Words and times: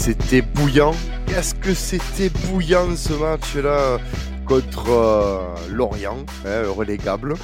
C'était 0.00 0.42
bouillant. 0.42 0.94
Qu'est-ce 1.26 1.56
que 1.56 1.74
c'était 1.74 2.30
bouillant 2.46 2.94
ce 2.96 3.12
match-là 3.14 3.98
contre 4.46 4.90
euh, 4.90 5.54
Lorient, 5.70 6.24
hein, 6.46 6.62
relégable. 6.68 7.34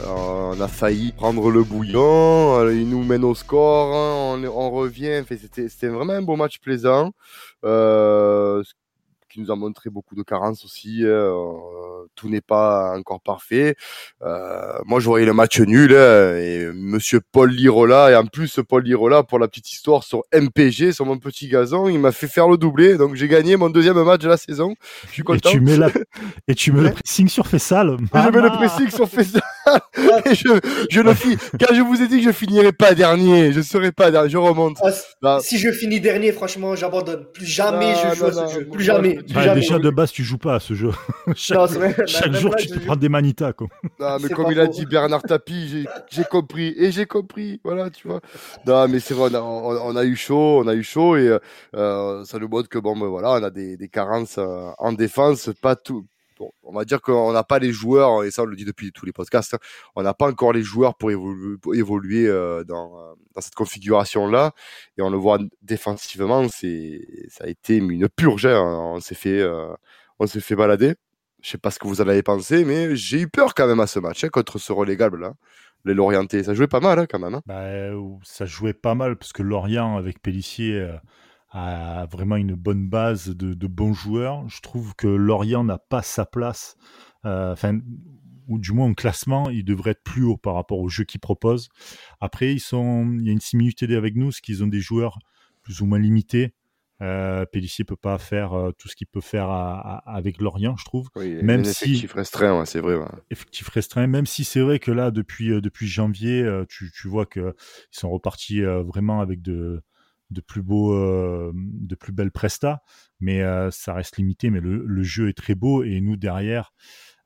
Euh, 0.00 0.04
on 0.06 0.60
a 0.60 0.68
failli 0.68 1.12
prendre 1.12 1.50
le 1.50 1.62
bouillon, 1.62 2.58
euh, 2.60 2.74
il 2.74 2.88
nous 2.88 3.04
mène 3.04 3.24
au 3.24 3.34
score, 3.34 3.94
hein, 3.94 4.42
on, 4.42 4.70
revient. 4.70 5.22
c'était 5.28 5.88
vraiment 5.88 6.14
un 6.14 6.22
beau 6.22 6.34
match 6.34 6.58
plaisant. 6.60 7.12
Qui 7.62 9.40
nous 9.40 9.50
a 9.52 9.56
montré 9.56 9.90
beaucoup 9.90 10.16
de 10.16 10.22
carences 10.22 10.64
aussi. 10.64 11.04
Tout 12.18 12.28
n'est 12.28 12.40
pas 12.40 12.98
encore 12.98 13.20
parfait. 13.20 13.76
Euh, 14.22 14.72
moi, 14.84 14.98
je 14.98 15.06
voyais 15.06 15.24
le 15.24 15.32
match 15.32 15.60
nul 15.60 15.94
hein, 15.94 16.36
et 16.36 16.68
Monsieur 16.74 17.20
Paul 17.20 17.50
Lirola 17.52 18.10
et 18.10 18.16
en 18.16 18.26
plus 18.26 18.58
Paul 18.68 18.82
Lirola 18.82 19.22
pour 19.22 19.38
la 19.38 19.46
petite 19.46 19.70
histoire 19.70 20.02
sur 20.02 20.22
MPG 20.34 20.90
sur 20.90 21.06
mon 21.06 21.18
petit 21.18 21.48
gazon, 21.48 21.88
il 21.88 22.00
m'a 22.00 22.10
fait 22.10 22.26
faire 22.26 22.48
le 22.48 22.56
doublé, 22.56 22.96
donc 22.96 23.14
j'ai 23.14 23.28
gagné 23.28 23.56
mon 23.56 23.70
deuxième 23.70 24.02
match 24.02 24.22
de 24.22 24.28
la 24.28 24.36
saison. 24.36 24.74
Je 25.06 25.12
suis 25.12 25.22
content. 25.22 25.50
Et 25.50 25.52
tu 25.52 25.60
mets, 25.60 25.76
la... 25.76 25.90
et 26.48 26.54
tu 26.56 26.72
mets 26.72 26.82
le 26.82 26.90
pressing 26.90 27.28
sur 27.28 27.46
Fessal. 27.46 27.96
Je 28.12 28.30
mets 28.30 28.42
le 28.42 28.50
pressing 28.50 28.90
sur 28.90 29.08
Fessal. 29.08 29.42
et 30.26 30.34
je, 30.34 30.60
je 30.90 31.00
le 31.00 31.14
finis. 31.14 31.36
Car 31.58 31.74
je 31.74 31.82
vous 31.82 32.00
ai 32.02 32.08
dit 32.08 32.18
que 32.18 32.24
je 32.24 32.32
finirais 32.32 32.72
pas 32.72 32.94
dernier, 32.94 33.52
je 33.52 33.60
serai 33.60 33.92
pas 33.92 34.10
dernier, 34.10 34.30
je 34.30 34.38
remonte. 34.38 34.78
Ah, 34.82 34.90
bah. 35.22 35.38
Si 35.42 35.58
je 35.58 35.70
finis 35.70 36.00
dernier, 36.00 36.32
franchement, 36.32 36.74
j'abandonne. 36.74 37.26
Plus 37.32 37.46
jamais 37.46 37.94
je 37.94 38.16
joue 38.16 38.26
à 38.26 38.32
ce 38.32 38.54
jeu. 38.54 38.68
Plus 38.68 38.84
jamais. 38.84 39.18
Bah, 39.34 39.54
déjà, 39.54 39.78
de 39.78 39.90
base, 39.90 40.12
tu 40.12 40.24
joues 40.24 40.38
pas 40.38 40.56
à 40.56 40.60
ce 40.60 40.74
jeu. 40.74 40.90
chaque, 41.34 42.32
jour, 42.32 42.54
tu 42.56 42.68
te 42.68 42.78
prends 42.78 42.96
des 42.96 43.08
manitas. 43.08 43.52
Quoi. 43.52 43.68
Non, 44.00 44.16
mais 44.22 44.28
comme 44.28 44.50
il 44.50 44.60
a 44.60 44.66
dit 44.66 44.86
Bernard 44.86 45.22
Tapie, 45.22 45.86
j'ai 46.10 46.24
compris. 46.24 46.74
Et 46.76 46.92
j'ai 46.92 47.06
compris. 47.06 47.60
Voilà, 47.64 47.90
tu 47.90 48.08
vois. 48.08 48.20
Non, 48.66 48.88
mais 48.88 49.00
c'est 49.00 49.14
vrai, 49.14 49.30
on 49.34 49.96
a, 49.96 50.04
eu 50.04 50.16
chaud, 50.16 50.62
on 50.62 50.68
a 50.68 50.74
eu 50.74 50.82
chaud. 50.82 51.16
Et 51.16 51.36
euh, 51.76 52.24
ça 52.24 52.38
nous 52.38 52.48
montre 52.48 52.68
que, 52.68 52.78
bon, 52.78 52.96
ben, 52.96 53.06
voilà, 53.06 53.32
on 53.32 53.42
a 53.42 53.50
des, 53.50 53.76
des 53.76 53.88
carences 53.88 54.36
euh, 54.38 54.70
en 54.78 54.92
défense. 54.92 55.50
Pas 55.60 55.76
tout 55.76 56.06
on 56.62 56.72
va 56.72 56.84
dire 56.84 57.00
qu'on 57.00 57.32
n'a 57.32 57.44
pas 57.44 57.58
les 57.58 57.72
joueurs, 57.72 58.24
et 58.24 58.30
ça 58.30 58.42
on 58.42 58.46
le 58.46 58.56
dit 58.56 58.64
depuis 58.64 58.92
tous 58.92 59.06
les 59.06 59.12
podcasts, 59.12 59.54
hein, 59.54 59.58
on 59.96 60.02
n'a 60.02 60.14
pas 60.14 60.28
encore 60.28 60.52
les 60.52 60.62
joueurs 60.62 60.96
pour 60.96 61.10
évoluer, 61.10 62.26
euh, 62.26 62.64
dans, 62.64 63.16
cette 63.40 63.54
configuration-là. 63.54 64.52
Et 64.96 65.02
on 65.02 65.10
le 65.10 65.16
voit 65.16 65.38
défensivement, 65.62 66.48
c'est, 66.48 67.06
ça 67.28 67.44
a 67.44 67.46
été 67.46 67.76
une 67.76 68.08
purge. 68.08 68.46
Hein. 68.46 68.60
On 68.60 69.00
s'est 69.00 69.14
fait, 69.14 69.40
euh, 69.40 69.72
on 70.18 70.26
s'est 70.26 70.40
fait 70.40 70.56
balader. 70.56 70.94
Je 71.40 71.50
sais 71.50 71.58
pas 71.58 71.70
ce 71.70 71.78
que 71.78 71.86
vous 71.86 72.00
en 72.00 72.08
avez 72.08 72.24
pensé, 72.24 72.64
mais 72.64 72.96
j'ai 72.96 73.20
eu 73.20 73.28
peur 73.28 73.54
quand 73.54 73.68
même 73.68 73.78
à 73.78 73.86
ce 73.86 74.00
match 74.00 74.24
hein, 74.24 74.28
contre 74.28 74.58
ce 74.58 74.72
relégable 74.72 75.20
là. 75.20 75.34
Les 75.84 75.94
Lorientais, 75.94 76.42
ça 76.42 76.54
jouait 76.54 76.66
pas 76.66 76.80
mal 76.80 77.06
quand 77.08 77.20
même. 77.20 77.40
Bah, 77.46 77.92
ça 78.24 78.44
jouait 78.46 78.74
pas 78.74 78.96
mal 78.96 79.16
parce 79.16 79.32
que 79.32 79.42
Lorient 79.42 79.96
avec 79.96 80.20
Pellissier 80.20 80.74
euh, 80.74 80.96
a 81.50 82.06
vraiment 82.06 82.36
une 82.36 82.54
bonne 82.54 82.88
base 82.88 83.28
de, 83.28 83.66
bons 83.66 83.94
joueurs. 83.94 84.48
Je 84.48 84.60
trouve 84.60 84.94
que 84.94 85.06
Lorient 85.06 85.64
n'a 85.64 85.78
pas 85.78 86.02
sa 86.02 86.26
place, 86.26 86.76
euh, 87.24 87.52
enfin, 87.52 87.80
ou 88.48 88.58
du 88.58 88.72
moins 88.72 88.86
en 88.86 88.94
classement, 88.94 89.50
il 89.50 89.64
devrait 89.64 89.92
être 89.92 90.02
plus 90.02 90.24
haut 90.24 90.36
par 90.36 90.54
rapport 90.54 90.78
au 90.78 90.88
jeu 90.88 91.04
qu'ils 91.04 91.20
proposent. 91.20 91.68
Après, 92.20 92.52
ils 92.52 92.60
sont, 92.60 93.16
il 93.18 93.26
y 93.26 93.30
a 93.30 93.32
une 93.32 93.40
similitude 93.40 93.92
avec 93.92 94.14
nous, 94.16 94.26
parce 94.26 94.40
qu'ils 94.40 94.64
ont 94.64 94.68
des 94.68 94.80
joueurs 94.80 95.18
plus 95.62 95.80
ou 95.80 95.86
moins 95.86 95.98
limités. 95.98 96.54
Euh, 97.00 97.46
Pellissier 97.46 97.84
peut 97.84 97.96
pas 97.96 98.18
faire 98.18 98.54
euh, 98.54 98.72
tout 98.72 98.88
ce 98.88 98.96
qu'il 98.96 99.06
peut 99.06 99.20
faire 99.20 99.50
avec 100.04 100.40
Lorient, 100.40 100.76
je 100.76 100.84
trouve. 100.84 101.08
Oui, 101.14 101.34
même 101.42 101.64
si 101.64 101.84
effectif 101.84 102.12
restreint, 102.12 102.64
c'est 102.64 102.80
vrai. 102.80 102.98
Effectif 103.30 103.68
restreint, 103.68 104.06
même 104.08 104.26
si 104.26 104.42
c'est 104.42 104.60
vrai 104.60 104.80
que 104.80 104.90
là, 104.90 105.12
depuis 105.12 105.52
euh, 105.52 105.60
depuis 105.60 105.86
janvier, 105.86 106.44
tu, 106.68 106.90
tu 106.92 107.06
vois 107.06 107.24
que 107.24 107.54
ils 107.92 107.98
sont 107.98 108.10
repartis 108.10 108.62
vraiment 108.62 109.20
avec 109.20 109.42
de 109.42 109.80
de 110.30 110.40
plus 110.40 110.62
beaux, 110.62 110.92
euh, 110.94 111.52
de 111.54 111.94
plus 111.94 112.12
belles 112.12 112.30
prestats, 112.30 112.82
mais 113.20 113.42
euh, 113.42 113.70
ça 113.70 113.94
reste 113.94 114.16
limité. 114.16 114.50
Mais 114.50 114.60
le, 114.60 115.02
jeu 115.02 115.28
est 115.28 115.36
très 115.36 115.54
beau 115.54 115.82
et 115.82 116.00
nous 116.00 116.16
derrière, 116.16 116.72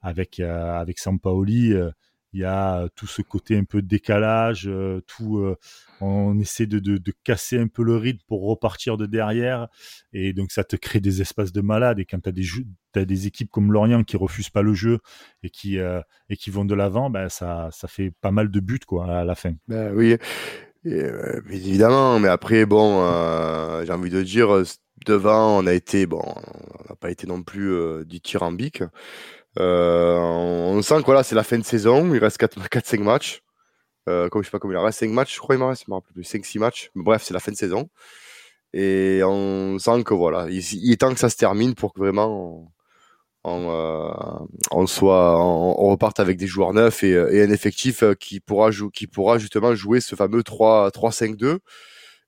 avec 0.00 0.40
euh, 0.40 0.74
avec 0.74 0.98
Sampaoli, 0.98 1.74
il 2.34 2.40
y 2.40 2.44
a 2.44 2.88
tout 2.96 3.06
ce 3.06 3.20
côté 3.20 3.58
un 3.58 3.64
peu 3.64 3.82
décalage, 3.82 4.70
tout, 5.06 5.54
on 6.00 6.38
essaie 6.38 6.66
de, 6.66 6.78
de, 6.78 6.96
de, 6.96 7.12
casser 7.24 7.58
un 7.58 7.68
peu 7.68 7.82
le 7.82 7.96
rythme 7.96 8.22
pour 8.26 8.48
repartir 8.48 8.96
de 8.96 9.04
derrière, 9.04 9.68
et 10.14 10.32
donc 10.32 10.50
ça 10.50 10.64
te 10.64 10.76
crée 10.76 11.00
des 11.00 11.20
espaces 11.20 11.52
de 11.52 11.60
malade. 11.60 11.98
Et 11.98 12.06
quand 12.06 12.20
tu 12.20 12.30
as 12.30 12.32
des 12.32 12.46
as 12.94 13.04
des 13.04 13.26
équipes 13.26 13.50
comme 13.50 13.70
Lorient 13.70 14.02
qui 14.02 14.16
refusent 14.16 14.48
pas 14.48 14.62
le 14.62 14.72
jeu 14.72 15.00
et 15.42 15.50
qui 15.50 15.76
et 15.76 16.36
qui 16.36 16.50
vont 16.50 16.64
de 16.64 16.74
l'avant, 16.74 17.10
ben 17.10 17.28
ça 17.28 17.68
ça 17.70 17.86
fait 17.86 18.12
pas 18.22 18.30
mal 18.30 18.50
de 18.50 18.60
buts 18.60 18.80
quoi 18.86 19.14
à 19.14 19.24
la 19.24 19.34
fin. 19.34 19.52
Ben 19.68 19.92
oui. 19.94 20.16
Euh, 20.86 21.40
évidemment, 21.50 22.18
mais 22.18 22.28
après, 22.28 22.66
bon, 22.66 23.02
euh, 23.04 23.84
j'ai 23.84 23.92
envie 23.92 24.10
de 24.10 24.22
dire, 24.22 24.52
euh, 24.52 24.64
devant, 25.06 25.58
on 25.58 25.66
a 25.66 25.72
été, 25.72 26.06
bon, 26.06 26.22
on 26.24 26.88
n'a 26.88 26.96
pas 26.96 27.10
été 27.10 27.26
non 27.26 27.42
plus 27.42 27.72
euh, 27.72 28.04
dithyrambique. 28.04 28.82
Euh, 29.58 30.18
on 30.18 30.80
sent 30.82 31.00
que 31.00 31.06
voilà, 31.06 31.22
c'est 31.22 31.34
la 31.34 31.44
fin 31.44 31.58
de 31.58 31.64
saison, 31.64 32.12
il 32.14 32.18
reste 32.18 32.40
4-5 32.40 33.00
matchs. 33.02 33.42
Euh, 34.08 34.28
comme 34.28 34.42
je 34.42 34.48
sais 34.48 34.50
pas 34.50 34.58
comment 34.58 34.74
il 34.74 34.78
reste 34.78 35.00
5 35.00 35.10
matchs, 35.10 35.34
je 35.36 35.40
crois, 35.40 35.54
il 35.54 35.58
m'en 35.58 35.68
reste, 35.68 35.84
je 35.86 35.90
me 35.90 35.94
rappelle 35.94 36.14
plus, 36.14 36.24
5-6 36.24 36.58
matchs. 36.58 36.90
Mais 36.94 37.04
bref, 37.04 37.22
c'est 37.22 37.34
la 37.34 37.40
fin 37.40 37.52
de 37.52 37.56
saison. 37.56 37.88
Et 38.72 39.20
on 39.24 39.78
sent 39.78 40.02
que 40.04 40.14
voilà, 40.14 40.46
il, 40.50 40.58
il, 40.60 40.92
est 40.92 40.96
temps 40.96 41.12
que 41.12 41.20
ça 41.20 41.28
se 41.30 41.36
termine 41.36 41.74
pour 41.74 41.92
que 41.92 42.00
vraiment 42.00 42.72
on, 43.44 43.70
euh, 43.70 44.44
on 44.70 44.86
soit 44.86 45.40
on, 45.40 45.90
reparte 45.90 46.20
avec 46.20 46.36
des 46.36 46.46
joueurs 46.46 46.72
neufs 46.72 47.02
et, 47.02 47.10
et 47.10 47.42
un 47.42 47.50
effectif 47.50 48.02
euh, 48.02 48.14
qui 48.14 48.40
pourra 48.40 48.70
jouer 48.70 48.90
qui 48.92 49.06
pourra 49.06 49.38
justement 49.38 49.74
jouer 49.74 50.00
ce 50.00 50.14
fameux 50.14 50.42
3 50.42 50.90
3 50.92 51.12
5 51.12 51.36
2 51.36 51.58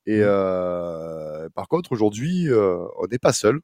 et 0.07 0.19
mmh. 0.19 0.23
euh, 0.23 1.49
par 1.55 1.69
contre 1.69 1.93
aujourd'hui 1.93 2.49
euh, 2.49 2.85
on 2.99 3.07
n'est 3.07 3.19
pas 3.19 3.33
seul. 3.33 3.61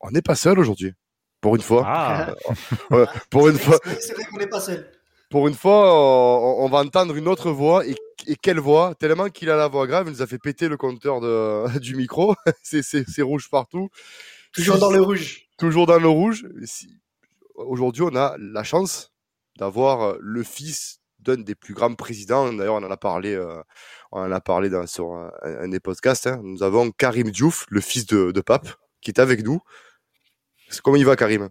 On 0.00 0.10
n'est 0.10 0.22
pas 0.22 0.34
seul 0.34 0.58
aujourd'hui. 0.58 0.92
Pour 1.40 1.56
une 1.56 1.62
fois. 1.62 1.84
Ah. 1.86 2.34
pour 3.30 3.48
une 3.48 3.58
fois 3.58 3.78
c'est 3.98 4.12
vrai 4.14 4.24
qu'on 4.24 4.38
n'est 4.38 4.46
pas 4.46 4.60
seul. 4.60 4.90
pour 5.30 5.48
une 5.48 5.54
fois 5.54 5.94
on, 5.94 6.64
on, 6.64 6.68
va 6.68 6.78
entendre 6.78 7.16
une 7.16 7.26
autre 7.28 7.50
voix. 7.50 7.86
Et, 7.86 7.94
et 8.26 8.36
quelle 8.36 8.60
voix? 8.60 8.94
Tellement 8.94 9.30
qu'il 9.30 9.48
a 9.48 9.56
la 9.56 9.68
voix 9.68 9.86
grave 9.86 10.08
il 10.08 10.12
nous 10.12 10.22
a 10.22 10.26
fait 10.26 10.38
péter 10.38 10.68
le 10.68 10.76
compteur 10.76 11.20
de, 11.20 11.78
du 11.80 11.96
micro. 11.96 12.34
C'est 12.62 13.22
rouge 13.22 13.48
partout. 13.50 13.88
Toujours 14.52 14.78
dans 14.78 14.90
le 14.90 15.00
rouge 15.00 15.45
toujours 15.56 15.86
dans 15.86 15.98
le 15.98 16.08
rouge. 16.08 16.46
Aujourd'hui, 17.54 18.02
on 18.02 18.14
a 18.14 18.36
la 18.38 18.64
chance 18.64 19.12
d'avoir 19.58 20.02
euh, 20.02 20.18
le 20.20 20.42
fils 20.42 21.00
d'un 21.18 21.38
des 21.38 21.54
plus 21.54 21.74
grands 21.74 21.94
présidents. 21.94 22.52
D'ailleurs, 22.52 22.74
on 22.74 22.84
en 22.84 22.90
a 22.90 22.96
parlé, 22.96 23.34
euh, 23.34 23.62
on 24.12 24.20
en 24.20 24.30
a 24.30 24.40
parlé 24.40 24.68
dans, 24.68 24.86
sur 24.86 25.12
un, 25.42 25.68
des 25.68 25.80
podcasts. 25.80 26.26
Hein. 26.26 26.40
Nous 26.42 26.62
avons 26.62 26.90
Karim 26.90 27.30
Diouf, 27.30 27.66
le 27.70 27.80
fils 27.80 28.06
de, 28.06 28.30
de 28.32 28.40
Pape, 28.40 28.68
qui 29.00 29.10
est 29.10 29.18
avec 29.18 29.44
nous. 29.44 29.60
Comment 30.82 30.96
il 30.96 31.06
va, 31.06 31.16
Karim? 31.16 31.48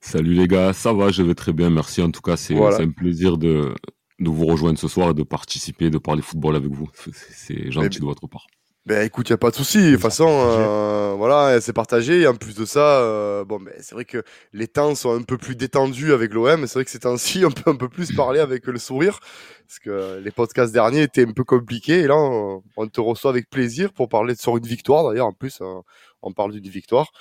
Salut 0.00 0.34
les 0.34 0.48
gars, 0.48 0.72
ça 0.72 0.92
va, 0.92 1.10
je 1.10 1.22
vais 1.22 1.34
très 1.34 1.52
bien, 1.52 1.70
merci. 1.70 2.02
En 2.02 2.10
tout 2.10 2.20
cas, 2.20 2.36
c'est 2.36 2.56
un 2.56 2.90
plaisir 2.90 3.38
de, 3.38 3.74
de 4.18 4.30
vous 4.30 4.46
rejoindre 4.46 4.78
ce 4.78 4.88
soir 4.88 5.10
et 5.10 5.14
de 5.14 5.22
participer, 5.22 5.90
de 5.90 5.98
parler 5.98 6.22
football 6.22 6.56
avec 6.56 6.72
vous. 6.72 6.88
C'est 7.30 7.70
gentil 7.70 8.00
de 8.00 8.04
votre 8.04 8.26
part. 8.26 8.46
Ben 8.84 9.06
écoute, 9.06 9.30
y 9.30 9.32
a 9.32 9.38
pas 9.38 9.50
de 9.50 9.54
souci. 9.54 9.78
De 9.78 9.92
toute 9.92 10.00
façon, 10.00 10.26
euh, 10.28 11.14
voilà, 11.16 11.60
c'est 11.60 11.72
partagé. 11.72 12.22
Et 12.22 12.26
en 12.26 12.34
plus 12.34 12.56
de 12.56 12.64
ça, 12.64 13.00
euh, 13.00 13.44
bon, 13.44 13.60
ben 13.60 13.72
c'est 13.80 13.94
vrai 13.94 14.04
que 14.04 14.24
les 14.52 14.66
temps 14.66 14.96
sont 14.96 15.14
un 15.14 15.22
peu 15.22 15.38
plus 15.38 15.54
détendus 15.54 16.12
avec 16.12 16.34
l'OM. 16.34 16.66
C'est 16.66 16.74
vrai 16.74 16.84
que 16.84 16.90
ces 16.90 16.98
temps-ci, 16.98 17.44
on 17.46 17.52
peut 17.52 17.70
un 17.70 17.76
peu 17.76 17.88
plus 17.88 18.12
parler 18.12 18.40
avec 18.40 18.66
le 18.66 18.78
sourire, 18.80 19.20
parce 19.68 19.78
que 19.78 20.18
les 20.18 20.32
podcasts 20.32 20.72
derniers 20.72 21.02
étaient 21.02 21.24
un 21.24 21.30
peu 21.30 21.44
compliqués. 21.44 22.00
Et 22.00 22.06
là, 22.08 22.16
on, 22.16 22.88
te 22.88 23.00
reçoit 23.00 23.30
avec 23.30 23.48
plaisir 23.50 23.92
pour 23.92 24.08
parler 24.08 24.34
sur 24.34 24.56
une 24.56 24.66
victoire. 24.66 25.08
D'ailleurs, 25.08 25.28
en 25.28 25.32
plus, 25.32 25.60
euh, 25.60 25.80
on 26.22 26.32
parle 26.32 26.50
d'une 26.52 26.68
victoire. 26.68 27.12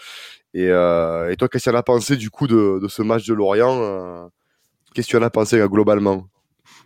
Et, 0.55 0.65
et 0.65 1.35
toi, 1.37 1.47
qu'est-ce 1.47 1.65
que 1.65 1.69
tu 1.69 1.75
en 1.75 1.79
as 1.79 1.83
pensé 1.83 2.17
du 2.17 2.31
coup 2.31 2.47
de, 2.47 2.79
de 2.81 2.87
ce 2.87 3.03
match 3.03 3.27
de 3.27 3.33
Lorient 3.35 4.29
Qu'est-ce 4.93 5.07
que 5.07 5.11
tu 5.11 5.17
en 5.17 5.21
as 5.21 5.29
pensé 5.29 5.59
globalement? 5.67 6.27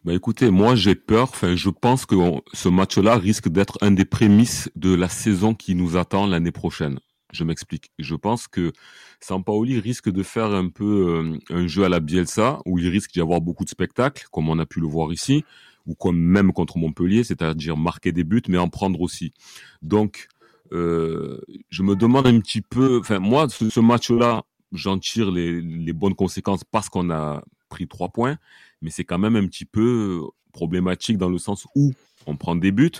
Bah 0.03 0.13
écoutez, 0.13 0.51
moi 0.51 0.75
j'ai 0.75 0.95
peur. 0.95 1.29
Enfin, 1.29 1.55
je 1.55 1.69
pense 1.69 2.05
que 2.05 2.15
ce 2.53 2.69
match-là 2.69 3.17
risque 3.17 3.49
d'être 3.49 3.77
un 3.81 3.91
des 3.91 4.05
prémices 4.05 4.69
de 4.75 4.93
la 4.93 5.09
saison 5.09 5.55
qui 5.55 5.73
nous 5.75 5.97
attend 5.97 6.27
l'année 6.27 6.51
prochaine. 6.51 6.99
Je 7.31 7.43
m'explique. 7.43 7.91
Je 7.99 8.15
pense 8.15 8.47
que 8.47 8.71
Sampaoli 9.19 9.79
risque 9.79 10.09
de 10.09 10.23
faire 10.23 10.53
un 10.53 10.69
peu 10.69 10.85
euh, 11.09 11.37
un 11.49 11.67
jeu 11.67 11.83
à 11.83 11.89
la 11.89 11.99
Bielsa, 11.99 12.59
où 12.65 12.77
il 12.77 12.87
risque 12.87 13.13
d'y 13.13 13.21
avoir 13.21 13.41
beaucoup 13.41 13.65
de 13.65 13.69
spectacles, 13.69 14.27
comme 14.31 14.49
on 14.49 14.59
a 14.59 14.65
pu 14.65 14.79
le 14.79 14.87
voir 14.87 15.11
ici, 15.11 15.43
ou 15.85 15.95
comme 15.95 16.17
même 16.17 16.53
contre 16.53 16.77
Montpellier, 16.77 17.23
c'est-à-dire 17.23 17.75
marquer 17.77 18.11
des 18.11 18.23
buts, 18.23 18.43
mais 18.47 18.57
en 18.57 18.69
prendre 18.69 19.01
aussi. 19.01 19.33
Donc, 19.81 20.27
euh, 20.71 21.39
je 21.69 21.83
me 21.83 21.95
demande 21.95 22.27
un 22.27 22.39
petit 22.39 22.61
peu. 22.61 22.99
Enfin, 22.99 23.19
moi, 23.19 23.47
ce, 23.49 23.79
match-là, 23.79 24.43
j'en 24.71 24.97
tire 24.99 25.31
les, 25.31 25.61
les 25.61 25.93
bonnes 25.93 26.15
conséquences 26.15 26.63
parce 26.63 26.89
qu'on 26.89 27.09
a 27.09 27.43
pris 27.69 27.88
trois 27.88 28.09
points 28.09 28.38
mais 28.81 28.89
c'est 28.89 29.04
quand 29.04 29.19
même 29.19 29.36
un 29.36 29.48
petit 29.48 29.66
peu 29.66 30.22
problématique 30.51 31.18
dans 31.18 31.30
le 31.30 31.38
sens 31.38 31.68
où 31.75 31.94
on 32.27 32.38
prend 32.38 32.56
des 32.56 32.72
buts, 32.72 32.92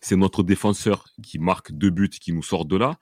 c'est 0.00 0.16
notre 0.16 0.42
défenseur 0.42 1.04
qui 1.22 1.38
marque 1.38 1.72
deux 1.72 1.90
buts 1.90 2.08
qui 2.08 2.32
nous 2.32 2.42
sort 2.42 2.64
de 2.64 2.76
là. 2.76 2.96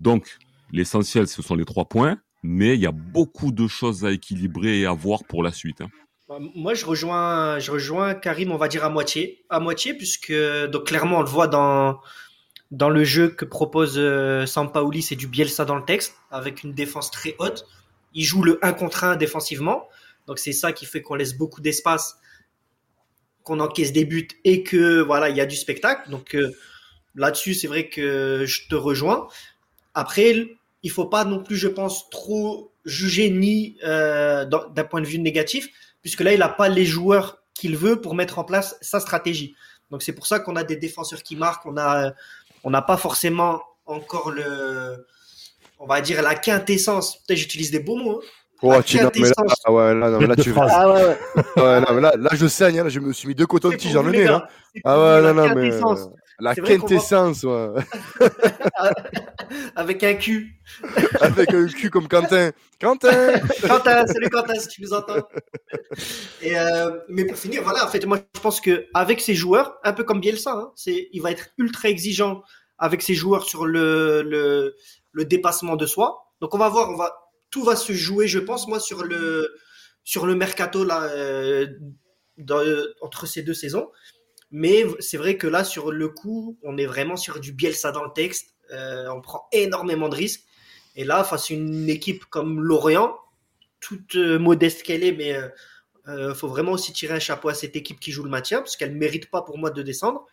Donc, 0.00 0.38
l'essentiel, 0.72 1.28
ce 1.28 1.40
sont 1.40 1.54
les 1.54 1.64
trois 1.64 1.86
points, 1.86 2.18
mais 2.42 2.74
il 2.74 2.80
y 2.80 2.86
a 2.86 2.92
beaucoup 2.92 3.52
de 3.52 3.66
choses 3.66 4.04
à 4.04 4.10
équilibrer 4.10 4.80
et 4.80 4.86
à 4.86 4.92
voir 4.92 5.24
pour 5.24 5.42
la 5.42 5.52
suite. 5.52 5.80
Hein. 5.80 5.88
Bah, 6.28 6.38
moi, 6.54 6.74
je 6.74 6.84
rejoins, 6.84 7.58
je 7.58 7.70
rejoins 7.70 8.14
Karim, 8.14 8.50
on 8.50 8.56
va 8.56 8.68
dire 8.68 8.84
à 8.84 8.90
moitié, 8.90 9.44
à 9.50 9.60
moitié, 9.60 9.94
puisque 9.94 10.32
donc 10.70 10.86
clairement 10.86 11.18
on 11.18 11.22
le 11.22 11.28
voit 11.28 11.48
dans 11.48 12.00
dans 12.70 12.88
le 12.88 13.04
jeu 13.04 13.28
que 13.28 13.44
propose 13.44 13.94
euh, 13.96 14.46
Sampaoli, 14.46 15.02
c'est 15.02 15.16
du 15.16 15.28
Bielsa 15.28 15.64
dans 15.64 15.76
le 15.76 15.84
texte, 15.84 16.16
avec 16.30 16.64
une 16.64 16.72
défense 16.72 17.10
très 17.10 17.36
haute. 17.38 17.66
Il 18.14 18.24
joue 18.24 18.42
le 18.42 18.58
1 18.62 18.72
contre 18.72 19.04
1 19.04 19.16
défensivement. 19.16 19.88
Donc 20.26 20.38
c'est 20.38 20.52
ça 20.52 20.72
qui 20.72 20.86
fait 20.86 21.02
qu'on 21.02 21.14
laisse 21.14 21.34
beaucoup 21.34 21.60
d'espace, 21.60 22.16
qu'on 23.42 23.60
encaisse 23.60 23.92
des 23.92 24.04
buts 24.04 24.28
et 24.44 24.62
que 24.62 25.00
voilà, 25.00 25.28
il 25.28 25.36
y 25.36 25.40
a 25.40 25.46
du 25.46 25.56
spectacle. 25.56 26.10
Donc 26.10 26.34
euh, 26.34 26.52
là-dessus, 27.14 27.54
c'est 27.54 27.66
vrai 27.66 27.88
que 27.88 28.44
je 28.46 28.68
te 28.68 28.74
rejoins. 28.74 29.28
Après, 29.94 30.48
il 30.82 30.90
faut 30.90 31.06
pas 31.06 31.24
non 31.24 31.42
plus, 31.42 31.56
je 31.56 31.68
pense, 31.68 32.10
trop 32.10 32.72
juger 32.84 33.30
ni 33.30 33.78
euh, 33.84 34.44
d'un 34.44 34.84
point 34.84 35.00
de 35.00 35.06
vue 35.06 35.18
négatif, 35.18 35.68
puisque 36.02 36.20
là, 36.20 36.32
il 36.32 36.38
n'a 36.38 36.48
pas 36.48 36.68
les 36.68 36.84
joueurs 36.84 37.42
qu'il 37.54 37.76
veut 37.76 38.00
pour 38.00 38.14
mettre 38.14 38.38
en 38.38 38.44
place 38.44 38.76
sa 38.80 39.00
stratégie. 39.00 39.54
Donc 39.90 40.02
c'est 40.02 40.12
pour 40.12 40.26
ça 40.26 40.40
qu'on 40.40 40.56
a 40.56 40.64
des 40.64 40.76
défenseurs 40.76 41.22
qui 41.22 41.36
marquent, 41.36 41.66
on 41.66 41.76
a 41.76 42.12
on 42.64 42.70
n'a 42.70 42.82
pas 42.82 42.96
forcément 42.96 43.62
encore 43.86 44.30
le 44.30 45.06
on 45.78 45.86
va 45.86 46.00
dire 46.00 46.22
la 46.22 46.34
quintessence. 46.34 47.18
Peut-être 47.18 47.38
j'utilise 47.38 47.70
des 47.70 47.80
beaux 47.80 47.96
mots. 47.96 48.20
Hein. 48.22 48.26
Oh, 48.62 48.82
tu, 48.82 48.98
non, 48.98 49.10
mais 49.14 49.28
là, 49.28 49.34
ah 49.64 49.72
ouais, 49.72 49.94
là, 49.94 50.10
non, 50.10 50.20
mais 50.20 50.26
là, 50.26 50.36
tu 50.36 50.52
ah, 50.56 50.88
ouais, 50.88 51.04
ouais. 51.04 51.62
ouais 51.62 51.80
non, 51.80 51.86
mais 51.94 52.00
là, 52.00 52.12
là, 52.16 52.30
je 52.32 52.46
saigne, 52.46 52.80
hein, 52.80 52.88
je 52.88 53.00
me 53.00 53.12
suis 53.12 53.28
mis 53.28 53.34
deux 53.34 53.46
cotons-tiges 53.46 53.92
dans 53.92 54.02
le 54.02 54.12
nez, 54.12 54.24
là. 54.24 54.48
Ah 54.84 54.98
ouais, 54.98 55.22
non, 55.22 55.34
non, 55.34 55.54
mais. 55.54 55.70
La 56.40 56.54
quintessence, 56.54 57.44
ouais. 57.44 57.68
Avec 59.76 60.02
un 60.02 60.14
cul. 60.14 60.60
Avec 61.20 61.54
un 61.54 61.66
cul 61.68 61.90
comme 61.90 62.08
Quentin. 62.08 62.50
Quentin 62.80 63.38
Quentin, 63.62 64.06
salut 64.06 64.28
Quentin, 64.30 64.54
si 64.54 64.68
tu 64.68 64.82
nous 64.82 64.92
entends. 64.92 65.22
Et 66.42 66.58
euh, 66.58 66.90
mais 67.08 67.24
pour 67.24 67.38
finir, 67.38 67.62
voilà, 67.62 67.84
en 67.84 67.88
fait, 67.88 68.04
moi, 68.04 68.18
je 68.34 68.40
pense 68.40 68.60
qu'avec 68.60 69.20
ses 69.20 69.34
joueurs, 69.34 69.76
un 69.84 69.92
peu 69.92 70.02
comme 70.02 70.20
Bielsa, 70.20 70.52
hein, 70.52 70.72
c'est, 70.74 71.08
il 71.12 71.22
va 71.22 71.30
être 71.30 71.50
ultra 71.56 71.88
exigeant 71.88 72.42
avec 72.78 73.02
ses 73.02 73.14
joueurs 73.14 73.44
sur 73.44 73.64
le, 73.64 74.22
le, 74.22 74.74
le 75.12 75.24
dépassement 75.24 75.76
de 75.76 75.86
soi. 75.86 76.32
Donc, 76.40 76.52
on 76.54 76.58
va 76.58 76.68
voir, 76.68 76.90
on 76.90 76.96
va, 76.96 77.23
tout 77.54 77.62
va 77.62 77.76
se 77.76 77.92
jouer, 77.92 78.26
je 78.26 78.40
pense, 78.40 78.66
moi, 78.66 78.80
sur 78.80 79.04
le, 79.04 79.54
sur 80.02 80.26
le 80.26 80.34
mercato, 80.34 80.82
là, 80.82 81.04
euh, 81.04 81.68
dans, 82.36 82.60
entre 83.00 83.26
ces 83.26 83.42
deux 83.42 83.54
saisons. 83.54 83.92
Mais 84.50 84.84
c'est 84.98 85.16
vrai 85.16 85.36
que 85.36 85.46
là, 85.46 85.62
sur 85.62 85.92
le 85.92 86.08
coup, 86.08 86.58
on 86.64 86.76
est 86.76 86.86
vraiment 86.86 87.14
sur 87.14 87.38
du 87.38 87.52
Bielsa 87.52 87.92
dans 87.92 88.02
le 88.02 88.10
texte. 88.12 88.56
Euh, 88.72 89.06
on 89.14 89.20
prend 89.20 89.46
énormément 89.52 90.08
de 90.08 90.16
risques. 90.16 90.42
Et 90.96 91.04
là, 91.04 91.22
face 91.22 91.52
à 91.52 91.54
une 91.54 91.88
équipe 91.88 92.24
comme 92.24 92.60
Lorient, 92.60 93.14
toute 93.78 94.16
euh, 94.16 94.36
modeste 94.40 94.82
qu'elle 94.82 95.04
est, 95.04 95.12
mais 95.12 95.38
il 96.08 96.10
euh, 96.10 96.34
faut 96.34 96.48
vraiment 96.48 96.72
aussi 96.72 96.92
tirer 96.92 97.14
un 97.14 97.20
chapeau 97.20 97.50
à 97.50 97.54
cette 97.54 97.76
équipe 97.76 98.00
qui 98.00 98.10
joue 98.10 98.24
le 98.24 98.30
maintien, 98.30 98.58
parce 98.58 98.76
qu'elle 98.76 98.94
ne 98.94 98.98
mérite 98.98 99.30
pas 99.30 99.42
pour 99.42 99.58
moi 99.58 99.70
de 99.70 99.80
descendre. 99.80 100.26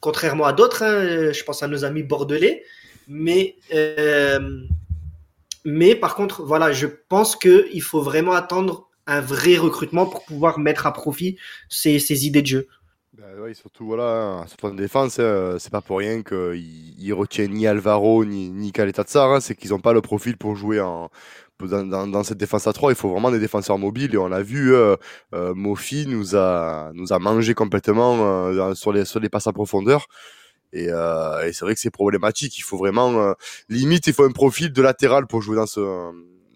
contrairement 0.00 0.46
à 0.46 0.54
d'autres, 0.54 0.82
hein, 0.82 1.30
je 1.30 1.44
pense 1.44 1.62
à 1.62 1.68
nos 1.68 1.84
amis 1.84 2.04
bordelais. 2.04 2.64
Mais, 3.06 3.56
mais 5.66 5.94
par 5.94 6.14
contre, 6.14 6.44
voilà, 6.44 6.72
je 6.72 6.86
pense 6.86 7.36
qu'il 7.36 7.82
faut 7.82 8.00
vraiment 8.00 8.32
attendre 8.32 8.88
un 9.06 9.20
vrai 9.20 9.56
recrutement 9.56 10.06
pour 10.06 10.24
pouvoir 10.24 10.58
mettre 10.58 10.86
à 10.86 10.92
profit 10.92 11.36
ces, 11.68 12.26
idées 12.26 12.42
de 12.42 12.46
jeu. 12.46 12.68
Oui, 13.38 13.54
surtout 13.54 13.86
voilà, 13.86 14.44
surtout 14.46 14.66
en 14.66 14.74
défense, 14.74 15.18
hein, 15.18 15.56
c'est 15.58 15.72
pas 15.72 15.80
pour 15.80 15.98
rien 15.98 16.22
qu'ils 16.22 16.94
il 16.98 17.12
retiennent 17.12 17.52
ni 17.52 17.66
Alvaro 17.66 18.24
ni, 18.24 18.50
ni 18.50 18.72
Caleta 18.72 19.02
Tsar, 19.02 19.32
hein, 19.32 19.40
c'est 19.40 19.54
qu'ils 19.54 19.70
n'ont 19.70 19.80
pas 19.80 19.92
le 19.92 20.00
profil 20.00 20.36
pour 20.36 20.54
jouer 20.54 20.80
en, 20.80 21.10
dans, 21.64 22.22
cette 22.22 22.38
défense 22.38 22.66
à 22.66 22.72
3, 22.72 22.92
il 22.92 22.96
faut 22.96 23.08
vraiment 23.08 23.30
des 23.30 23.38
défenseurs 23.38 23.78
mobiles 23.78 24.14
et 24.14 24.18
on 24.18 24.28
l'a 24.28 24.42
vu, 24.42 24.74
euh, 24.74 24.96
euh, 25.34 25.54
Mofi 25.54 26.06
nous 26.06 26.36
a, 26.36 26.90
nous 26.94 27.06
mangé 27.20 27.54
complètement 27.54 28.16
euh, 28.20 28.74
sur, 28.74 28.92
les, 28.92 29.04
sur 29.04 29.20
les 29.20 29.28
passes 29.28 29.46
à 29.46 29.52
profondeur. 29.52 30.06
Et, 30.72 30.88
euh, 30.90 31.46
et 31.46 31.52
c'est 31.52 31.64
vrai 31.64 31.74
que 31.74 31.80
c'est 31.80 31.90
problématique. 31.90 32.58
Il 32.58 32.62
faut 32.62 32.76
vraiment, 32.76 33.34
limite, 33.68 34.06
il 34.06 34.12
faut 34.12 34.24
un 34.24 34.32
profil 34.32 34.72
de 34.72 34.82
latéral 34.82 35.26
pour 35.26 35.42
jouer 35.42 35.56
dans 35.56 35.66
ce, 35.66 35.80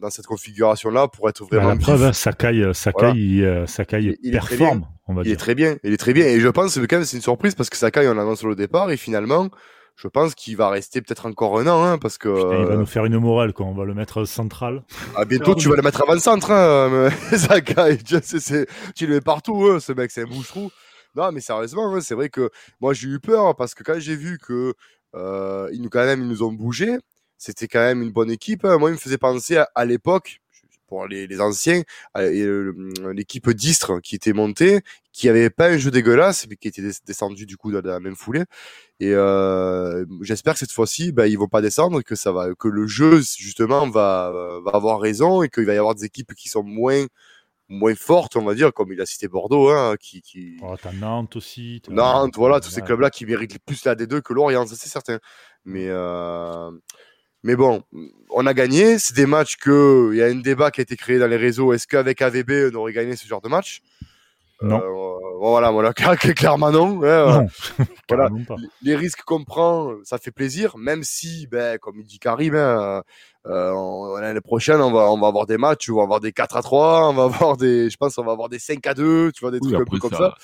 dans 0.00 0.10
cette 0.10 0.26
configuration-là 0.26 1.08
pour 1.08 1.28
être 1.28 1.44
vraiment. 1.44 1.68
Bah, 1.68 1.74
la 1.74 1.80
preuve, 1.80 2.04
hein, 2.04 2.12
Sakai, 2.12 2.62
euh, 2.62 2.72
Sakai, 2.72 3.12
il, 3.14 3.44
euh, 3.44 3.66
Sakai 3.66 4.16
il, 4.22 4.32
performe, 4.32 4.86
on 5.06 5.14
va 5.14 5.22
il 5.22 5.24
dire. 5.24 5.34
est 5.34 5.36
très 5.36 5.54
bien, 5.54 5.76
il 5.84 5.92
est 5.92 5.98
très 5.98 6.12
bien. 6.12 6.26
Et 6.26 6.40
je 6.40 6.48
pense 6.48 6.74
que 6.74 6.80
quand 6.80 6.96
même 6.96 7.04
c'est 7.04 7.16
une 7.16 7.22
surprise 7.22 7.54
parce 7.54 7.70
que 7.70 7.76
Sakai 7.76 8.08
on 8.08 8.12
annonce 8.12 8.42
le 8.42 8.54
départ 8.54 8.90
et 8.90 8.96
finalement, 8.96 9.50
je 9.96 10.08
pense 10.08 10.34
qu'il 10.34 10.56
va 10.56 10.70
rester 10.70 11.02
peut-être 11.02 11.26
encore 11.26 11.58
un 11.58 11.66
an, 11.66 11.84
hein, 11.84 11.98
parce 11.98 12.18
que. 12.18 12.28
il 12.28 12.66
va 12.66 12.76
nous 12.76 12.86
faire 12.86 13.04
une 13.04 13.18
morale 13.18 13.52
quand 13.52 13.66
on 13.66 13.74
va 13.74 13.84
le 13.84 13.94
mettre 13.94 14.24
central. 14.24 14.82
Ah 15.14 15.24
bientôt 15.24 15.54
tu 15.54 15.68
vas 15.68 15.76
le 15.76 15.82
mettre 15.82 16.02
avant 16.02 16.14
le 16.14 16.20
centre, 16.20 16.50
hein, 16.50 17.10
Sakai. 17.36 17.98
Tu, 18.94 19.06
le 19.06 19.14
mets 19.14 19.20
partout, 19.20 19.68
hein, 19.70 19.80
ce 19.80 19.92
mec, 19.92 20.10
c'est 20.10 20.22
un 20.22 20.26
bouche-trou. 20.26 20.70
Non, 21.16 21.32
mais 21.32 21.40
sérieusement, 21.40 22.00
c'est 22.00 22.14
vrai 22.14 22.28
que 22.28 22.50
moi 22.80 22.94
j'ai 22.94 23.08
eu 23.08 23.20
peur 23.20 23.56
parce 23.56 23.74
que 23.74 23.82
quand 23.82 23.98
j'ai 23.98 24.16
vu 24.16 24.38
que 24.38 24.74
euh, 25.14 25.68
ils 25.72 25.82
nous 25.82 25.88
quand 25.88 26.04
même 26.04 26.22
ils 26.22 26.28
nous 26.28 26.42
ont 26.42 26.52
bougé 26.52 26.98
c'était 27.40 27.68
quand 27.68 27.80
même 27.80 28.02
une 28.02 28.12
bonne 28.12 28.30
équipe. 28.30 28.64
Hein. 28.64 28.78
Moi, 28.78 28.90
il 28.90 28.92
me 28.92 28.98
faisait 28.98 29.18
penser 29.18 29.58
à, 29.74 29.84
l'époque, 29.86 30.40
pour 30.86 31.06
les, 31.06 31.26
les 31.26 31.40
anciens, 31.40 31.82
l'équipe 32.14 33.50
d'Istre 33.50 34.00
qui 34.00 34.14
était 34.14 34.34
montée, 34.34 34.82
qui 35.12 35.28
avait 35.28 35.48
pas 35.48 35.70
un 35.70 35.78
jeu 35.78 35.90
dégueulasse, 35.90 36.46
mais 36.48 36.56
qui 36.56 36.68
était 36.68 36.82
descendu 37.06 37.46
du 37.46 37.56
coup 37.56 37.72
dans 37.72 37.80
la 37.80 37.98
même 37.98 38.14
foulée. 38.14 38.44
Et 39.00 39.14
euh, 39.14 40.04
j'espère 40.20 40.52
que 40.52 40.58
cette 40.58 40.72
fois-ci, 40.72 41.12
bah, 41.12 41.28
ils 41.28 41.38
vont 41.38 41.48
pas 41.48 41.62
descendre, 41.62 42.02
que 42.02 42.14
ça 42.14 42.30
va, 42.30 42.54
que 42.54 42.68
le 42.68 42.86
jeu 42.86 43.22
justement 43.38 43.88
va, 43.88 44.32
va 44.62 44.72
avoir 44.72 45.00
raison 45.00 45.42
et 45.42 45.48
qu'il 45.48 45.64
va 45.64 45.74
y 45.74 45.78
avoir 45.78 45.94
des 45.94 46.04
équipes 46.04 46.34
qui 46.34 46.50
sont 46.50 46.62
moins 46.62 47.06
moins 47.70 47.94
fortes, 47.94 48.36
on 48.36 48.44
va 48.44 48.54
dire, 48.54 48.72
comme 48.74 48.92
il 48.92 49.00
a 49.00 49.06
cité 49.06 49.28
Bordeaux, 49.28 49.70
hein, 49.70 49.96
qui, 49.98 50.20
qui... 50.20 50.56
Oh, 50.60 50.74
t'as 50.80 50.92
Nantes 50.92 51.36
aussi. 51.36 51.80
Nantes, 51.88 52.34
voilà, 52.36 52.60
tous 52.60 52.70
ces 52.70 52.82
clubs-là 52.82 53.10
qui 53.10 53.24
méritent 53.24 53.58
plus 53.64 53.84
la 53.84 53.94
D2 53.94 54.20
que 54.20 54.34
Lorient, 54.34 54.66
ça 54.66 54.74
c'est 54.76 54.88
certain. 54.88 55.18
Mais 55.64 55.86
euh, 55.88 56.70
mais 57.42 57.56
bon, 57.56 57.82
on 58.30 58.46
a 58.46 58.54
gagné. 58.54 58.98
C'est 58.98 59.14
des 59.14 59.26
matchs 59.26 59.56
que 59.56 60.10
il 60.12 60.18
y 60.18 60.22
a 60.22 60.26
un 60.26 60.34
débat 60.34 60.70
qui 60.70 60.80
a 60.80 60.82
été 60.82 60.96
créé 60.96 61.18
dans 61.18 61.26
les 61.26 61.36
réseaux. 61.36 61.72
Est-ce 61.72 61.86
qu'avec 61.86 62.20
AVB 62.20 62.72
on 62.72 62.76
aurait 62.76 62.92
gagné 62.92 63.16
ce 63.16 63.26
genre 63.26 63.40
de 63.40 63.48
match? 63.48 63.80
Non. 64.62 64.80
Euh, 64.80 65.38
voilà, 65.38 65.70
voilà, 65.70 65.92
clairement 66.36 66.70
non. 66.70 67.02
Hein, 67.02 67.46
non. 67.78 67.84
voilà, 68.08 68.28
les 68.82 68.94
risques 68.94 69.22
qu'on 69.22 69.44
prend, 69.44 69.94
ça 70.04 70.18
fait 70.18 70.30
plaisir, 70.30 70.76
même 70.76 71.02
si, 71.02 71.46
ben, 71.46 71.78
comme 71.78 71.98
il 71.98 72.04
dit 72.04 72.18
Karim, 72.18 72.54
hein, 72.54 73.02
euh, 73.46 74.20
l'année 74.20 74.40
prochaine, 74.40 74.80
on 74.80 74.92
va, 74.92 75.10
on 75.10 75.18
va 75.18 75.28
avoir 75.28 75.46
des 75.46 75.56
matchs, 75.56 75.88
on 75.88 75.96
va 75.96 76.02
avoir 76.02 76.20
des 76.20 76.32
4 76.32 76.56
à 76.56 76.62
3, 76.62 77.08
on 77.08 77.14
va 77.14 77.24
avoir 77.24 77.56
des, 77.56 77.88
je 77.88 77.96
pense, 77.96 78.18
on 78.18 78.24
va 78.24 78.32
avoir 78.32 78.48
des 78.48 78.58
5 78.58 78.86
à 78.86 78.94
2, 78.94 79.32
tu 79.32 79.40
vois, 79.40 79.50
des 79.50 79.60
trucs 79.60 79.74
un 79.74 79.84
peu 79.84 79.98
comme 79.98 80.12
ça. 80.12 80.34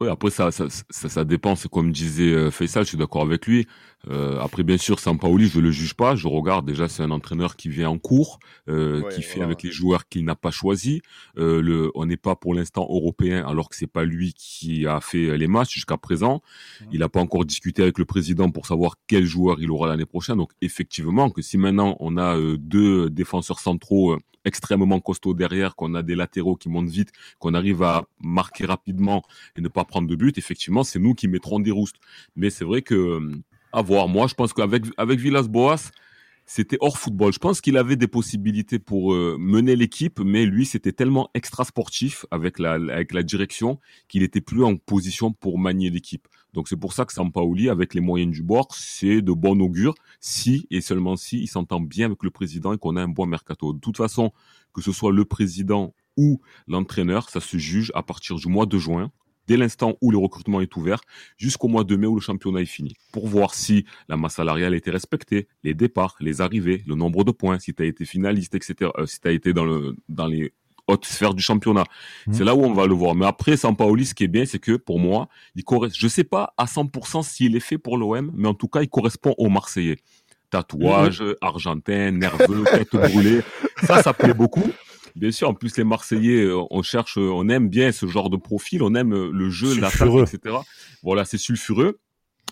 Oui, 0.00 0.08
après 0.08 0.30
ça, 0.30 0.50
ça, 0.50 0.66
ça, 0.68 1.08
ça 1.08 1.24
dépend. 1.24 1.54
C'est 1.56 1.70
comme 1.70 1.92
disait 1.92 2.32
euh, 2.32 2.50
Faisal, 2.50 2.84
je 2.84 2.90
suis 2.90 2.98
d'accord 2.98 3.22
avec 3.22 3.46
lui. 3.46 3.66
Euh, 4.10 4.38
après, 4.40 4.62
bien 4.62 4.76
sûr, 4.76 4.98
Sampaoli, 4.98 5.48
je 5.48 5.60
le 5.60 5.70
juge 5.70 5.94
pas. 5.94 6.14
Je 6.14 6.28
regarde 6.28 6.66
déjà, 6.66 6.88
c'est 6.88 7.02
un 7.02 7.10
entraîneur 7.10 7.56
qui 7.56 7.68
vient 7.68 7.88
en 7.88 7.98
cours, 7.98 8.38
euh, 8.68 9.02
qui 9.10 9.22
fait 9.22 9.40
avec 9.40 9.62
les 9.62 9.70
joueurs 9.70 10.08
qu'il 10.08 10.24
n'a 10.24 10.34
pas 10.34 10.50
choisi. 10.50 11.00
Euh, 11.38 11.62
le, 11.62 11.90
on 11.94 12.06
n'est 12.06 12.16
pas 12.16 12.36
pour 12.36 12.54
l'instant 12.54 12.82
européen, 12.82 13.46
alors 13.46 13.68
que 13.68 13.76
c'est 13.76 13.86
pas 13.86 14.04
lui 14.04 14.34
qui 14.34 14.86
a 14.86 15.00
fait 15.00 15.36
les 15.38 15.46
matchs 15.46 15.74
jusqu'à 15.74 15.96
présent. 15.96 16.42
Il 16.92 17.00
n'a 17.00 17.08
pas 17.08 17.20
encore 17.20 17.44
discuté 17.44 17.82
avec 17.82 17.98
le 17.98 18.04
président 18.04 18.50
pour 18.50 18.66
savoir 18.66 18.96
quel 19.06 19.24
joueur 19.24 19.60
il 19.60 19.70
aura 19.70 19.88
l'année 19.88 20.06
prochaine. 20.06 20.36
Donc, 20.36 20.52
effectivement, 20.60 21.30
que 21.30 21.42
si 21.42 21.56
maintenant 21.58 21.96
on 22.00 22.16
a 22.16 22.36
euh, 22.36 22.56
deux 22.58 23.10
défenseurs 23.10 23.60
centraux 23.60 24.12
euh, 24.12 24.18
extrêmement 24.44 25.00
costauds 25.00 25.34
derrière, 25.34 25.76
qu'on 25.76 25.94
a 25.94 26.02
des 26.02 26.14
latéraux 26.14 26.56
qui 26.56 26.68
montent 26.68 26.88
vite, 26.88 27.12
qu'on 27.38 27.54
arrive 27.54 27.82
à 27.82 28.04
marquer 28.20 28.66
rapidement 28.66 29.22
et 29.56 29.60
ne 29.60 29.68
pas 29.68 29.84
prendre 29.84 30.08
de 30.08 30.16
but, 30.16 30.38
effectivement, 30.38 30.84
c'est 30.84 30.98
nous 30.98 31.14
qui 31.14 31.28
mettrons 31.28 31.60
des 31.60 31.70
roustes. 31.70 31.96
Mais 32.36 32.50
c'est 32.50 32.64
vrai 32.64 32.82
que 32.82 33.20
à 33.74 33.82
voir. 33.82 34.08
Moi, 34.08 34.26
je 34.28 34.34
pense 34.34 34.52
qu'avec 34.52 34.84
avec 34.96 35.18
Villas-Boas, 35.18 35.90
c'était 36.46 36.76
hors 36.80 36.98
football. 36.98 37.32
Je 37.32 37.38
pense 37.38 37.60
qu'il 37.60 37.76
avait 37.76 37.96
des 37.96 38.06
possibilités 38.06 38.78
pour 38.78 39.14
euh, 39.14 39.36
mener 39.38 39.76
l'équipe, 39.76 40.20
mais 40.20 40.46
lui, 40.46 40.66
c'était 40.66 40.92
tellement 40.92 41.30
extra 41.34 41.64
sportif 41.64 42.26
avec 42.30 42.58
la, 42.58 42.72
avec 42.72 43.12
la 43.12 43.22
direction 43.22 43.80
qu'il 44.08 44.22
était 44.22 44.40
plus 44.40 44.62
en 44.62 44.76
position 44.76 45.32
pour 45.32 45.58
manier 45.58 45.90
l'équipe. 45.90 46.28
Donc 46.54 46.68
c'est 46.68 46.76
pour 46.76 46.92
ça 46.92 47.04
que 47.04 47.12
Sampaoli, 47.12 47.68
avec 47.68 47.92
les 47.94 48.00
moyens 48.00 48.32
du 48.32 48.42
bord, 48.42 48.68
c'est 48.74 49.20
de 49.20 49.32
bon 49.32 49.60
augure 49.60 49.94
si 50.20 50.66
et 50.70 50.80
seulement 50.80 51.16
si 51.16 51.40
il 51.40 51.48
s'entend 51.48 51.80
bien 51.80 52.06
avec 52.06 52.22
le 52.22 52.30
président 52.30 52.72
et 52.72 52.78
qu'on 52.78 52.96
a 52.96 53.02
un 53.02 53.08
bon 53.08 53.26
mercato. 53.26 53.72
De 53.72 53.80
toute 53.80 53.96
façon, 53.96 54.32
que 54.72 54.80
ce 54.80 54.92
soit 54.92 55.12
le 55.12 55.24
président 55.24 55.94
ou 56.16 56.40
l'entraîneur, 56.68 57.28
ça 57.28 57.40
se 57.40 57.58
juge 57.58 57.90
à 57.94 58.02
partir 58.02 58.36
du 58.36 58.46
mois 58.48 58.66
de 58.66 58.78
juin 58.78 59.10
dès 59.46 59.56
l'instant 59.56 59.96
où 60.00 60.10
le 60.10 60.16
recrutement 60.16 60.60
est 60.60 60.74
ouvert 60.76 61.00
jusqu'au 61.36 61.68
mois 61.68 61.84
de 61.84 61.96
mai 61.96 62.06
où 62.06 62.14
le 62.14 62.20
championnat 62.20 62.62
est 62.62 62.66
fini, 62.66 62.94
pour 63.12 63.26
voir 63.26 63.54
si 63.54 63.84
la 64.08 64.16
masse 64.16 64.34
salariale 64.34 64.72
a 64.72 64.76
été 64.76 64.90
respectée, 64.90 65.48
les 65.64 65.74
départs, 65.74 66.16
les 66.20 66.40
arrivées, 66.40 66.82
le 66.86 66.94
nombre 66.94 67.24
de 67.24 67.30
points, 67.30 67.58
si 67.58 67.74
tu 67.74 67.82
as 67.82 67.86
été 67.86 68.04
finaliste, 68.04 68.54
etc., 68.54 68.90
euh, 68.96 69.06
si 69.06 69.20
tu 69.20 69.28
as 69.28 69.32
été 69.32 69.52
dans, 69.52 69.64
le, 69.64 69.96
dans 70.08 70.26
les 70.26 70.52
hautes 70.86 71.06
sphères 71.06 71.34
du 71.34 71.42
championnat. 71.42 71.84
Mmh. 72.26 72.32
C'est 72.32 72.44
là 72.44 72.54
où 72.54 72.64
on 72.64 72.72
va 72.72 72.86
le 72.86 72.94
voir. 72.94 73.14
Mais 73.14 73.26
après, 73.26 73.56
Sampaoli, 73.56 74.06
ce 74.06 74.14
qui 74.14 74.24
est 74.24 74.28
bien, 74.28 74.44
c'est 74.44 74.58
que 74.58 74.72
pour 74.76 74.98
moi, 74.98 75.28
il 75.54 75.64
correspond, 75.64 75.96
je 75.98 76.08
sais 76.08 76.24
pas 76.24 76.54
à 76.56 76.66
100% 76.66 77.22
s'il 77.22 77.56
est 77.56 77.60
fait 77.60 77.78
pour 77.78 77.98
l'OM, 77.98 78.30
mais 78.34 78.48
en 78.48 78.54
tout 78.54 78.68
cas, 78.68 78.82
il 78.82 78.88
correspond 78.88 79.34
aux 79.38 79.48
Marseillais. 79.48 79.96
Tatouage, 80.50 81.22
mmh. 81.22 81.34
argentin, 81.40 82.10
nerveux, 82.12 82.64
tête 82.70 82.92
brûlée. 82.92 83.40
Ça, 83.82 84.02
ça 84.02 84.12
plaît 84.12 84.34
beaucoup. 84.34 84.70
Bien 85.16 85.30
sûr, 85.30 85.48
en 85.48 85.54
plus 85.54 85.76
les 85.76 85.84
Marseillais, 85.84 86.42
euh, 86.42 86.62
on 86.70 86.82
cherche, 86.82 87.18
euh, 87.18 87.30
on 87.32 87.48
aime 87.48 87.68
bien 87.68 87.92
ce 87.92 88.06
genre 88.06 88.30
de 88.30 88.36
profil, 88.36 88.82
on 88.82 88.94
aime 88.94 89.14
euh, 89.14 89.30
le 89.32 89.48
jeu, 89.48 89.78
l'attaque, 89.78 90.08
etc. 90.32 90.56
Voilà, 91.02 91.24
c'est 91.24 91.38
sulfureux. 91.38 92.00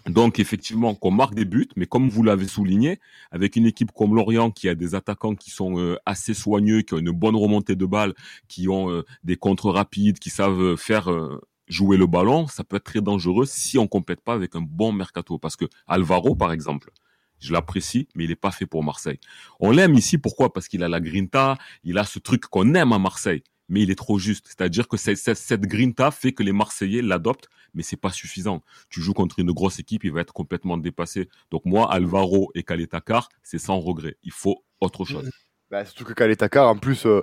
Donc 0.07 0.41
effectivement, 0.41 0.95
qu'on 0.95 1.13
marque 1.13 1.35
des 1.35 1.45
buts, 1.45 1.69
mais 1.77 1.87
comme 1.87 2.09
vous 2.09 2.25
l'avez 2.25 2.49
souligné, 2.49 2.99
avec 3.31 3.55
une 3.55 3.67
équipe 3.67 3.93
comme 3.93 4.15
Lorient 4.15 4.51
qui 4.51 4.69
a 4.69 4.75
des 4.75 4.95
attaquants 4.95 5.37
qui 5.37 5.51
sont 5.51 5.79
euh, 5.79 5.97
assez 6.07 6.35
soigneux, 6.35 6.83
qui 6.83 6.95
ont 6.95 6.99
une 6.99 7.13
bonne 7.13 7.37
remontée 7.37 7.77
de 7.77 7.87
balles, 7.87 8.15
qui 8.49 8.69
ont 8.69 8.91
euh, 8.91 9.05
des 9.23 9.37
contres 9.37 9.71
rapides, 9.71 10.19
qui 10.19 10.31
savent 10.31 10.77
faire 10.77 11.11
euh, 11.11 11.41
jouer 11.69 11.97
le 11.97 12.07
ballon, 12.07 12.49
ça 12.49 12.65
peut 12.65 12.77
être 12.77 12.85
très 12.85 13.01
dangereux 13.01 13.47
si 13.47 13.79
on 13.79 13.87
complète 13.87 14.21
pas 14.21 14.35
avec 14.35 14.57
un 14.57 14.61
bon 14.61 14.93
mercato. 14.93 15.39
Parce 15.39 15.55
que 15.55 15.67
Alvaro, 15.87 16.35
par 16.35 16.53
exemple, 16.53 16.91
je 17.39 17.53
l'apprécie, 17.53 18.09
mais 18.15 18.25
il 18.25 18.31
n'est 18.31 18.37
pas 18.37 18.51
fait 18.51 18.67
pour 18.67 18.83
Marseille. 18.83 19.19
On 19.61 19.71
l'aime 19.71 19.95
ici, 19.95 20.19
pourquoi? 20.19 20.53
Parce 20.53 20.67
qu'il 20.67 20.83
a 20.83 20.89
la 20.89 21.01
grinta, 21.01 21.59
il 21.85 21.99
a 21.99 22.05
ce 22.05 22.19
truc 22.19 22.43
qu'on 22.47 22.75
aime 22.75 22.93
à 22.93 22.99
Marseille 22.99 23.43
mais 23.69 23.83
il 23.83 23.91
est 23.91 23.97
trop 23.97 24.19
juste. 24.19 24.47
C'est-à-dire 24.49 24.89
que 24.89 24.97
cette 24.97 25.63
grinta 25.63 26.11
fait 26.11 26.33
que 26.33 26.43
les 26.43 26.53
Marseillais 26.53 27.03
l'adoptent, 27.03 27.49
mais 27.75 27.83
c'est 27.83 27.97
pas 27.97 28.11
suffisant. 28.11 28.63
Tu 28.91 29.01
joues 29.01 29.15
contre 29.15 29.39
une 29.39 29.53
grosse 29.53 29.79
équipe, 29.79 30.05
il 30.05 30.13
va 30.13 30.21
être 30.21 30.33
complètement 30.33 30.77
dépassé. 30.77 31.29
Donc 31.51 31.65
moi, 31.65 31.93
Alvaro 31.93 32.51
et 32.55 32.63
Kaletakar, 32.63 33.29
c'est 33.43 33.59
sans 33.59 33.79
regret. 33.79 34.17
Il 34.23 34.33
faut 34.33 34.65
autre 34.81 35.05
chose. 35.05 35.31
Bah, 35.71 35.85
surtout 35.87 36.05
que 36.05 36.13
Kaletakar, 36.13 36.69
en 36.69 36.77
plus, 36.77 37.07
euh, 37.07 37.23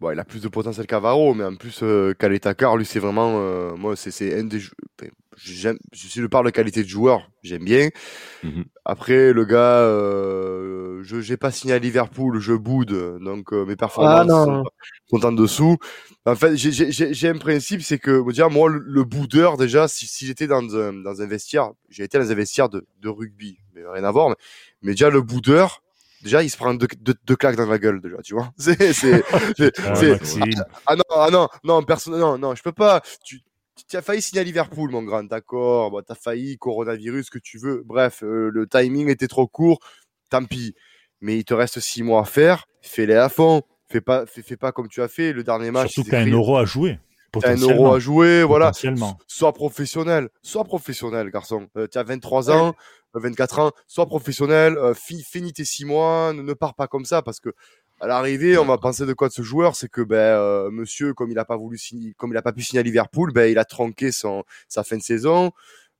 bon, 0.00 0.10
il 0.12 0.18
a 0.18 0.24
plus 0.24 0.40
de 0.40 0.48
potentiel 0.48 0.86
qu'Alvaro, 0.86 1.34
mais 1.34 1.44
en 1.44 1.56
plus, 1.56 1.80
euh, 1.82 2.14
Kaletakar, 2.14 2.76
lui, 2.78 2.86
c'est 2.86 3.00
vraiment, 3.00 3.34
euh, 3.36 3.76
moi, 3.76 3.96
c'est 3.96 4.38
un 4.38 4.44
des, 4.44 4.60
j'aime, 5.36 5.78
si 5.92 6.20
je 6.20 6.26
parle 6.26 6.46
de 6.46 6.50
qualité 6.50 6.82
de 6.82 6.88
joueur, 6.88 7.30
j'aime 7.42 7.64
bien. 7.64 7.90
Mmh 8.42 8.62
Après, 8.84 9.32
le 9.32 9.44
gars, 9.44 9.80
euh, 9.80 11.02
je 11.02 11.20
j'ai 11.20 11.36
pas 11.36 11.50
signé 11.50 11.74
à 11.74 11.78
Liverpool, 11.78 12.38
je 12.40 12.52
boude, 12.52 13.18
donc 13.20 13.52
euh, 13.52 13.64
mes 13.64 13.76
performances 13.76 14.30
ah, 14.30 14.62
sont, 15.10 15.24
en 15.24 15.32
dessous. 15.32 15.76
En 16.26 16.34
fait, 16.34 16.56
j'ai 16.56 17.28
un 17.28 17.38
principe, 17.38 17.82
c'est 17.82 17.98
que 17.98 18.26
déjà 18.28 18.48
moi, 18.48 18.70
le, 18.70 19.04
boudeur, 19.04 19.56
déjà, 19.56 19.88
si, 19.88 20.06
si 20.06 20.26
j'étais 20.26 20.46
dans 20.46 20.62
un, 20.76 20.92
dans 20.92 21.20
un 21.20 21.26
vestiaire, 21.26 21.70
j'ai 21.88 22.04
été 22.04 22.18
dans 22.18 22.30
un 22.30 22.34
vestiaire 22.34 22.68
de, 22.68 22.86
de 23.00 23.08
rugby, 23.08 23.58
mais 23.74 23.82
rien 23.86 24.04
à 24.04 24.10
voir, 24.10 24.30
mais, 24.30 24.36
mais 24.82 24.92
déjà 24.92 25.10
le 25.10 25.22
boudeur, 25.22 25.82
déjà 26.22 26.42
il 26.42 26.50
se 26.50 26.56
prend 26.56 26.74
deux, 26.74 26.88
deux, 27.00 27.36
claques 27.36 27.56
dans 27.56 27.66
la 27.66 27.78
gueule 27.78 28.00
déjà 28.00 28.18
tu 28.22 28.34
vois 28.34 28.52
c'est 28.56 28.92
c'est 28.92 29.24
ah, 29.26 30.64
ah, 30.86 30.96
non 30.96 31.02
ah 31.10 31.28
non 31.30 31.48
non 31.64 31.82
personne 31.82 32.18
non 32.18 32.38
non 32.38 32.54
je 32.54 32.62
peux 32.62 32.72
pas 32.72 33.02
tu 33.24 33.40
tu 33.88 33.96
as 33.96 34.02
failli 34.02 34.22
signer 34.22 34.40
à 34.40 34.44
Liverpool, 34.44 34.90
mon 34.90 35.02
grand, 35.02 35.24
d'accord. 35.24 35.90
Bon, 35.90 36.02
tu 36.02 36.12
as 36.12 36.14
failli, 36.14 36.58
coronavirus, 36.58 37.30
que 37.30 37.38
tu 37.38 37.58
veux. 37.58 37.82
Bref, 37.84 38.22
euh, 38.22 38.50
le 38.52 38.66
timing 38.66 39.08
était 39.08 39.28
trop 39.28 39.46
court. 39.46 39.80
Tant 40.30 40.44
pis. 40.44 40.74
Mais 41.20 41.38
il 41.38 41.44
te 41.44 41.54
reste 41.54 41.80
six 41.80 42.02
mois 42.02 42.22
à 42.22 42.24
faire. 42.24 42.66
Fais-les 42.80 43.14
à 43.14 43.28
fond. 43.28 43.62
Fais 43.88 44.00
pas, 44.00 44.24
fais, 44.26 44.56
pas 44.56 44.72
comme 44.72 44.88
tu 44.88 45.02
as 45.02 45.08
fait. 45.08 45.32
Le 45.32 45.44
dernier 45.44 45.70
match. 45.70 45.92
Surtout 45.92 46.10
tu 46.10 46.16
as 46.16 46.20
un 46.20 46.26
euro 46.26 46.56
à 46.56 46.64
jouer. 46.64 46.98
T'as 47.40 47.52
un 47.52 47.56
euro 47.56 47.94
à 47.94 47.98
jouer, 47.98 48.42
voilà. 48.42 48.72
Sois 49.26 49.52
professionnel. 49.52 50.28
Sois 50.42 50.64
professionnel, 50.64 51.30
garçon. 51.30 51.68
Euh, 51.76 51.86
tu 51.90 51.96
as 51.96 52.02
23 52.02 52.50
ans, 52.50 52.74
24 53.14 53.58
ans. 53.58 53.70
Sois 53.86 54.06
professionnel. 54.06 54.76
Euh, 54.76 54.94
finis 54.94 55.52
tes 55.52 55.64
six 55.64 55.84
mois. 55.84 56.32
Ne, 56.34 56.42
ne 56.42 56.52
pars 56.52 56.74
pas 56.74 56.88
comme 56.88 57.04
ça 57.04 57.22
parce 57.22 57.40
que 57.40 57.50
à 58.02 58.08
l'arrivée, 58.08 58.58
on 58.58 58.64
va 58.64 58.78
penser 58.78 59.06
de 59.06 59.12
quoi 59.12 59.28
de 59.28 59.32
ce 59.32 59.42
joueur, 59.42 59.76
c'est 59.76 59.88
que 59.88 60.00
ben 60.00 60.16
euh, 60.16 60.70
monsieur, 60.72 61.14
comme 61.14 61.30
il 61.30 61.38
a 61.38 61.44
pas 61.44 61.56
voulu 61.56 61.78
signer, 61.78 62.14
comme 62.16 62.32
il 62.32 62.36
a 62.36 62.42
pas 62.42 62.52
pu 62.52 62.60
signer 62.60 62.80
à 62.80 62.82
Liverpool, 62.82 63.32
ben 63.32 63.48
il 63.48 63.58
a 63.58 63.64
tronqué 63.64 64.10
son 64.10 64.42
sa 64.68 64.82
fin 64.82 64.96
de 64.96 65.02
saison. 65.02 65.52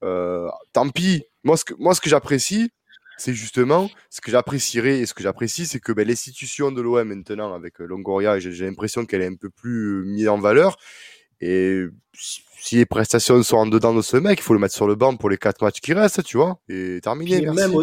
Euh, 0.02 0.48
tant 0.72 0.88
pis. 0.88 1.22
Moi 1.44 1.56
ce 1.56 1.64
que 1.64 1.74
moi 1.78 1.94
ce 1.94 2.00
que 2.00 2.10
j'apprécie, 2.10 2.70
c'est 3.18 3.34
justement 3.34 3.88
ce 4.10 4.20
que 4.20 4.32
j'apprécierais 4.32 4.98
et 4.98 5.06
ce 5.06 5.14
que 5.14 5.22
j'apprécie, 5.22 5.64
c'est 5.64 5.78
que 5.78 5.92
ben, 5.92 6.08
l'institution 6.08 6.72
de 6.72 6.82
l'OM 6.82 7.04
maintenant 7.04 7.54
avec 7.54 7.80
euh, 7.80 7.86
Longoria, 7.86 8.40
j'ai 8.40 8.66
l'impression 8.66 9.06
qu'elle 9.06 9.22
est 9.22 9.28
un 9.28 9.36
peu 9.36 9.48
plus 9.48 10.04
mise 10.04 10.28
en 10.28 10.40
valeur. 10.40 10.78
Et 11.40 11.84
si 12.14 12.76
les 12.76 12.86
prestations 12.86 13.40
sont 13.44 13.58
en 13.58 13.66
dedans 13.66 13.94
de 13.94 14.02
ce 14.02 14.16
mec, 14.16 14.40
il 14.40 14.42
faut 14.42 14.54
le 14.54 14.60
mettre 14.60 14.74
sur 14.74 14.88
le 14.88 14.96
banc 14.96 15.16
pour 15.16 15.30
les 15.30 15.38
quatre 15.38 15.62
matchs 15.62 15.80
qui 15.80 15.92
restent, 15.92 16.24
tu 16.24 16.36
vois, 16.36 16.58
et 16.68 17.00
terminé. 17.00 17.46
Même, 17.46 17.74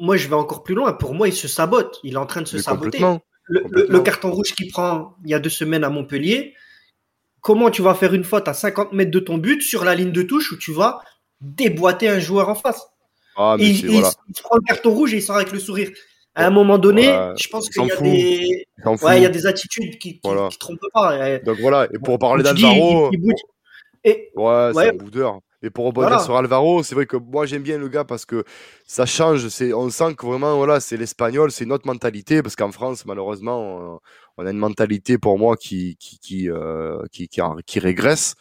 moi, 0.00 0.16
je 0.16 0.28
vais 0.28 0.34
encore 0.34 0.62
plus 0.62 0.74
loin. 0.74 0.94
Pour 0.94 1.14
moi, 1.14 1.28
il 1.28 1.34
se 1.34 1.48
sabote. 1.48 1.98
Il 2.02 2.14
est 2.14 2.18
en 2.18 2.24
train 2.24 2.40
de 2.40 2.46
se 2.46 2.58
saboter 2.58 3.02
le, 3.48 4.00
carton 4.00 4.30
rouge 4.30 4.52
qu'il 4.54 4.70
prend 4.70 5.14
il 5.24 5.30
y 5.30 5.34
a 5.34 5.38
deux 5.38 5.50
semaines 5.50 5.84
à 5.84 5.90
Montpellier, 5.90 6.54
comment 7.40 7.70
tu 7.70 7.82
vas 7.82 7.94
faire 7.94 8.14
une 8.14 8.24
faute 8.24 8.48
à 8.48 8.54
50 8.54 8.92
mètres 8.92 9.10
de 9.10 9.18
ton 9.18 9.38
but 9.38 9.62
sur 9.62 9.84
la 9.84 9.94
ligne 9.94 10.12
de 10.12 10.22
touche 10.22 10.52
où 10.52 10.56
tu 10.56 10.72
vas 10.72 11.00
déboîter 11.40 12.08
un 12.08 12.18
joueur 12.18 12.48
en 12.48 12.54
face? 12.54 12.82
Ah, 13.36 13.56
il, 13.58 13.82
prend 14.42 14.56
le 14.56 14.66
carton 14.66 14.90
rouge 14.90 15.14
et 15.14 15.18
il 15.18 15.22
sort 15.22 15.36
avec 15.36 15.52
le 15.52 15.60
sourire. 15.60 15.90
À 16.34 16.46
un 16.46 16.50
moment 16.50 16.78
donné, 16.78 17.04
je 17.36 17.48
pense 17.48 17.68
qu'il 17.68 17.84
y, 17.84 17.90
a 17.90 18.00
des... 18.00 18.66
il 18.76 19.22
y 19.22 19.26
a 19.26 19.28
des 19.28 19.46
attitudes 19.46 19.98
qui 19.98 20.20
ne 20.24 20.56
trompent 20.56 20.78
pas. 20.92 21.38
Donc 21.40 21.58
voilà, 21.60 21.88
et 21.92 21.98
pour 21.98 22.18
parler 22.18 22.42
d'Alvaro, 22.42 23.10
ouais, 23.10 24.70
c'est 24.74 24.88
un 24.88 24.92
boudeur. 24.94 25.40
Et 25.62 25.70
pour 25.70 25.86
rebondir 25.86 26.20
sur 26.20 26.36
Alvaro, 26.36 26.84
c'est 26.84 26.94
vrai 26.94 27.06
que 27.06 27.16
moi 27.16 27.44
j'aime 27.44 27.62
bien 27.62 27.78
le 27.78 27.88
gars 27.88 28.04
parce 28.04 28.24
que 28.24 28.44
ça 28.86 29.06
change. 29.06 29.48
C'est, 29.48 29.72
on 29.72 29.90
sent 29.90 30.14
que 30.14 30.24
vraiment 30.24 30.56
voilà, 30.56 30.78
c'est 30.78 30.96
l'espagnol, 30.96 31.50
c'est 31.50 31.66
notre 31.66 31.86
mentalité 31.86 32.42
parce 32.42 32.54
qu'en 32.54 32.70
France 32.70 33.04
malheureusement 33.06 34.00
on 34.36 34.46
a 34.46 34.50
une 34.50 34.58
mentalité 34.58 35.18
pour 35.18 35.36
moi 35.36 35.56
qui 35.56 35.96
qui 35.98 36.20
qui 36.20 36.50
euh, 36.50 37.02
qui, 37.10 37.28
qui, 37.28 37.78
régresse. 37.80 38.36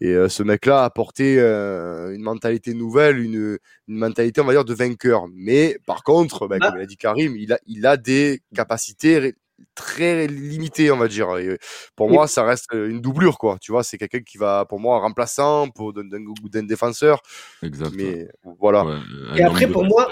Et 0.00 0.12
euh, 0.12 0.28
ce 0.28 0.42
mec-là 0.42 0.82
a 0.82 0.84
apporté 0.84 1.40
euh, 1.40 2.14
une 2.14 2.22
mentalité 2.22 2.74
nouvelle, 2.74 3.18
une, 3.18 3.58
une 3.88 3.96
mentalité 3.96 4.40
on 4.42 4.44
va 4.44 4.52
dire 4.52 4.64
de 4.66 4.74
vainqueur. 4.74 5.24
Mais 5.34 5.78
par 5.86 6.02
contre, 6.04 6.46
ben, 6.48 6.58
bah. 6.58 6.68
comme 6.68 6.78
l'a 6.78 6.86
dit 6.86 6.98
Karim, 6.98 7.34
il 7.36 7.54
a 7.54 7.58
il 7.66 7.86
a 7.86 7.96
des 7.96 8.42
capacités 8.54 9.34
très 9.74 10.26
limité, 10.26 10.90
on 10.90 10.96
va 10.96 11.08
dire. 11.08 11.28
pour 11.96 12.10
moi, 12.10 12.26
ça 12.26 12.44
reste 12.44 12.66
une 12.72 13.00
doublure, 13.00 13.38
quoi. 13.38 13.58
Tu 13.60 13.72
vois, 13.72 13.82
c'est 13.82 13.98
quelqu'un 13.98 14.20
qui 14.20 14.38
va, 14.38 14.64
pour 14.64 14.80
moi, 14.80 14.98
remplaçant 15.00 15.68
pour 15.68 15.92
d'un 15.92 16.62
défenseur. 16.62 17.22
Exact. 17.62 17.92
Mais 17.94 18.28
voilà. 18.58 19.00
et 19.36 19.42
après, 19.42 19.66
pour 19.66 19.84
moi, 19.84 20.08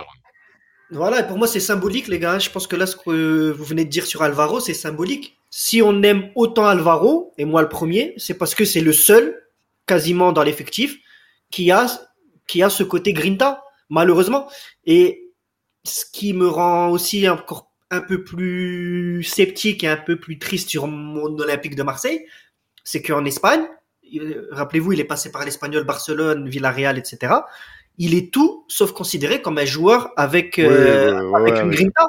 voilà, 0.90 1.22
pour 1.24 1.36
moi, 1.36 1.48
c'est 1.48 1.60
symbolique, 1.60 2.06
les 2.06 2.20
gars. 2.20 2.38
Je 2.38 2.50
pense 2.50 2.66
que 2.66 2.76
là, 2.76 2.86
ce 2.86 2.96
que 2.96 3.50
vous 3.50 3.64
venez 3.64 3.84
de 3.84 3.90
dire 3.90 4.06
sur 4.06 4.22
Alvaro, 4.22 4.60
c'est 4.60 4.74
symbolique. 4.74 5.36
Si 5.50 5.82
on 5.82 6.02
aime 6.02 6.30
autant 6.36 6.66
Alvaro, 6.66 7.32
et 7.38 7.44
moi 7.44 7.62
le 7.62 7.68
premier, 7.68 8.14
c'est 8.18 8.34
parce 8.34 8.54
que 8.54 8.64
c'est 8.64 8.80
le 8.80 8.92
seul, 8.92 9.42
quasiment 9.86 10.32
dans 10.32 10.42
l'effectif, 10.42 10.98
qui 11.50 11.70
a, 11.70 11.86
qui 12.46 12.62
a 12.62 12.70
ce 12.70 12.84
côté 12.84 13.12
grinta, 13.12 13.64
malheureusement. 13.88 14.48
Et 14.84 15.32
ce 15.84 16.04
qui 16.12 16.32
me 16.32 16.48
rend 16.48 16.90
aussi 16.90 17.28
encore 17.28 17.65
un 17.90 18.00
peu 18.00 18.24
plus 18.24 19.22
sceptique 19.22 19.84
et 19.84 19.88
un 19.88 19.96
peu 19.96 20.16
plus 20.16 20.38
triste 20.38 20.68
sur 20.68 20.86
mon 20.86 21.38
Olympique 21.38 21.76
de 21.76 21.82
Marseille, 21.82 22.26
c'est 22.84 23.02
qu'en 23.02 23.24
Espagne, 23.24 23.66
rappelez-vous, 24.50 24.92
il 24.92 25.00
est 25.00 25.04
passé 25.04 25.30
par 25.30 25.44
l'Espagnol, 25.44 25.84
Barcelone, 25.84 26.48
Villarreal, 26.48 26.98
etc. 26.98 27.34
Il 27.98 28.14
est 28.14 28.32
tout 28.32 28.64
sauf 28.68 28.92
considéré 28.92 29.40
comme 29.40 29.58
un 29.58 29.64
joueur 29.64 30.12
avec, 30.16 30.58
euh, 30.58 31.32
avec 31.34 31.56
une 31.56 31.70
grinta. 31.70 32.06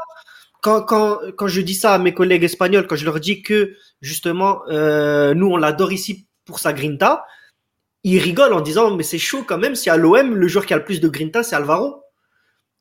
Quand, 0.62 0.82
quand, 0.82 1.20
quand 1.36 1.48
je 1.48 1.62
dis 1.62 1.76
ça 1.76 1.94
à 1.94 1.98
mes 1.98 2.14
collègues 2.14 2.44
espagnols, 2.44 2.88
quand 2.88 2.96
je 2.96 3.06
leur 3.06 3.20
dis 3.20 3.42
que 3.42 3.76
justement, 4.02 4.62
euh, 4.70 5.34
nous, 5.34 5.48
on 5.48 5.58
l'adore 5.58 5.94
ici 5.94 6.28
pour 6.46 6.60
sa 6.60 6.74
grinta, 6.74 7.26
ils 8.04 8.20
rigolent 8.20 8.54
en 8.54 8.62
disant, 8.62 8.96
mais 8.96 9.04
c'est 9.04 9.18
chaud 9.18 9.44
quand 9.48 9.58
même, 9.58 9.76
si 9.76 9.90
à 9.90 9.98
l'OM, 9.98 10.36
le 10.36 10.48
joueur 10.48 10.66
qui 10.66 10.74
a 10.74 10.78
le 10.78 10.84
plus 10.84 11.02
de 11.02 11.08
grinta, 11.08 11.44
c'est 11.44 11.56
Alvaro. 11.56 12.04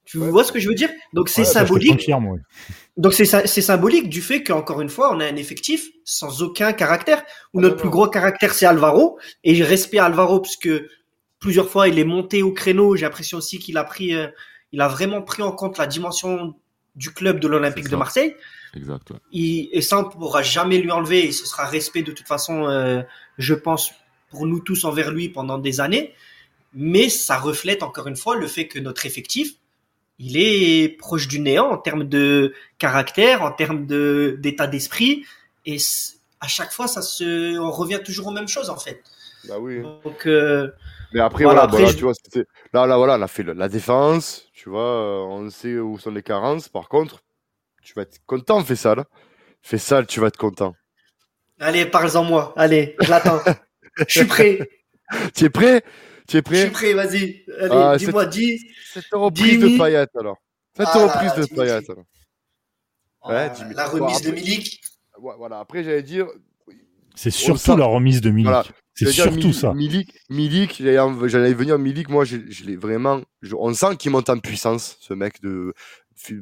Tu 0.06 0.18
vois 0.18 0.44
ce 0.44 0.52
que 0.52 0.60
je 0.60 0.68
veux 0.68 0.74
dire? 0.74 0.88
Donc 1.12 1.28
c'est 1.28 1.44
symbolique. 1.44 2.08
Donc 2.96 3.12
c'est 3.12 3.26
symbolique 3.46 4.08
du 4.08 4.22
fait 4.22 4.42
qu'encore 4.42 4.80
une 4.80 4.88
fois, 4.88 5.14
on 5.14 5.20
a 5.20 5.26
un 5.26 5.36
effectif 5.36 5.88
sans 6.04 6.42
aucun 6.42 6.72
caractère. 6.72 7.22
Où 7.52 7.60
notre 7.60 7.76
plus 7.76 7.90
gros 7.90 8.08
caractère 8.08 8.54
c'est 8.54 8.66
Alvaro 8.66 9.18
et 9.44 9.54
je 9.54 9.64
respecte 9.64 10.02
Alvaro 10.02 10.40
parce 10.40 10.56
que 10.56 10.88
plusieurs 11.40 11.68
fois 11.68 11.88
il 11.88 11.98
est 11.98 12.04
monté 12.04 12.42
au 12.42 12.52
créneau. 12.52 12.96
J'ai 12.96 13.04
l'impression 13.04 13.38
aussi 13.38 13.58
qu'il 13.58 13.76
a 13.76 13.84
pris, 13.84 14.14
euh, 14.14 14.28
il 14.72 14.80
a 14.80 14.88
vraiment 14.88 15.22
pris 15.22 15.42
en 15.42 15.52
compte 15.52 15.76
la 15.76 15.86
dimension 15.86 16.54
du 16.94 17.10
club 17.12 17.40
de 17.40 17.48
l'Olympique 17.48 17.88
de 17.88 17.96
Marseille. 17.96 18.34
Exact. 18.74 19.12
et 19.32 19.80
ça, 19.80 20.00
on 20.00 20.02
ne 20.02 20.08
pourra 20.08 20.42
jamais 20.42 20.78
lui 20.78 20.90
enlever 20.90 21.26
et 21.26 21.32
ce 21.32 21.46
sera 21.46 21.64
respect 21.64 22.02
de 22.02 22.12
toute 22.12 22.26
façon, 22.26 22.68
euh, 22.68 23.02
je 23.38 23.54
pense, 23.54 23.92
pour 24.30 24.46
nous 24.46 24.60
tous 24.60 24.84
envers 24.84 25.10
lui 25.10 25.30
pendant 25.30 25.58
des 25.58 25.80
années. 25.80 26.12
Mais 26.74 27.08
ça 27.08 27.38
reflète 27.38 27.82
encore 27.82 28.06
une 28.06 28.16
fois 28.16 28.36
le 28.36 28.46
fait 28.46 28.68
que 28.68 28.78
notre 28.78 29.06
effectif, 29.06 29.54
il 30.18 30.36
est 30.38 30.96
proche 30.98 31.28
du 31.28 31.40
néant 31.40 31.70
en 31.70 31.78
termes 31.78 32.04
de 32.04 32.54
caractère, 32.78 33.42
en 33.42 33.52
termes 33.52 33.86
de 33.86 34.36
d'état 34.40 34.66
d'esprit, 34.66 35.24
et 35.64 35.76
à 36.40 36.48
chaque 36.48 36.72
fois, 36.72 36.86
ça 36.86 37.02
se, 37.02 37.58
on 37.58 37.70
revient 37.70 38.00
toujours 38.04 38.28
aux 38.28 38.32
mêmes 38.32 38.48
choses 38.48 38.70
en 38.70 38.78
fait. 38.78 39.02
Bah 39.48 39.56
oui. 39.58 39.82
Donc, 40.04 40.26
euh, 40.26 40.70
mais 41.12 41.20
après, 41.20 41.44
voilà, 41.44 41.66
bah 41.66 41.78
tu 41.94 42.02
vois, 42.02 42.12
là, 42.72 42.86
là, 42.86 42.96
voilà, 42.96 43.16
on 43.16 43.22
a 43.22 43.28
fait 43.28 43.42
la 43.42 43.68
défense, 43.68 44.48
tu 44.52 44.68
vois, 44.68 44.82
euh, 44.82 45.18
on 45.20 45.50
sait 45.50 45.78
où 45.78 45.98
sont 45.98 46.10
les 46.10 46.22
carences. 46.22 46.68
Par 46.68 46.88
contre, 46.88 47.22
tu 47.82 47.94
vas 47.94 48.02
être 48.02 48.18
content, 48.26 48.62
fais 48.64 48.76
ça, 48.76 48.94
là. 48.94 49.04
Fais 49.62 49.78
ça, 49.78 50.04
tu 50.04 50.20
vas 50.20 50.28
être 50.28 50.36
content. 50.36 50.74
Allez, 51.60 51.86
parle-en 51.86 52.24
moi. 52.24 52.52
Allez, 52.56 52.96
j'attends. 53.00 53.40
Je 54.08 54.20
suis 54.20 54.26
prêt. 54.26 54.68
tu 55.34 55.44
es 55.44 55.50
prêt? 55.50 55.82
Tu 56.26 56.36
es 56.36 56.42
prêt 56.42 56.56
Je 56.56 56.62
suis 56.62 56.70
prêt, 56.70 56.92
vas-y. 56.92 57.44
Allez, 57.60 57.70
ah, 57.70 57.96
dis-moi, 57.96 58.26
dis. 58.26 58.60
Cette 58.92 59.06
reprise 59.12 59.60
de 59.60 59.78
Payet, 59.78 60.06
alors. 60.18 60.36
Cette 60.76 60.88
ah, 60.90 61.06
reprise 61.06 61.48
de 61.48 61.54
Payet, 61.54 61.90
alors. 61.90 62.04
Ouais, 63.24 63.50
la 63.74 63.86
remise 63.86 64.22
de 64.22 64.30
Milik. 64.30 64.80
Voilà, 65.18 65.60
après, 65.60 65.82
j'allais 65.82 66.02
dire. 66.02 66.26
C'est 67.14 67.30
surtout 67.30 67.76
la 67.76 67.86
remise 67.86 68.20
de 68.20 68.30
Milik. 68.30 68.72
C'est 68.94 69.12
surtout 69.12 69.52
ça. 69.52 69.74
Milik, 69.74 70.12
Milik 70.30 70.82
j'allais 70.82 71.52
venir 71.52 71.78
Milik, 71.78 72.08
moi 72.08 72.24
je, 72.24 72.38
je 72.48 72.64
l'ai 72.64 72.76
vraiment. 72.76 73.20
on 73.52 73.74
sent 73.74 73.96
qu'il 73.98 74.10
monte 74.10 74.30
en 74.30 74.38
puissance, 74.38 74.96
ce 75.00 75.12
mec 75.12 75.42
de 75.42 75.74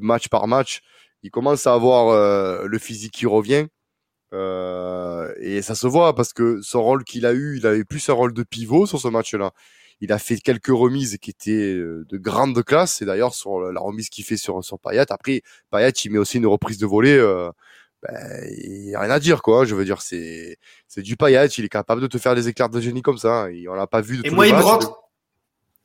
match 0.01 0.29
par 0.29 0.47
match. 0.47 0.81
Il 1.25 1.31
commence 1.31 1.67
à 1.67 1.75
avoir 1.75 2.09
euh, 2.09 2.67
le 2.67 2.79
physique 2.79 3.13
qui 3.13 3.27
revient. 3.27 3.67
Euh, 4.35 5.33
et 5.39 5.63
ça 5.63 5.75
se 5.75 5.87
voit 5.87 6.15
parce 6.15 6.33
que 6.33 6.61
son 6.61 6.83
rôle 6.83 7.05
qu'il 7.05 7.25
a 7.25 7.33
eu, 7.33 7.57
il 7.59 7.67
avait 7.67 7.85
plus 7.85 8.09
un 8.09 8.15
rôle 8.15 8.35
de 8.35 8.43
pivot 8.43 8.87
sur 8.87 9.01
ce 9.01 9.09
match-là. 9.09 9.53
Il 10.01 10.13
a 10.13 10.19
fait 10.19 10.37
quelques 10.39 10.67
remises 10.67 11.19
qui 11.19 11.31
étaient 11.31 11.75
euh, 11.75 12.05
de 12.09 12.19
grande 12.19 12.63
classe. 12.65 13.01
Et 13.01 13.05
d'ailleurs, 13.05 13.35
sur 13.35 13.61
la 13.61 13.81
remise 13.81 14.09
qu'il 14.09 14.25
fait 14.25 14.37
sur, 14.37 14.63
sur 14.65 14.79
Payet, 14.79 15.11
après, 15.11 15.43
Payet, 15.71 15.91
il 15.91 16.11
met 16.11 16.19
aussi 16.19 16.39
une 16.39 16.47
reprise 16.47 16.79
de 16.79 16.87
volée. 16.87 17.17
Euh, 17.17 17.51
ben, 18.03 18.19
il 18.59 18.89
n'y 18.89 18.95
a 18.95 19.01
rien 19.01 19.11
à 19.11 19.21
dire, 19.21 19.41
quoi. 19.41 19.65
Je 19.65 19.75
veux 19.75 19.85
dire, 19.85 20.03
c'est, 20.03 20.59
c'est 20.89 21.03
du 21.03 21.17
Payet. 21.17 21.47
Il 21.47 21.65
est 21.65 21.69
capable 21.69 22.01
de 22.01 22.07
te 22.09 22.19
faire 22.19 22.35
des 22.35 22.49
éclairs 22.49 22.69
de 22.69 22.81
génie 22.81 23.03
comme 23.03 23.19
ça. 23.19 23.51
Et 23.53 23.69
on 23.69 23.75
l'a 23.75 23.87
pas 23.87 24.01
vu 24.01 24.19
de 24.19 24.27
Et 24.27 24.31
moi, 24.31 24.47
il 24.49 24.55
me 24.55 24.61
rentre. 24.61 25.04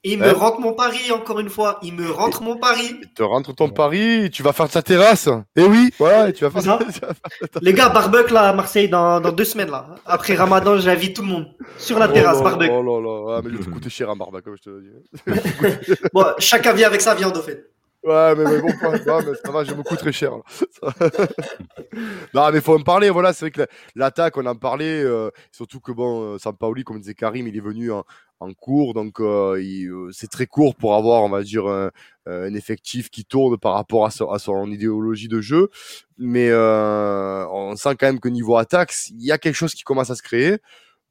Il 0.05 0.17
me 0.19 0.31
rentre 0.31 0.61
mon 0.61 0.73
pari, 0.73 1.11
encore 1.11 1.41
une 1.41 1.49
fois. 1.49 1.77
Il 1.83 1.93
me 1.93 2.09
rentre 2.09 2.41
mon 2.41 2.55
pari. 2.55 2.95
Il 3.01 3.13
te 3.13 3.21
rentre 3.21 3.53
ton 3.53 3.69
pari, 3.69 4.29
tu 4.31 4.43
vas 4.43 4.53
faire 4.53 4.69
ta 4.69 4.81
terrasse. 4.81 5.27
Eh 5.57 5.63
oui, 5.63 5.89
voilà, 5.99 6.31
tu 6.31 6.45
vas 6.45 6.61
faire 6.61 6.79
Les 7.61 7.73
gars, 7.73 7.89
barbecue 7.89 8.33
là 8.33 8.49
à 8.49 8.53
Marseille 8.53 8.87
dans, 8.87 9.19
dans 9.19 9.33
deux 9.33 9.43
semaines 9.43 9.71
là. 9.71 9.95
Après 10.05 10.35
Ramadan, 10.35 10.77
j'invite 10.77 11.17
tout 11.17 11.21
le 11.21 11.27
monde 11.27 11.47
sur 11.77 11.99
la 11.99 12.07
oh 12.09 12.13
terrasse, 12.13 12.41
barbecue. 12.41 12.71
Oh 12.71 12.81
là 12.81 13.01
là, 13.01 13.37
ah, 13.37 13.41
mais 13.43 13.51
le 13.51 13.57
coûte 13.57 13.89
cher 13.89 14.09
un 14.09 14.15
barbecue, 14.15 14.43
comme 14.43 14.55
je 14.55 14.69
te 14.69 15.91
dis. 15.91 15.99
bon, 16.13 16.25
chacun 16.37 16.71
vient 16.71 16.87
avec 16.87 17.01
sa 17.01 17.13
viande 17.13 17.35
au 17.35 17.41
fait. 17.41 17.69
Ouais, 18.01 18.33
mais, 18.33 18.61
bon, 18.61 18.71
pas, 18.79 18.91
mais 18.91 19.35
ça 19.35 19.51
va, 19.51 19.63
j'ai 19.65 19.73
beaucoup 19.73 19.97
très 19.97 20.13
cher. 20.13 20.31
non, 22.33 22.49
mais 22.51 22.61
faut 22.61 22.77
en 22.77 22.81
parler. 22.81 23.09
Voilà, 23.09 23.33
c'est 23.33 23.45
vrai 23.45 23.51
que 23.51 23.67
l'attaque, 23.93 24.37
on 24.37 24.45
en 24.45 24.55
parlait. 24.55 25.03
Euh, 25.03 25.31
surtout 25.51 25.81
que 25.81 25.91
bon, 25.91 26.35
euh, 26.35 26.37
Sampaoli, 26.37 26.85
comme 26.85 26.99
disait 26.99 27.13
Karim, 27.13 27.47
il 27.47 27.57
est 27.57 27.61
venu 27.61 27.91
en, 27.91 28.05
en 28.39 28.53
cours, 28.53 28.93
donc 28.93 29.19
euh, 29.19 29.61
euh, 29.61 30.09
c'est 30.13 30.29
très 30.29 30.47
court 30.47 30.75
pour 30.75 30.95
avoir, 30.95 31.23
on 31.23 31.29
va 31.29 31.43
dire, 31.43 31.67
un, 31.67 31.91
un, 32.25 32.53
effectif 32.53 33.09
qui 33.09 33.25
tourne 33.25 33.57
par 33.57 33.73
rapport 33.73 34.05
à 34.05 34.11
son, 34.11 34.29
à 34.29 34.39
son 34.39 34.71
idéologie 34.71 35.27
de 35.27 35.41
jeu. 35.41 35.69
Mais 36.17 36.53
on 36.53 37.75
sent 37.75 37.97
quand 37.99 38.07
même 38.07 38.21
que 38.21 38.29
niveau 38.29 38.55
attaque, 38.55 38.93
il 39.09 39.25
y 39.25 39.33
a 39.33 39.37
quelque 39.37 39.55
chose 39.55 39.73
qui 39.73 39.83
commence 39.83 40.09
à 40.09 40.15
se 40.15 40.23
créer. 40.23 40.59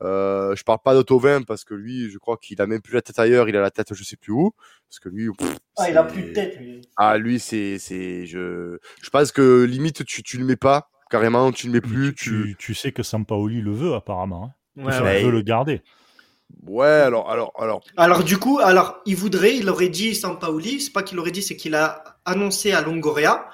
Euh, 0.03 0.55
je 0.55 0.63
parle 0.63 0.79
pas 0.85 0.95
d'Autovin 0.95 1.43
parce 1.43 1.65
que 1.65 1.75
lui, 1.75 2.11
je 2.11 2.19
crois 2.19 2.37
qu'il 2.37 2.61
a 2.63 2.67
même 2.67 2.81
plus 2.81 2.95
la 2.95 3.03
tête 3.03 3.19
ailleurs, 3.19 3.49
il 3.49 3.57
a 3.57 3.61
la 3.61 3.71
tête 3.71 3.95
je 3.95 4.05
sais 4.05 4.17
plus 4.17 4.33
où. 4.33 4.53
Parce 4.89 5.01
que 5.01 5.09
lui, 5.09 5.29
ah, 5.77 5.91
il 5.91 5.97
a 5.97 6.05
plus 6.05 6.23
de 6.23 6.33
tête. 6.33 6.59
Lui. 6.61 6.81
Ah, 6.97 7.19
lui, 7.19 7.41
c'est, 7.41 7.79
c'est, 7.79 8.27
je, 8.27 8.79
je 9.03 9.11
pense 9.11 9.33
que 9.33 9.65
limite 9.65 10.05
tu, 10.05 10.23
tu 10.23 10.39
le 10.39 10.45
mets 10.45 10.57
pas 10.57 10.91
carrément, 11.11 11.53
tu 11.53 11.67
le 11.67 11.73
mets 11.73 11.81
plus. 11.81 12.15
Tu, 12.15 12.57
tu, 12.59 12.75
sais 12.75 12.93
que 12.93 13.03
Sampaoli 13.03 13.61
le 13.61 13.73
veut 13.73 13.95
apparemment. 13.95 14.55
Hein. 14.77 14.85
Ouais, 14.85 15.23
veut 15.23 15.31
le 15.31 15.43
garder. 15.43 15.83
Ouais, 16.63 16.87
alors, 16.87 17.31
alors, 17.31 17.53
alors. 17.59 17.83
Alors 17.97 18.25
du 18.25 18.39
coup, 18.39 18.59
alors 18.59 19.01
il 19.05 19.17
voudrait, 19.17 19.57
il 19.57 19.69
aurait 19.69 19.89
dit 19.89 20.15
Sampaoli, 20.15 20.81
c'est 20.81 20.93
pas 20.93 21.03
qu'il 21.03 21.19
aurait 21.19 21.31
dit, 21.31 21.43
c'est 21.43 21.57
qu'il 21.57 21.75
a 21.75 22.05
annoncé 22.25 22.73
à 22.73 22.81
Longoria. 22.81 23.49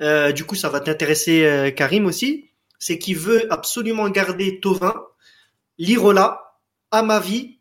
Euh, 0.00 0.32
du 0.32 0.44
coup, 0.44 0.54
ça 0.54 0.68
va 0.68 0.80
t'intéresser, 0.80 1.44
euh, 1.44 1.70
Karim 1.70 2.06
aussi. 2.06 2.50
C'est 2.78 2.98
qu'il 2.98 3.16
veut 3.16 3.50
absolument 3.50 4.08
garder 4.10 4.60
Tovin 4.60 4.94
Lirola, 5.78 6.40
Amavi 6.90 7.58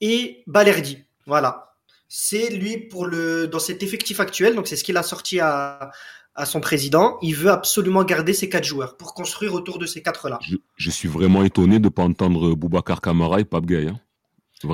et 0.00 0.42
Balerdi. 0.46 1.04
Voilà. 1.26 1.74
C'est 2.08 2.50
lui 2.50 2.76
pour 2.76 3.06
le 3.06 3.46
dans 3.46 3.58
cet 3.58 3.82
effectif 3.82 4.18
actuel, 4.20 4.54
donc 4.54 4.66
c'est 4.66 4.76
ce 4.76 4.82
qu'il 4.82 4.96
a 4.96 5.02
sorti 5.02 5.38
à, 5.38 5.92
à 6.34 6.46
son 6.46 6.60
président. 6.60 7.18
Il 7.22 7.34
veut 7.34 7.50
absolument 7.50 8.04
garder 8.04 8.32
ces 8.32 8.48
quatre 8.48 8.64
joueurs 8.64 8.96
pour 8.96 9.14
construire 9.14 9.54
autour 9.54 9.78
de 9.78 9.86
ces 9.86 10.02
quatre-là. 10.02 10.38
Je, 10.76 10.90
suis 10.90 11.08
vraiment 11.08 11.44
étonné 11.44 11.78
de 11.78 11.84
ne 11.84 11.88
pas 11.88 12.02
entendre 12.02 12.54
Boubacar 12.54 13.00
Kamara 13.00 13.40
et 13.40 13.44
Pape 13.44 13.66
Gay. 13.66 13.88
Hein. 13.88 14.00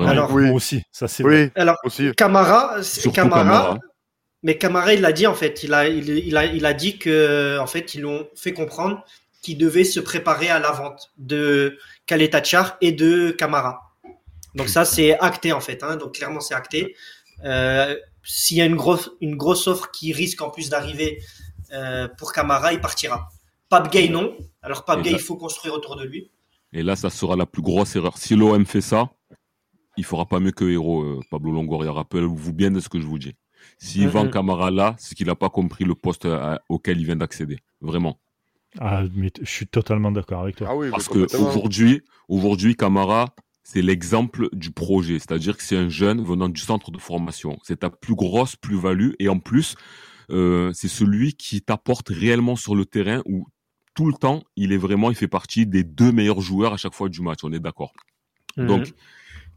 Alors, 0.05 0.33
oui. 0.33 0.49
aussi, 0.49 0.81
ça 0.91 1.07
c'est 1.07 1.23
oui, 1.23 1.49
Alors, 1.55 1.77
aussi. 1.83 2.11
Camara, 2.17 2.77
Camara, 3.13 3.77
mais 4.43 4.57
Camara, 4.57 4.93
il 4.93 5.01
l'a 5.01 5.13
dit 5.13 5.27
en 5.27 5.33
fait. 5.33 5.63
Il 5.63 5.73
a, 5.73 5.87
il, 5.87 6.37
a, 6.37 6.45
il 6.45 6.65
a 6.65 6.73
dit 6.73 6.97
que 6.97 7.57
en 7.59 7.67
fait, 7.67 7.95
ils 7.95 8.01
l'ont 8.01 8.27
fait 8.35 8.53
comprendre 8.53 9.03
qu'il 9.41 9.57
devait 9.57 9.83
se 9.83 9.99
préparer 9.99 10.49
à 10.49 10.59
la 10.59 10.71
vente 10.71 11.11
de 11.17 11.77
Kaletachar 12.05 12.77
et 12.81 12.91
de 12.91 13.31
Camara. 13.31 13.87
Donc 14.55 14.69
ça, 14.69 14.85
c'est 14.85 15.17
acté 15.19 15.53
en 15.53 15.61
fait. 15.61 15.83
Hein. 15.83 15.97
donc 15.97 16.15
clairement, 16.15 16.39
c'est 16.39 16.55
acté. 16.55 16.95
Euh, 17.45 17.95
S'il 18.23 18.57
y 18.57 18.61
a 18.61 18.65
une 18.65 18.75
grosse, 18.75 19.11
une 19.21 19.35
grosse 19.35 19.67
offre 19.67 19.91
qui 19.91 20.13
risque 20.13 20.41
en 20.41 20.49
plus 20.49 20.69
d'arriver 20.69 21.21
euh, 21.71 22.07
pour 22.17 22.33
Camara, 22.33 22.73
il 22.73 22.81
partira. 22.81 23.29
Pape 23.69 23.91
Gay, 23.91 24.09
non. 24.09 24.35
Alors 24.61 24.85
Pape 24.85 25.01
Gay, 25.01 25.11
il 25.11 25.19
faut 25.19 25.35
construire 25.35 25.73
autour 25.73 25.95
de 25.95 26.05
lui. 26.05 26.31
Et 26.73 26.83
là, 26.83 26.95
ça 26.95 27.09
sera 27.09 27.35
la 27.35 27.45
plus 27.45 27.61
grosse 27.61 27.95
erreur. 27.95 28.17
Si 28.17 28.35
l'OM 28.35 28.65
fait 28.65 28.81
ça, 28.81 29.11
il 29.95 30.03
fera 30.03 30.25
pas 30.25 30.39
mieux 30.39 30.51
que 30.51 30.65
Héros, 30.65 31.03
euh, 31.03 31.19
Pablo 31.29 31.51
Longoria. 31.51 31.91
Rappelez-vous 31.91 32.53
bien 32.53 32.71
de 32.71 32.79
ce 32.79 32.89
que 32.89 32.99
je 32.99 33.05
vous 33.05 33.19
dis. 33.19 33.35
S'il 33.77 34.07
vend 34.07 34.29
Camara 34.29 34.71
là, 34.71 34.95
c'est 34.97 35.13
qu'il 35.13 35.27
n'a 35.27 35.35
pas 35.35 35.49
compris 35.49 35.83
le 35.83 35.93
poste 35.93 36.27
auquel 36.69 36.99
il 36.99 37.05
vient 37.05 37.15
d'accéder. 37.15 37.59
Vraiment. 37.81 38.17
Ah, 38.79 39.03
mais 39.15 39.31
je 39.41 39.49
suis 39.49 39.67
totalement 39.67 40.11
d'accord 40.11 40.41
avec 40.41 40.57
toi. 40.57 40.69
Ah 40.69 40.89
Parce 40.91 41.07
que 41.07 41.35
aujourd'hui, 41.37 42.01
aujourd'hui, 42.27 42.75
Camara, 42.75 43.33
c'est 43.63 43.81
l'exemple 43.81 44.49
du 44.53 44.71
projet. 44.71 45.19
C'est-à-dire 45.19 45.57
que 45.57 45.63
c'est 45.63 45.77
un 45.77 45.89
jeune 45.89 46.23
venant 46.23 46.49
du 46.49 46.61
centre 46.61 46.91
de 46.91 46.97
formation. 46.97 47.57
C'est 47.63 47.79
ta 47.79 47.89
plus 47.89 48.15
grosse 48.15 48.55
plus-value. 48.55 49.11
Et 49.19 49.29
en 49.29 49.39
plus, 49.39 49.75
euh, 50.31 50.71
c'est 50.73 50.87
celui 50.87 51.33
qui 51.33 51.61
t'apporte 51.61 52.09
réellement 52.09 52.55
sur 52.55 52.75
le 52.75 52.85
terrain 52.85 53.21
où 53.25 53.47
tout 53.93 54.05
le 54.05 54.13
temps, 54.13 54.43
il 54.55 54.71
est 54.71 54.77
vraiment, 54.77 55.09
il 55.09 55.15
fait 55.15 55.27
partie 55.27 55.65
des 55.65 55.83
deux 55.83 56.11
meilleurs 56.11 56.39
joueurs 56.39 56.73
à 56.73 56.77
chaque 56.77 56.93
fois 56.93 57.09
du 57.09 57.21
match. 57.21 57.39
On 57.43 57.51
est 57.51 57.59
d'accord. 57.59 57.93
Mhm. 58.55 58.67
Donc, 58.67 58.93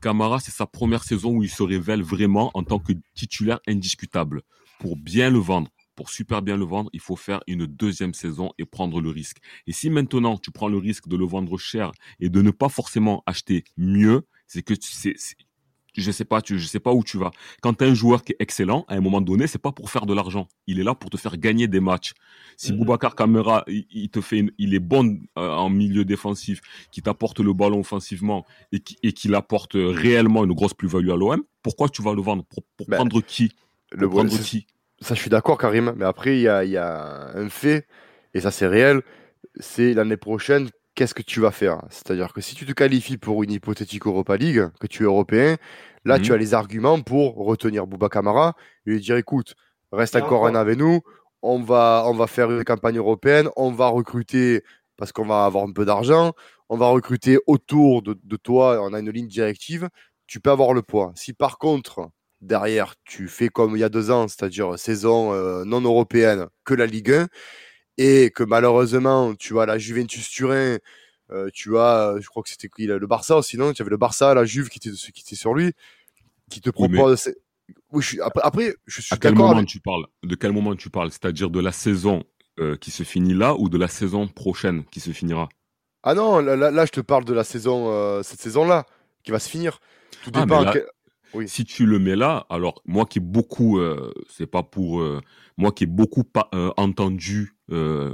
Camara, 0.00 0.40
c'est 0.40 0.50
sa 0.50 0.66
première 0.66 1.04
saison 1.04 1.36
où 1.36 1.42
il 1.42 1.50
se 1.50 1.62
révèle 1.62 2.02
vraiment 2.02 2.50
en 2.54 2.62
tant 2.62 2.78
que 2.78 2.94
titulaire 3.14 3.60
indiscutable 3.68 4.42
pour 4.78 4.96
bien 4.96 5.30
le 5.30 5.38
vendre 5.38 5.70
pour 6.00 6.08
super 6.08 6.40
bien 6.40 6.56
le 6.56 6.64
vendre, 6.64 6.88
il 6.94 7.00
faut 7.00 7.14
faire 7.14 7.42
une 7.46 7.66
deuxième 7.66 8.14
saison 8.14 8.52
et 8.56 8.64
prendre 8.64 9.02
le 9.02 9.10
risque. 9.10 9.36
Et 9.66 9.72
si 9.72 9.90
maintenant 9.90 10.38
tu 10.38 10.50
prends 10.50 10.70
le 10.70 10.78
risque 10.78 11.08
de 11.08 11.14
le 11.14 11.26
vendre 11.26 11.58
cher 11.58 11.92
et 12.20 12.30
de 12.30 12.40
ne 12.40 12.50
pas 12.50 12.70
forcément 12.70 13.22
acheter 13.26 13.64
mieux, 13.76 14.22
c'est 14.46 14.62
que 14.62 14.72
c'est 14.80 15.14
je 15.92 16.10
sais 16.10 16.24
pas, 16.24 16.40
tu, 16.40 16.58
je 16.58 16.66
sais 16.66 16.80
pas 16.80 16.94
où 16.94 17.04
tu 17.04 17.18
vas. 17.18 17.32
Quand 17.60 17.74
tu 17.74 17.84
as 17.84 17.88
un 17.88 17.92
joueur 17.92 18.22
qui 18.22 18.32
est 18.32 18.36
excellent, 18.38 18.86
à 18.88 18.94
un 18.94 19.02
moment 19.02 19.20
donné, 19.20 19.46
c'est 19.46 19.58
pas 19.58 19.72
pour 19.72 19.90
faire 19.90 20.06
de 20.06 20.14
l'argent. 20.14 20.48
Il 20.66 20.80
est 20.80 20.84
là 20.84 20.94
pour 20.94 21.10
te 21.10 21.18
faire 21.18 21.36
gagner 21.36 21.68
des 21.68 21.80
matchs. 21.80 22.14
Si 22.56 22.72
mm-hmm. 22.72 22.76
Boubacar 22.78 23.14
Camara, 23.14 23.64
il, 23.66 24.08
te 24.08 24.22
fait, 24.22 24.46
il 24.56 24.72
est 24.72 24.78
bon 24.78 25.20
euh, 25.36 25.50
en 25.50 25.68
milieu 25.68 26.06
défensif, 26.06 26.62
qui 26.92 27.02
t'apporte 27.02 27.40
le 27.40 27.52
ballon 27.52 27.80
offensivement 27.80 28.46
et 28.72 28.80
qui, 28.80 28.96
et 29.02 29.12
qu'il 29.12 29.34
apporte 29.34 29.72
réellement 29.74 30.44
une 30.44 30.54
grosse 30.54 30.72
plus-value 30.72 31.10
à 31.10 31.16
l'OM, 31.16 31.42
pourquoi 31.62 31.90
tu 31.90 32.00
vas 32.00 32.14
le 32.14 32.22
vendre? 32.22 32.44
Pour, 32.44 32.64
ben, 32.88 32.96
prendre 32.96 33.20
qui? 33.20 33.52
le 33.92 34.08
prendre 34.08 34.38
qui? 34.38 34.66
Ça, 35.00 35.14
je 35.14 35.20
suis 35.20 35.30
d'accord, 35.30 35.58
Karim. 35.58 35.94
Mais 35.96 36.04
après, 36.04 36.36
il 36.36 36.42
y 36.42 36.48
a, 36.48 36.64
y 36.64 36.76
a, 36.76 37.30
un 37.34 37.48
fait, 37.48 37.86
et 38.34 38.40
ça, 38.40 38.50
c'est 38.50 38.66
réel. 38.66 39.02
C'est 39.58 39.94
l'année 39.94 40.16
prochaine, 40.16 40.68
qu'est-ce 40.94 41.14
que 41.14 41.22
tu 41.22 41.40
vas 41.40 41.50
faire? 41.50 41.82
C'est-à-dire 41.90 42.32
que 42.32 42.40
si 42.40 42.54
tu 42.54 42.66
te 42.66 42.72
qualifies 42.72 43.16
pour 43.16 43.42
une 43.42 43.50
hypothétique 43.50 44.06
Europa 44.06 44.36
League, 44.36 44.68
que 44.80 44.86
tu 44.86 45.02
es 45.02 45.06
européen, 45.06 45.56
là, 46.04 46.18
tu 46.18 46.30
mhm. 46.30 46.34
as 46.34 46.38
les 46.38 46.54
arguments 46.54 47.00
pour 47.00 47.36
retenir 47.36 47.86
Bouba 47.86 48.08
Kamara 48.08 48.54
et 48.86 48.90
lui 48.90 49.00
dire 49.00 49.16
écoute, 49.16 49.54
reste 49.92 50.16
encore 50.16 50.46
un 50.46 50.54
avec 50.54 50.78
nous. 50.78 51.00
On 51.42 51.62
va, 51.62 52.04
on 52.06 52.14
va 52.14 52.26
faire 52.26 52.50
une 52.50 52.64
campagne 52.64 52.98
européenne. 52.98 53.48
On 53.56 53.72
va 53.72 53.88
recruter 53.88 54.62
parce 54.98 55.12
qu'on 55.12 55.24
va 55.24 55.46
avoir 55.46 55.64
un 55.64 55.72
peu 55.72 55.86
d'argent. 55.86 56.34
On 56.68 56.76
va 56.76 56.88
recruter 56.88 57.38
autour 57.46 58.02
de, 58.02 58.18
de 58.22 58.36
toi. 58.36 58.80
On 58.82 58.92
a 58.92 59.00
une 59.00 59.10
ligne 59.10 59.26
directive. 59.26 59.88
Tu 60.26 60.38
peux 60.38 60.50
avoir 60.50 60.74
le 60.74 60.82
poids. 60.82 61.12
Si 61.16 61.32
par 61.32 61.56
contre, 61.56 62.10
derrière, 62.40 62.94
tu 63.04 63.28
fais 63.28 63.48
comme 63.48 63.76
il 63.76 63.80
y 63.80 63.84
a 63.84 63.88
deux 63.88 64.10
ans, 64.10 64.28
c'est-à-dire 64.28 64.78
saison 64.78 65.32
euh, 65.32 65.64
non 65.64 65.80
européenne 65.80 66.46
que 66.64 66.74
la 66.74 66.86
Ligue 66.86 67.12
1, 67.12 67.28
et 67.98 68.30
que 68.30 68.42
malheureusement, 68.42 69.34
tu 69.34 69.58
as 69.60 69.66
la 69.66 69.78
Juventus 69.78 70.28
Turin, 70.30 70.78
euh, 71.30 71.48
tu 71.52 71.78
as, 71.78 72.16
je 72.20 72.26
crois 72.28 72.42
que 72.42 72.48
c'était 72.48 72.68
le 72.78 73.06
Barça 73.06 73.36
aussi, 73.36 73.56
non? 73.56 73.72
Tu 73.72 73.82
avais 73.82 73.90
le 73.90 73.96
Barça, 73.96 74.34
la 74.34 74.44
Juve 74.44 74.68
qui 74.68 74.78
était, 74.78 74.96
qui 75.12 75.22
était 75.22 75.36
sur 75.36 75.54
lui, 75.54 75.72
qui 76.50 76.60
te 76.60 76.70
propose. 76.70 77.32
Oui, 77.92 78.02
je 78.02 78.20
après, 78.20 78.74
je 78.86 79.00
suis 79.00 79.14
à 79.14 79.16
quel 79.16 79.34
moment 79.34 79.64
tu 79.64 79.80
parles? 79.80 80.06
De 80.24 80.34
quel 80.34 80.52
moment 80.52 80.74
tu 80.74 80.90
parles? 80.90 81.10
C'est-à-dire 81.10 81.50
de 81.50 81.60
la 81.60 81.70
saison 81.70 82.24
euh, 82.58 82.76
qui 82.76 82.90
se 82.90 83.04
finit 83.04 83.34
là 83.34 83.54
ou 83.54 83.68
de 83.68 83.78
la 83.78 83.86
saison 83.86 84.26
prochaine 84.26 84.84
qui 84.86 84.98
se 84.98 85.10
finira? 85.10 85.48
Ah 86.02 86.14
non, 86.14 86.40
là, 86.40 86.56
là, 86.56 86.86
je 86.86 86.90
te 86.92 87.00
parle 87.00 87.24
de 87.26 87.34
la 87.34 87.44
saison, 87.44 88.22
cette 88.22 88.40
saison-là, 88.40 88.86
qui 89.22 89.30
va 89.30 89.38
se 89.38 89.50
finir. 89.50 89.80
Tout 90.24 90.30
ah, 90.34 90.40
dépend. 90.40 90.64
Si 91.46 91.64
tu 91.64 91.86
le 91.86 91.98
mets 91.98 92.16
là, 92.16 92.46
alors 92.50 92.82
moi 92.86 93.06
qui 93.06 93.18
ai 93.18 93.22
beaucoup, 93.22 93.78
euh, 93.78 94.12
c'est 94.28 94.46
pas 94.46 94.62
pour 94.62 95.00
euh, 95.00 95.20
moi 95.56 95.72
qui 95.72 95.84
ai 95.84 95.86
beaucoup 95.86 96.24
euh, 96.54 96.70
entendu 96.76 97.54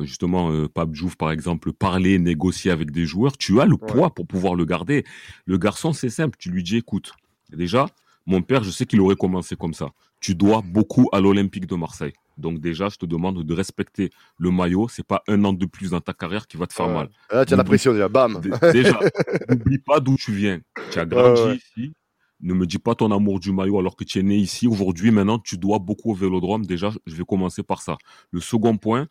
justement 0.03 0.69
Pape 0.69 0.91
Diouf 0.91 1.17
par 1.17 1.31
exemple 1.31 1.73
parler, 1.73 2.19
négocier 2.19 2.71
avec 2.71 2.91
des 2.91 3.07
joueurs, 3.07 3.39
tu 3.39 3.59
as 3.59 3.65
le 3.65 3.79
poids 3.79 4.11
pour 4.11 4.27
pouvoir 4.27 4.55
le 4.55 4.67
garder. 4.67 5.03
Le 5.47 5.57
garçon, 5.57 5.95
c'est 5.95 6.11
simple, 6.11 6.37
tu 6.39 6.51
lui 6.51 6.63
dis 6.63 6.77
écoute, 6.77 7.13
déjà, 7.51 7.87
mon 8.27 8.43
père, 8.43 8.63
je 8.65 8.71
sais 8.71 8.85
qu'il 8.85 9.01
aurait 9.01 9.17
commencé 9.17 9.57
comme 9.57 9.73
ça. 9.73 9.89
Tu 10.21 10.35
dois 10.35 10.63
beaucoup 10.63 11.09
à 11.13 11.21
l'Olympique 11.21 11.67
de 11.67 11.75
Marseille. 11.75 12.13
Donc 12.37 12.61
déjà, 12.61 12.89
je 12.89 12.97
te 12.97 13.07
demande 13.07 13.43
de 13.43 13.55
respecter 13.55 14.11
le 14.39 14.51
maillot. 14.51 14.89
C'est 14.89 15.07
pas 15.07 15.23
un 15.29 15.43
an 15.45 15.53
de 15.53 15.65
plus 15.65 15.91
dans 15.91 16.01
ta 16.01 16.13
carrière 16.13 16.47
qui 16.47 16.57
va 16.57 16.67
te 16.67 16.75
faire 16.75 16.89
mal. 16.89 17.09
Là, 17.31 17.47
tu 17.47 17.55
as 17.55 17.57
la 17.57 17.65
pression 17.65 17.93
déjà, 17.93 18.09
bam. 18.09 18.41
Déjà, 18.73 19.01
n'oublie 19.49 19.79
pas 19.79 20.01
d'où 20.01 20.17
tu 20.17 20.33
viens. 20.33 20.61
Tu 20.91 20.99
as 20.99 21.07
grandi 21.07 21.57
ici. 21.57 21.93
Ne 22.41 22.55
me 22.55 22.67
dis 22.67 22.79
pas 22.79 22.95
ton 22.95 23.11
amour 23.13 23.41
du 23.41 23.53
maillot 23.53 23.79
alors 23.79 23.97
que 23.97 24.05
tu 24.05 24.19
es 24.19 24.23
né 24.23 24.37
ici. 24.37 24.67
Aujourd'hui, 24.67 25.11
maintenant, 25.11 25.39
tu 25.39 25.57
dois 25.57 25.79
beaucoup 25.79 26.13
au 26.13 26.15
vélodrome. 26.15 26.67
Déjà, 26.67 26.91
je 27.07 27.15
vais 27.15 27.25
commencer 27.25 27.63
par 27.63 27.81
ça. 27.81 27.97
Le 28.31 28.41
second 28.41 28.77
point, 28.77 29.09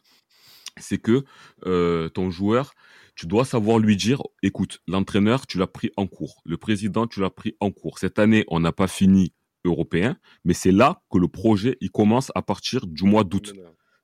c'est 0.78 0.98
que 0.98 1.24
euh, 1.66 2.10
ton 2.10 2.30
joueur, 2.30 2.74
tu 3.16 3.28
dois 3.28 3.46
savoir 3.46 3.80
lui 3.80 3.96
dire, 3.96 4.22
écoute, 4.44 4.82
l'entraîneur, 4.88 5.48
tu 5.48 5.58
l'as 5.58 5.68
pris 5.68 5.92
en 5.98 6.06
cours. 6.06 6.42
Le 6.46 6.58
président, 6.58 7.08
tu 7.08 7.20
l'as 7.22 7.30
pris 7.30 7.56
en 7.60 7.72
cours. 7.72 7.98
Cette 7.98 8.20
année, 8.20 8.46
on 8.50 8.60
n'a 8.60 8.72
pas 8.72 8.88
fini 8.88 9.34
européen, 9.64 10.18
mais 10.44 10.54
c'est 10.54 10.72
là 10.72 11.02
que 11.12 11.18
le 11.18 11.28
projet, 11.28 11.78
il 11.82 11.90
commence 11.90 12.32
à 12.36 12.42
partir 12.42 12.86
du 12.86 13.04
mois 13.04 13.24
d'août. 13.24 13.54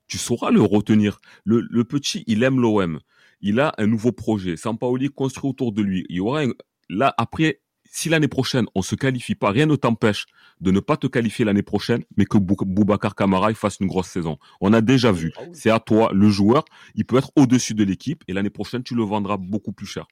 Tu 0.08 0.18
sauras 0.18 0.50
le 0.50 0.62
retenir. 0.62 1.20
Le, 1.44 1.60
le 1.70 1.84
petit, 1.84 2.24
il 2.26 2.42
aime 2.42 2.60
l'OM. 2.60 3.00
Il 3.40 3.60
a 3.60 3.72
un 3.78 3.86
nouveau 3.86 4.12
projet. 4.12 4.56
Sampaoli 4.56 5.08
construit 5.08 5.50
autour 5.50 5.72
de 5.72 5.82
lui. 5.82 6.04
Il 6.08 6.16
y 6.16 6.20
aura 6.20 6.42
là, 6.88 7.14
après, 7.16 7.61
si 7.94 8.08
l'année 8.08 8.26
prochaine, 8.26 8.66
on 8.74 8.80
se 8.80 8.94
qualifie 8.94 9.34
pas, 9.34 9.50
rien 9.50 9.66
ne 9.66 9.76
t'empêche 9.76 10.24
de 10.60 10.70
ne 10.70 10.80
pas 10.80 10.96
te 10.96 11.06
qualifier 11.06 11.44
l'année 11.44 11.62
prochaine, 11.62 12.02
mais 12.16 12.24
que 12.24 12.38
Boubacar 12.38 13.14
Kamara 13.14 13.50
il 13.50 13.54
fasse 13.54 13.78
une 13.80 13.86
grosse 13.86 14.08
saison. 14.08 14.38
On 14.62 14.72
a 14.72 14.80
déjà 14.80 15.12
vu. 15.12 15.30
Ah 15.36 15.42
c'est 15.52 15.70
à 15.70 15.78
toi, 15.78 16.10
le 16.14 16.30
joueur. 16.30 16.64
Il 16.94 17.04
peut 17.04 17.18
être 17.18 17.30
au-dessus 17.36 17.74
de 17.74 17.84
l'équipe 17.84 18.24
et 18.28 18.32
l'année 18.32 18.50
prochaine, 18.50 18.82
tu 18.82 18.94
le 18.94 19.02
vendras 19.04 19.36
beaucoup 19.36 19.72
plus 19.72 19.86
cher. 19.86 20.06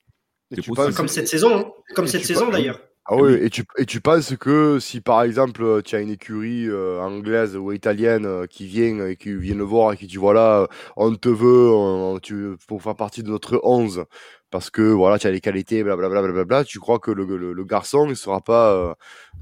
Comme 0.94 1.08
cette 1.08 1.28
saison, 1.28 1.58
hein. 1.58 1.72
comme 1.94 2.06
cette 2.06 2.24
saison 2.24 2.50
d'ailleurs. 2.50 2.80
Ah 3.06 3.16
oui, 3.16 3.34
et 3.40 3.50
tu, 3.50 3.64
et 3.78 3.86
tu 3.86 4.00
penses 4.00 4.36
que 4.36 4.78
si 4.78 5.00
par 5.00 5.22
exemple 5.22 5.82
tu 5.82 5.96
as 5.96 6.00
une 6.00 6.10
écurie 6.10 6.68
euh, 6.68 7.00
anglaise 7.00 7.56
ou 7.56 7.72
italienne 7.72 8.26
euh, 8.26 8.46
qui 8.46 8.66
vient 8.66 9.06
et 9.06 9.16
qui 9.16 9.34
vient 9.34 9.56
le 9.56 9.64
voir 9.64 9.92
et 9.92 9.96
qui 9.96 10.06
dit 10.06 10.16
voilà, 10.16 10.68
on 10.96 11.14
te 11.16 11.28
veut 11.28 12.20
tu, 12.22 12.56
pour 12.68 12.82
faire 12.82 12.94
partie 12.94 13.22
de 13.22 13.28
notre 13.28 13.60
11 13.64 14.04
parce 14.50 14.70
que 14.70 14.82
voilà, 14.82 15.18
tu 15.18 15.26
as 15.26 15.30
les 15.30 15.40
qualités, 15.40 15.82
blablabla, 15.82 16.22
bla, 16.22 16.32
bla, 16.32 16.44
bla, 16.44 16.64
tu 16.64 16.78
crois 16.78 16.98
que 16.98 17.10
le, 17.10 17.24
le, 17.24 17.52
le 17.52 17.64
garçon 17.64 18.06
ne 18.06 18.14
sera 18.14 18.40
pas. 18.40 18.72
Euh, 18.74 18.94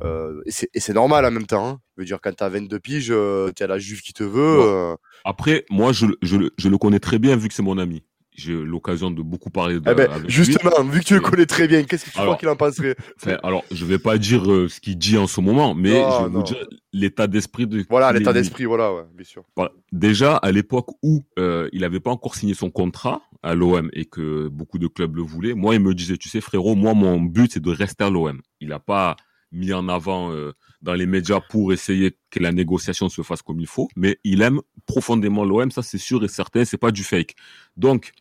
euh 0.02 0.40
et 0.46 0.80
c'est 0.80 0.94
normal 0.94 1.24
en 1.24 1.30
même 1.30 1.46
temps. 1.46 1.68
Hein. 1.68 1.80
Je 1.96 2.02
veux 2.02 2.06
dire, 2.06 2.20
quand 2.22 2.34
tu 2.34 2.44
as 2.44 2.48
22 2.48 2.78
piges, 2.78 3.14
tu 3.56 3.62
as 3.62 3.66
la 3.66 3.78
juve 3.78 4.02
qui 4.02 4.12
te 4.12 4.22
veut. 4.22 4.96
Après, 5.24 5.64
moi, 5.68 5.92
je, 5.92 6.06
je, 6.22 6.36
je 6.56 6.68
le 6.68 6.78
connais 6.78 7.00
très 7.00 7.18
bien 7.18 7.36
vu 7.36 7.48
que 7.48 7.54
c'est 7.54 7.62
mon 7.62 7.78
ami 7.78 8.02
j'ai 8.38 8.52
l'occasion 8.52 9.10
de 9.10 9.20
beaucoup 9.20 9.50
parler 9.50 9.80
de, 9.80 9.90
eh 9.90 9.94
ben, 9.94 10.08
justement, 10.28 10.84
vu 10.84 11.00
que 11.00 11.04
tu 11.04 11.14
le 11.14 11.20
connais 11.20 11.44
très 11.44 11.66
bien, 11.66 11.82
qu'est-ce 11.82 12.04
que 12.04 12.10
tu 12.10 12.18
crois 12.18 12.36
qu'il 12.36 12.48
en 12.48 12.56
penserait 12.56 12.96
Alors, 13.42 13.64
je 13.72 13.84
vais 13.84 13.98
pas 13.98 14.16
dire 14.16 14.50
euh, 14.50 14.68
ce 14.68 14.80
qu'il 14.80 14.96
dit 14.96 15.18
en 15.18 15.26
ce 15.26 15.40
moment, 15.40 15.74
mais 15.74 15.90
je 15.90 16.22
vais 16.24 16.30
vous 16.30 16.42
dire 16.42 16.66
l'état 16.92 17.26
d'esprit 17.26 17.66
de. 17.66 17.84
Voilà, 17.90 18.12
l'état 18.12 18.32
d'esprit, 18.32 18.64
voilà, 18.64 18.94
ouais, 18.94 19.02
bien 19.14 19.24
sûr. 19.24 19.44
Déjà, 19.90 20.36
à 20.36 20.52
l'époque 20.52 20.90
où 21.02 21.24
euh, 21.38 21.68
il 21.72 21.84
avait 21.84 22.00
pas 22.00 22.12
encore 22.12 22.36
signé 22.36 22.54
son 22.54 22.70
contrat 22.70 23.22
à 23.42 23.54
l'OM 23.54 23.90
et 23.92 24.04
que 24.04 24.48
beaucoup 24.48 24.78
de 24.78 24.86
clubs 24.86 25.16
le 25.16 25.22
voulaient, 25.22 25.54
moi, 25.54 25.74
il 25.74 25.80
me 25.80 25.92
disait, 25.94 26.16
tu 26.16 26.28
sais, 26.28 26.40
frérot, 26.40 26.76
moi, 26.76 26.94
mon 26.94 27.20
but, 27.20 27.52
c'est 27.52 27.62
de 27.62 27.70
rester 27.70 28.04
à 28.04 28.10
l'OM. 28.10 28.40
Il 28.60 28.72
a 28.72 28.78
pas 28.78 29.16
mis 29.50 29.72
en 29.72 29.88
avant 29.88 30.30
euh, 30.32 30.52
dans 30.82 30.94
les 30.94 31.06
médias 31.06 31.40
pour 31.40 31.72
essayer 31.72 32.16
que 32.30 32.40
la 32.40 32.52
négociation 32.52 33.08
se 33.08 33.22
fasse 33.22 33.42
comme 33.42 33.60
il 33.60 33.66
faut, 33.66 33.88
mais 33.96 34.18
il 34.24 34.42
aime 34.42 34.60
profondément 34.86 35.44
l'OM, 35.44 35.70
ça 35.70 35.82
c'est 35.82 35.98
sûr 35.98 36.22
et 36.24 36.28
certain, 36.28 36.64
c'est 36.64 36.76
pas 36.76 36.90
du 36.90 37.02
fake. 37.02 37.34
Donc, 37.76 38.12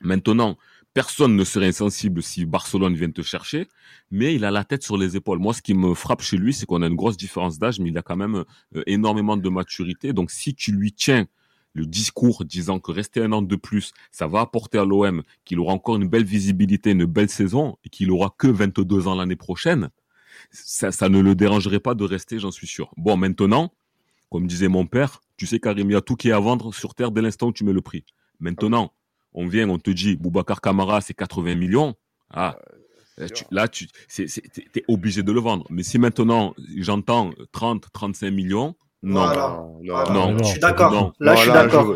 Maintenant, 0.00 0.56
personne 0.92 1.36
ne 1.36 1.44
serait 1.44 1.66
insensible 1.66 2.22
si 2.22 2.44
Barcelone 2.46 2.94
vient 2.94 3.10
te 3.10 3.22
chercher, 3.22 3.68
mais 4.10 4.34
il 4.34 4.44
a 4.44 4.50
la 4.50 4.64
tête 4.64 4.82
sur 4.82 4.96
les 4.96 5.16
épaules. 5.16 5.38
Moi, 5.38 5.52
ce 5.52 5.62
qui 5.62 5.74
me 5.74 5.94
frappe 5.94 6.22
chez 6.22 6.36
lui, 6.36 6.54
c'est 6.54 6.66
qu'on 6.66 6.82
a 6.82 6.86
une 6.86 6.96
grosse 6.96 7.16
différence 7.16 7.58
d'âge, 7.58 7.80
mais 7.80 7.90
il 7.90 7.98
a 7.98 8.02
quand 8.02 8.16
même 8.16 8.44
euh, 8.76 8.82
énormément 8.86 9.36
de 9.36 9.48
maturité. 9.48 10.12
Donc, 10.12 10.30
si 10.30 10.54
tu 10.54 10.72
lui 10.72 10.92
tiens 10.92 11.26
le 11.74 11.86
discours 11.86 12.44
disant 12.44 12.78
que 12.78 12.92
rester 12.92 13.20
un 13.20 13.32
an 13.32 13.42
de 13.42 13.56
plus, 13.56 13.92
ça 14.12 14.28
va 14.28 14.40
apporter 14.40 14.78
à 14.78 14.84
l'OM 14.84 15.22
qu'il 15.44 15.58
aura 15.58 15.72
encore 15.72 15.96
une 15.96 16.08
belle 16.08 16.24
visibilité, 16.24 16.92
une 16.92 17.04
belle 17.04 17.28
saison, 17.28 17.76
et 17.84 17.88
qu'il 17.88 18.12
aura 18.12 18.32
que 18.38 18.46
22 18.46 19.08
ans 19.08 19.16
l'année 19.16 19.36
prochaine, 19.36 19.90
ça, 20.50 20.92
ça 20.92 21.08
ne 21.08 21.20
le 21.20 21.34
dérangerait 21.34 21.80
pas 21.80 21.94
de 21.94 22.04
rester, 22.04 22.38
j'en 22.38 22.52
suis 22.52 22.68
sûr. 22.68 22.92
Bon, 22.96 23.16
maintenant, 23.16 23.72
comme 24.30 24.46
disait 24.46 24.68
mon 24.68 24.86
père, 24.86 25.20
tu 25.36 25.46
sais, 25.46 25.58
Karim, 25.58 25.90
il 25.90 25.94
y 25.94 25.96
a 25.96 26.00
tout 26.00 26.14
qui 26.14 26.28
est 26.28 26.32
à 26.32 26.38
vendre 26.38 26.72
sur 26.72 26.94
Terre 26.94 27.10
dès 27.10 27.22
l'instant 27.22 27.48
où 27.48 27.52
tu 27.52 27.64
mets 27.64 27.72
le 27.72 27.82
prix. 27.82 28.04
Maintenant, 28.38 28.92
on 29.34 29.46
vient, 29.46 29.68
on 29.68 29.78
te 29.78 29.90
dit, 29.90 30.16
Boubacar 30.16 30.60
Camara, 30.60 31.00
c'est 31.00 31.14
80 31.14 31.56
millions. 31.56 31.94
Ah, 32.30 32.56
euh, 33.20 33.26
là, 33.50 33.68
tu, 33.68 33.88
es 34.18 34.84
obligé 34.88 35.22
de 35.22 35.32
le 35.32 35.40
vendre. 35.40 35.66
Mais 35.70 35.82
si 35.82 35.98
maintenant, 35.98 36.54
j'entends 36.76 37.32
30, 37.52 37.86
35 37.92 38.30
millions, 38.30 38.74
non, 39.04 39.26
non, 39.82 40.32
non, 40.32 40.38
je 40.38 40.44
suis 40.44 40.60
d'accord. 40.60 41.12
Là, 41.20 41.34
je 41.34 41.42
suis 41.42 41.50
d'accord. 41.52 41.94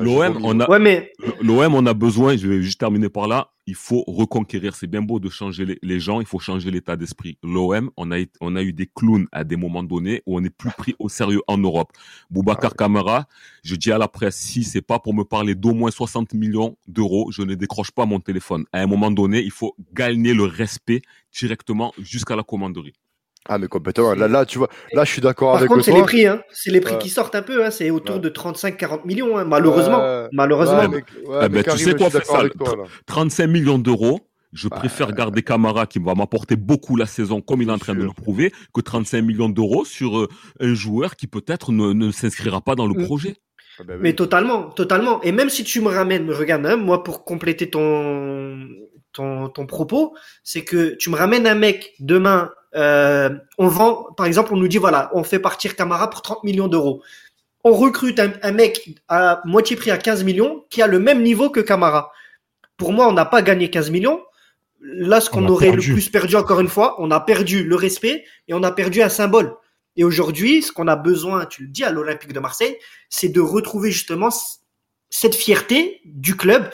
L'OM, 0.00 0.38
on 0.42 0.60
a, 0.60 0.68
ouais, 0.68 0.78
mais... 0.78 1.12
l'OM, 1.40 1.74
on 1.74 1.86
a 1.86 1.94
besoin. 1.94 2.36
Je 2.36 2.48
vais 2.48 2.62
juste 2.62 2.80
terminer 2.80 3.08
par 3.08 3.28
là. 3.28 3.50
Il 3.66 3.76
faut 3.76 4.02
reconquérir. 4.08 4.74
C'est 4.74 4.88
bien 4.88 5.02
beau 5.02 5.20
de 5.20 5.28
changer 5.28 5.78
les, 5.80 6.00
gens. 6.00 6.20
Il 6.20 6.26
faut 6.26 6.40
changer 6.40 6.70
l'état 6.72 6.96
d'esprit. 6.96 7.38
L'OM, 7.44 7.90
on 7.96 8.10
a, 8.10 8.16
on 8.40 8.56
a 8.56 8.62
eu 8.62 8.72
des 8.72 8.90
clowns 8.92 9.26
à 9.30 9.44
des 9.44 9.56
moments 9.56 9.84
donnés 9.84 10.22
où 10.26 10.36
on 10.36 10.40
n'est 10.40 10.50
plus 10.50 10.70
pris 10.70 10.96
au 10.98 11.08
sérieux 11.08 11.42
en 11.46 11.58
Europe. 11.58 11.92
Boubacar 12.30 12.74
Kamara, 12.74 13.26
je 13.62 13.76
dis 13.76 13.92
à 13.92 13.98
la 13.98 14.08
presse, 14.08 14.36
si 14.36 14.64
c'est 14.64 14.82
pas 14.82 14.98
pour 14.98 15.14
me 15.14 15.22
parler 15.22 15.54
d'au 15.54 15.74
moins 15.74 15.92
60 15.92 16.34
millions 16.34 16.76
d'euros, 16.88 17.30
je 17.30 17.42
ne 17.42 17.54
décroche 17.54 17.92
pas 17.92 18.06
mon 18.06 18.18
téléphone. 18.18 18.64
À 18.72 18.80
un 18.80 18.86
moment 18.86 19.12
donné, 19.12 19.40
il 19.42 19.52
faut 19.52 19.76
gagner 19.92 20.34
le 20.34 20.44
respect 20.44 21.02
directement 21.32 21.92
jusqu'à 21.98 22.34
la 22.34 22.42
commanderie. 22.42 22.94
Ah 23.48 23.58
mais 23.58 23.68
complètement. 23.68 24.14
Là, 24.14 24.28
là, 24.28 24.44
tu 24.44 24.58
vois, 24.58 24.68
là, 24.92 25.04
je 25.04 25.12
suis 25.12 25.22
d'accord 25.22 25.56
avec 25.56 25.68
toi. 25.68 25.76
Par 25.76 25.84
contre, 25.84 25.84
c'est 25.84 25.98
les 25.98 26.02
prix, 26.02 26.26
hein. 26.26 26.42
C'est 26.52 26.70
les 26.70 26.80
prix 26.80 26.98
qui 26.98 27.08
sortent 27.08 27.34
un 27.34 27.42
peu, 27.42 27.64
hein. 27.64 27.70
C'est 27.70 27.90
autour 27.90 28.20
de 28.20 28.28
35-40 28.28 29.06
millions, 29.06 29.38
hein. 29.38 29.44
malheureusement. 29.44 30.28
malheureusement. 30.32 30.82
Eh 31.42 31.48
ben, 31.48 31.64
tu 31.64 31.78
sais 31.78 31.94
quoi, 31.94 32.10
ça 32.10 32.20
35 33.06 33.46
millions 33.46 33.78
d'euros. 33.78 34.20
Je 34.52 34.68
préfère 34.68 35.12
garder 35.12 35.42
Camara 35.42 35.86
qui 35.86 36.00
va 36.00 36.14
m'apporter 36.14 36.56
beaucoup 36.56 36.96
la 36.96 37.06
saison, 37.06 37.40
comme 37.40 37.62
il 37.62 37.68
est 37.68 37.72
en 37.72 37.78
train 37.78 37.94
de 37.94 38.02
le 38.02 38.12
prouver, 38.12 38.52
que 38.74 38.80
35 38.80 39.22
millions 39.22 39.48
d'euros 39.48 39.84
sur 39.84 40.18
euh, 40.18 40.28
un 40.58 40.74
joueur 40.74 41.14
qui 41.14 41.28
peut-être 41.28 41.70
ne, 41.70 41.92
ne 41.92 42.10
s'inscrira 42.10 42.60
pas 42.60 42.74
dans 42.74 42.88
le 42.88 42.94
mm. 42.94 43.04
projet. 43.04 43.36
Ah 43.78 43.84
ben 43.84 43.98
mais 44.00 44.14
totalement, 44.14 44.70
totalement. 44.70 45.22
Et 45.22 45.30
même 45.30 45.50
si 45.50 45.62
tu 45.62 45.80
me 45.80 45.88
ramènes, 45.88 46.28
regarde, 46.30 46.66
hein, 46.66 46.76
moi 46.76 47.04
pour 47.04 47.24
compléter 47.24 47.70
ton, 47.70 48.58
ton, 49.12 49.48
ton 49.48 49.66
propos, 49.66 50.14
c'est 50.42 50.64
que 50.64 50.96
tu 50.96 51.10
me 51.10 51.16
ramènes 51.16 51.46
un 51.46 51.54
mec 51.54 51.94
demain 52.00 52.50
euh, 52.76 53.30
on 53.58 53.68
vend, 53.68 54.04
par 54.16 54.26
exemple, 54.26 54.52
on 54.52 54.56
nous 54.56 54.68
dit 54.68 54.78
voilà, 54.78 55.10
on 55.14 55.24
fait 55.24 55.38
partir 55.38 55.76
Camara 55.76 56.10
pour 56.10 56.22
30 56.22 56.44
millions 56.44 56.68
d'euros. 56.68 57.02
On 57.64 57.72
recrute 57.72 58.20
un, 58.20 58.52
mec 58.52 59.00
à 59.08 59.42
moitié 59.44 59.76
prix 59.76 59.90
à 59.90 59.98
15 59.98 60.24
millions 60.24 60.64
qui 60.70 60.80
a 60.80 60.86
le 60.86 60.98
même 60.98 61.22
niveau 61.22 61.50
que 61.50 61.60
Camara. 61.60 62.10
Pour 62.78 62.92
moi, 62.92 63.06
on 63.08 63.12
n'a 63.12 63.26
pas 63.26 63.42
gagné 63.42 63.68
15 63.68 63.90
millions. 63.90 64.22
Là, 64.80 65.20
ce 65.20 65.28
qu'on 65.28 65.46
aurait 65.46 65.72
le 65.72 65.82
plus 65.82 66.08
perdu 66.08 66.36
encore 66.36 66.60
une 66.60 66.68
fois, 66.68 66.96
on 66.98 67.10
a 67.10 67.20
perdu 67.20 67.64
le 67.64 67.76
respect 67.76 68.24
et 68.48 68.54
on 68.54 68.62
a 68.62 68.72
perdu 68.72 69.02
un 69.02 69.10
symbole. 69.10 69.54
Et 69.96 70.04
aujourd'hui, 70.04 70.62
ce 70.62 70.72
qu'on 70.72 70.88
a 70.88 70.96
besoin, 70.96 71.44
tu 71.44 71.62
le 71.62 71.68
dis 71.68 71.84
à 71.84 71.90
l'Olympique 71.90 72.32
de 72.32 72.40
Marseille, 72.40 72.78
c'est 73.10 73.28
de 73.28 73.40
retrouver 73.40 73.90
justement 73.90 74.30
cette 75.10 75.34
fierté 75.34 76.00
du 76.06 76.36
club 76.36 76.70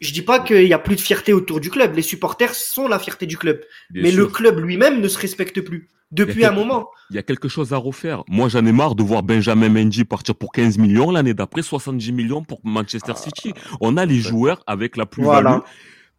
je 0.00 0.12
dis 0.12 0.22
pas 0.22 0.40
qu'il 0.40 0.66
y 0.66 0.72
a 0.72 0.78
plus 0.78 0.96
de 0.96 1.00
fierté 1.00 1.32
autour 1.32 1.60
du 1.60 1.70
club. 1.70 1.94
Les 1.94 2.02
supporters 2.02 2.54
sont 2.54 2.88
la 2.88 2.98
fierté 2.98 3.26
du 3.26 3.36
club. 3.36 3.60
mais 3.92 4.10
le 4.10 4.26
club 4.26 4.58
lui-même 4.58 5.00
ne 5.00 5.08
se 5.08 5.18
respecte 5.18 5.60
plus. 5.60 5.88
Depuis 6.12 6.44
un 6.44 6.52
moment. 6.52 6.88
Il 7.10 7.16
y 7.16 7.18
a 7.18 7.22
quelque 7.22 7.48
chose 7.48 7.72
à 7.72 7.78
refaire. 7.78 8.22
Moi, 8.28 8.48
j'en 8.48 8.64
ai 8.64 8.72
marre 8.72 8.94
de 8.94 9.02
voir 9.02 9.24
Benjamin 9.24 9.68
Mendy 9.68 10.04
partir 10.04 10.36
pour 10.36 10.52
15 10.52 10.78
millions 10.78 11.10
l'année 11.10 11.34
d'après, 11.34 11.62
70 11.62 12.12
millions 12.12 12.44
pour 12.44 12.60
Manchester 12.62 13.12
ah. 13.16 13.18
City. 13.18 13.54
On 13.80 13.96
a 13.96 14.06
les 14.06 14.20
joueurs 14.20 14.62
avec 14.68 14.96
la 14.96 15.04
plus-value. 15.04 15.60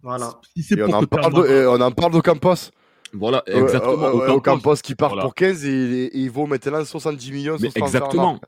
Voilà. 0.03 0.39
on, 0.77 0.93
en 0.93 1.03
parle 1.03 1.33
de, 1.33 1.67
on 1.67 1.79
en 1.79 1.91
parle 1.91 2.13
de 2.13 2.19
Campos. 2.19 2.71
Voilà, 3.13 3.43
exactement. 3.47 4.07
au 4.07 4.41
Campos 4.41 4.75
qui 4.75 4.95
part 4.95 5.17
pour 5.17 5.35
15 5.35 5.65
et, 5.65 6.09
il 6.13 6.29
vaut 6.29 6.45
maintenant 6.45 6.83
70 6.83 7.31
millions. 7.31 7.57
exactement. 7.57 8.39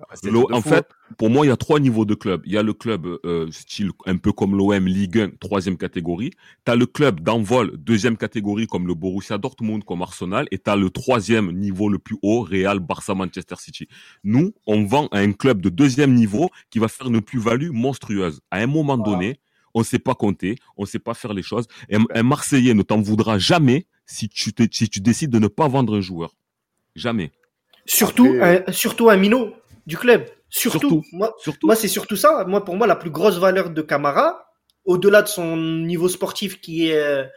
en 0.51 0.61
fait, 0.61 0.87
pour 1.17 1.29
moi, 1.29 1.45
il 1.45 1.49
y 1.49 1.51
a 1.51 1.57
trois 1.57 1.79
niveaux 1.79 2.05
de 2.05 2.15
club. 2.15 2.41
Il 2.45 2.53
y 2.53 2.57
a 2.57 2.63
le 2.63 2.73
club 2.73 3.07
euh, 3.25 3.49
style 3.51 3.91
un 4.05 4.17
peu 4.17 4.31
comme 4.31 4.55
l'OM 4.55 4.85
Ligue 4.85 5.19
1, 5.19 5.29
troisième 5.39 5.77
catégorie. 5.77 6.31
Tu 6.65 6.71
as 6.71 6.75
le 6.75 6.85
club 6.85 7.21
d'envol, 7.21 7.71
deuxième 7.77 8.17
catégorie 8.17 8.67
comme 8.67 8.87
le 8.87 8.93
Borussia 8.93 9.37
Dortmund, 9.37 9.83
comme 9.83 10.01
Arsenal. 10.01 10.47
Et 10.51 10.59
tu 10.59 10.69
as 10.69 10.75
le 10.75 10.89
troisième 10.89 11.51
niveau 11.51 11.89
le 11.89 11.99
plus 11.99 12.17
haut, 12.21 12.41
Real, 12.41 12.79
Barça, 12.79 13.15
Manchester 13.15 13.55
City. 13.57 13.87
Nous, 14.23 14.53
on 14.67 14.85
vend 14.85 15.07
à 15.11 15.19
un 15.19 15.31
club 15.31 15.61
de 15.61 15.69
deuxième 15.69 16.13
niveau 16.13 16.49
qui 16.69 16.79
va 16.79 16.87
faire 16.87 17.07
une 17.07 17.21
plus-value 17.21 17.71
monstrueuse. 17.71 18.41
À 18.51 18.57
un 18.57 18.67
moment 18.67 18.97
donné, 18.97 19.39
on 19.73 19.79
ne 19.79 19.85
sait 19.85 19.99
pas 19.99 20.15
compter, 20.15 20.55
on 20.77 20.83
ne 20.83 20.87
sait 20.87 20.99
pas 20.99 21.13
faire 21.13 21.33
les 21.33 21.43
choses. 21.43 21.67
Et 21.89 21.97
un 22.13 22.23
Marseillais 22.23 22.73
ne 22.73 22.81
t'en 22.81 23.01
voudra 23.01 23.37
jamais 23.37 23.85
si 24.09 24.27
tu, 24.27 24.51
si 24.71 24.89
tu 24.89 24.99
décides 24.99 25.29
de 25.29 25.39
ne 25.39 25.47
pas 25.47 25.67
vendre 25.67 25.95
un 25.95 26.01
joueur. 26.01 26.35
Jamais. 26.95 27.31
Surtout, 27.85 28.35
un, 28.41 28.71
surtout 28.71 29.09
un 29.09 29.17
minot 29.17 29.53
du 29.85 29.97
club. 29.97 30.25
Surtout. 30.49 31.03
Moi, 31.11 31.35
moi 31.63 31.75
c'est 31.75 31.87
surtout 31.87 32.15
ça. 32.15 32.43
Moi, 32.47 32.65
pour 32.65 32.75
moi, 32.75 32.87
la 32.87 32.95
plus 32.95 33.11
grosse 33.11 33.37
valeur 33.37 33.69
de 33.69 33.81
Camara, 33.83 34.51
au-delà 34.85 35.21
de 35.21 35.27
son 35.27 35.55
niveau 35.55 36.09
sportif 36.09 36.59
qui 36.59 36.89
est, 36.89 37.29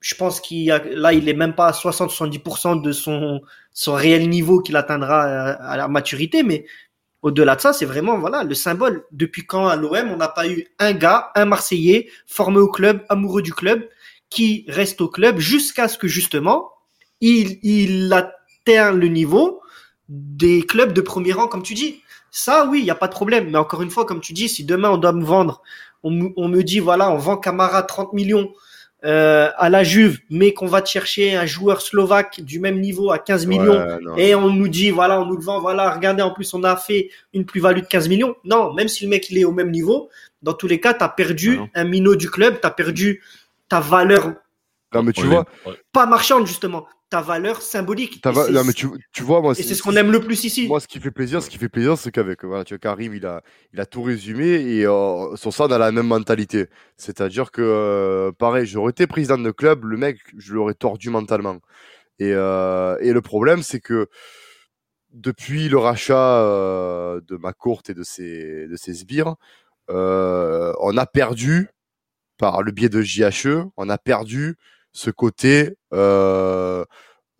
je 0.00 0.14
pense 0.14 0.40
qu'il 0.40 0.68
là, 0.68 1.12
il 1.12 1.28
est 1.28 1.34
même 1.34 1.54
pas 1.54 1.66
à 1.66 1.72
60-70% 1.72 2.80
de 2.82 2.92
son, 2.92 3.40
son 3.72 3.94
réel 3.94 4.28
niveau 4.28 4.60
qu'il 4.60 4.76
atteindra 4.76 5.22
à, 5.22 5.76
la 5.76 5.88
maturité, 5.88 6.42
mais 6.44 6.64
Au-delà 7.22 7.54
de 7.56 7.60
ça, 7.60 7.72
c'est 7.72 7.84
vraiment 7.86 8.18
voilà 8.18 8.44
le 8.44 8.54
symbole. 8.54 9.04
Depuis 9.12 9.44
quand 9.46 9.66
à 9.68 9.76
l'OM, 9.76 10.08
on 10.10 10.16
n'a 10.16 10.28
pas 10.28 10.48
eu 10.48 10.66
un 10.78 10.92
gars, 10.92 11.30
un 11.34 11.46
Marseillais 11.46 12.08
formé 12.26 12.58
au 12.58 12.68
club, 12.68 13.04
amoureux 13.08 13.42
du 13.42 13.52
club, 13.52 13.88
qui 14.32 14.64
reste 14.66 15.02
au 15.02 15.08
club 15.08 15.38
jusqu'à 15.38 15.88
ce 15.88 15.98
que 15.98 16.08
justement 16.08 16.70
il, 17.20 17.58
il 17.62 18.10
atteigne 18.12 18.96
le 18.96 19.08
niveau 19.08 19.60
des 20.08 20.62
clubs 20.62 20.94
de 20.94 21.02
premier 21.02 21.32
rang, 21.32 21.48
comme 21.48 21.62
tu 21.62 21.74
dis. 21.74 22.00
Ça, 22.30 22.66
oui, 22.66 22.80
il 22.80 22.84
n'y 22.84 22.90
a 22.90 22.94
pas 22.94 23.08
de 23.08 23.12
problème. 23.12 23.50
Mais 23.50 23.58
encore 23.58 23.82
une 23.82 23.90
fois, 23.90 24.06
comme 24.06 24.20
tu 24.20 24.32
dis, 24.32 24.48
si 24.48 24.64
demain 24.64 24.88
on 24.88 24.96
doit 24.96 25.12
me 25.12 25.22
vendre, 25.24 25.60
on, 26.02 26.32
on 26.36 26.48
me 26.48 26.62
dit 26.62 26.78
voilà, 26.78 27.10
on 27.10 27.18
vend 27.18 27.36
Camara 27.36 27.82
30 27.82 28.14
millions 28.14 28.50
euh, 29.04 29.50
à 29.56 29.68
la 29.68 29.84
Juve, 29.84 30.20
mais 30.30 30.54
qu'on 30.54 30.66
va 30.66 30.82
chercher 30.82 31.34
un 31.34 31.44
joueur 31.44 31.82
slovaque 31.82 32.40
du 32.40 32.58
même 32.58 32.80
niveau 32.80 33.10
à 33.10 33.18
15 33.18 33.46
millions, 33.46 33.84
et 34.16 34.34
on 34.34 34.48
nous 34.48 34.68
dit, 34.68 34.90
voilà, 34.90 35.20
on 35.20 35.26
nous 35.26 35.36
le 35.36 35.42
vend, 35.42 35.60
voilà, 35.60 35.90
regardez, 35.90 36.22
en 36.22 36.30
plus, 36.30 36.54
on 36.54 36.62
a 36.62 36.76
fait 36.76 37.10
une 37.34 37.44
plus-value 37.44 37.80
de 37.80 37.86
15 37.86 38.08
millions. 38.08 38.36
Non, 38.44 38.72
même 38.72 38.86
si 38.86 39.02
le 39.04 39.10
mec, 39.10 39.28
il 39.28 39.38
est 39.38 39.44
au 39.44 39.50
même 39.50 39.72
niveau, 39.72 40.08
dans 40.42 40.52
tous 40.52 40.68
les 40.68 40.78
cas, 40.78 40.94
tu 40.94 41.02
as 41.02 41.08
perdu 41.08 41.58
un 41.74 41.84
minot 41.84 42.14
du 42.14 42.30
club, 42.30 42.60
tu 42.60 42.66
as 42.66 42.70
perdu 42.70 43.22
ta 43.72 43.80
valeur. 43.80 44.34
Non, 44.94 45.02
mais 45.02 45.12
tu 45.12 45.26
vois. 45.26 45.46
Pas 45.92 46.06
marchande, 46.06 46.46
justement 46.46 46.86
ta 47.08 47.20
valeur 47.20 47.60
symbolique. 47.60 48.24
non, 48.24 48.64
mais 48.64 48.72
tu, 48.72 48.88
tu, 49.12 49.22
vois, 49.22 49.42
moi, 49.42 49.52
et 49.52 49.62
c'est 49.62 49.74
ce 49.74 49.82
qu'on 49.82 49.96
aime 49.96 50.10
le 50.10 50.20
plus 50.20 50.44
ici. 50.44 50.66
Moi, 50.66 50.80
ce 50.80 50.88
qui 50.88 50.98
fait 50.98 51.10
plaisir, 51.10 51.42
ce 51.42 51.50
qui 51.50 51.58
fait 51.58 51.68
plaisir, 51.68 51.98
c'est 51.98 52.10
qu'avec 52.10 52.42
voilà, 52.42 52.64
tu 52.64 52.72
vois, 52.72 52.78
Karim, 52.78 53.12
il 53.12 53.26
a, 53.26 53.42
il 53.74 53.80
a 53.80 53.84
tout 53.84 54.02
résumé 54.02 54.46
et 54.46 54.86
euh, 54.86 55.36
sur 55.36 55.52
ça, 55.52 55.64
on 55.64 55.70
a 55.70 55.76
la 55.76 55.92
même 55.92 56.06
mentalité. 56.06 56.68
C'est-à-dire 56.96 57.50
que, 57.50 57.60
euh, 57.60 58.32
pareil, 58.32 58.64
j'aurais 58.64 58.92
été 58.92 59.06
président 59.06 59.36
de 59.36 59.50
club, 59.50 59.84
le 59.84 59.98
mec, 59.98 60.20
je 60.38 60.54
l'aurais 60.54 60.72
tordu 60.72 61.10
mentalement. 61.10 61.58
Et, 62.18 62.32
euh, 62.32 62.96
et 63.02 63.12
le 63.12 63.20
problème, 63.20 63.62
c'est 63.62 63.80
que 63.80 64.08
depuis 65.12 65.68
le 65.68 65.76
rachat 65.76 66.40
euh, 66.40 67.20
de 67.28 67.36
ma 67.36 67.52
courte 67.52 67.90
et 67.90 67.94
de 67.94 68.04
ses, 68.04 68.68
de 68.68 68.76
ses 68.76 68.94
sbires, 68.94 69.34
euh, 69.90 70.72
on 70.80 70.96
a 70.96 71.04
perdu, 71.04 71.68
par 72.42 72.64
le 72.64 72.72
biais 72.72 72.88
de 72.88 73.02
JHE, 73.02 73.70
on 73.76 73.88
a 73.88 73.98
perdu 73.98 74.56
ce 74.90 75.10
côté, 75.12 75.76
euh, 75.94 76.84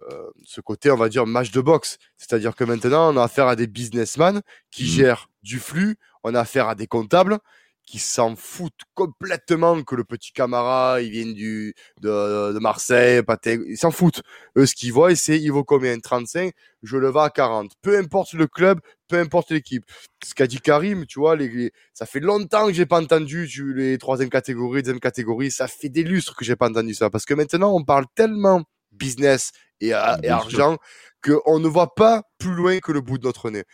euh, 0.09 0.31
ce 0.45 0.61
côté, 0.61 0.93
on 0.93 0.97
va 0.97 1.09
dire, 1.09 1.27
match 1.27 1.51
de 1.51 1.61
boxe. 1.61 1.99
C'est-à-dire 2.17 2.55
que 2.55 2.62
maintenant, 2.62 3.12
on 3.12 3.17
a 3.17 3.25
affaire 3.25 3.49
à 3.49 3.57
des 3.57 3.67
businessmen 3.67 4.43
qui 4.71 4.85
mmh. 4.85 4.87
gèrent 4.87 5.29
du 5.43 5.59
flux, 5.59 5.97
on 6.23 6.37
a 6.37 6.41
affaire 6.43 6.69
à 6.69 6.77
des 6.77 6.87
comptables 6.87 7.41
qui 7.87 7.99
s'en 7.99 8.37
foutent 8.37 8.83
complètement 8.95 9.83
que 9.83 9.95
le 9.95 10.05
petit 10.05 10.33
Camara, 10.33 11.01
il 11.03 11.11
vienne 11.11 11.35
du, 11.35 11.75
de, 12.01 12.53
de 12.53 12.59
Marseille, 12.59 13.23
Pathé, 13.23 13.61
ils 13.66 13.77
s'en 13.77 13.90
foutent. 13.90 14.23
Eux, 14.57 14.66
ce 14.66 14.75
qu'ils 14.75 14.92
voient, 14.92 15.14
c'est, 15.14 15.38
il 15.38 15.51
vaut 15.51 15.64
combien? 15.64 15.99
35, 15.99 16.53
je 16.83 16.97
le 16.97 17.09
vends 17.09 17.25
à 17.25 17.31
40. 17.31 17.73
Peu 17.83 17.99
importe 17.99 18.33
le 18.35 18.47
club, 18.47 18.81
peu 19.09 19.18
importe 19.18 19.51
l'équipe. 19.51 19.85
Ce 20.25 20.35
qu'a 20.35 20.47
dit 20.47 20.61
Karim, 20.61 21.07
tu 21.07 21.18
vois, 21.18 21.37
les, 21.37 21.73
ça 21.92 22.07
fait 22.07 22.21
longtemps 22.21 22.68
que 22.68 22.73
j'ai 22.73 22.87
pas 22.87 23.01
entendu 23.01 23.49
tu, 23.49 23.75
les 23.75 23.99
troisième 23.99 24.31
catégories, 24.31 24.83
deuxième 24.83 25.01
catégorie. 25.01 25.51
Ça 25.51 25.68
fait 25.68 25.88
des 25.88 26.05
lustres 26.05 26.37
que 26.37 26.45
j'ai 26.45 26.57
pas 26.57 26.68
entendu 26.68 26.95
ça. 26.95 27.11
Parce 27.11 27.25
que 27.25 27.35
maintenant, 27.35 27.75
on 27.75 27.85
parle 27.85 28.07
tellement 28.14 28.62
business 28.92 29.51
et, 29.81 29.88
et 29.88 29.92
argent 30.29 30.79
qu'on 31.25 31.59
ne 31.59 31.68
voit 31.68 31.95
pas 31.95 32.23
plus 32.38 32.55
loin 32.55 32.79
que 32.79 32.92
le 32.92 33.01
bout 33.01 33.18
de 33.18 33.27
notre 33.27 33.51
nez. 33.51 33.64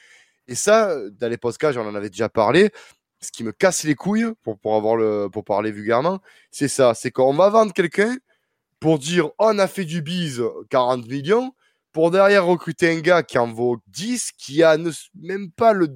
Et 0.48 0.54
ça, 0.54 0.96
dans 1.20 1.28
les 1.28 1.36
podcasts, 1.36 1.74
j'en 1.74 1.86
en 1.86 1.94
avais 1.94 2.08
déjà 2.08 2.30
parlé 2.30 2.70
ce 3.20 3.32
qui 3.32 3.44
me 3.44 3.52
casse 3.52 3.84
les 3.84 3.94
couilles, 3.94 4.32
pour, 4.42 4.58
pour, 4.58 4.76
avoir 4.76 4.96
le, 4.96 5.28
pour 5.32 5.44
parler 5.44 5.70
vulgairement, 5.70 6.20
c'est 6.50 6.68
ça. 6.68 6.94
C'est 6.94 7.10
qu'on 7.10 7.34
va 7.34 7.48
vendre 7.50 7.72
quelqu'un 7.72 8.16
pour 8.80 8.98
dire 8.98 9.30
on 9.38 9.58
a 9.58 9.66
fait 9.66 9.84
du 9.84 10.02
bise 10.02 10.42
40 10.70 11.06
millions, 11.08 11.52
pour 11.92 12.10
derrière 12.10 12.46
recruter 12.46 12.90
un 12.90 13.00
gars 13.00 13.22
qui 13.22 13.38
en 13.38 13.52
vaut 13.52 13.78
10, 13.88 14.32
qui 14.38 14.62
a 14.62 14.76
même 15.14 15.50
pas 15.50 15.72
le, 15.72 15.88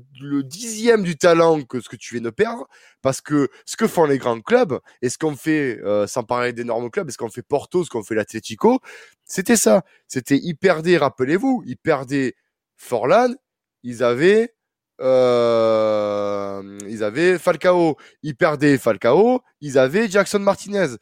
dixième 0.42 1.02
du 1.02 1.16
talent 1.16 1.62
que 1.62 1.80
ce 1.80 1.88
que 1.88 1.96
tu 1.96 2.14
viens 2.14 2.22
de 2.22 2.30
perdre, 2.30 2.66
parce 3.02 3.20
que 3.20 3.48
ce 3.66 3.76
que 3.76 3.86
font 3.86 4.04
les 4.04 4.18
grands 4.18 4.40
clubs, 4.40 4.80
et 5.02 5.08
ce 5.08 5.18
qu'on 5.18 5.36
fait, 5.36 5.78
euh, 5.84 6.06
sans 6.06 6.24
parler 6.24 6.52
d'énormes 6.52 6.90
clubs, 6.90 7.08
et 7.08 7.12
ce 7.12 7.18
qu'on 7.18 7.28
fait 7.28 7.42
Porto, 7.42 7.84
ce 7.84 7.90
qu'on 7.90 8.02
fait 8.02 8.14
l'Atletico, 8.14 8.80
c'était 9.24 9.56
ça. 9.56 9.82
C'était, 10.08 10.38
ils 10.38 10.56
perdaient, 10.56 10.96
rappelez-vous, 10.96 11.62
ils 11.66 11.76
perdaient 11.76 12.34
Forlan, 12.76 13.34
ils 13.82 14.02
avaient 14.02 14.54
euh, 15.02 16.62
ils 16.88 17.02
avaient 17.02 17.38
Falcao, 17.38 17.96
ils 18.22 18.36
perdaient 18.36 18.78
Falcao, 18.78 19.42
ils 19.60 19.78
avaient 19.78 20.08
Jackson 20.08 20.38
Martinez. 20.38 20.96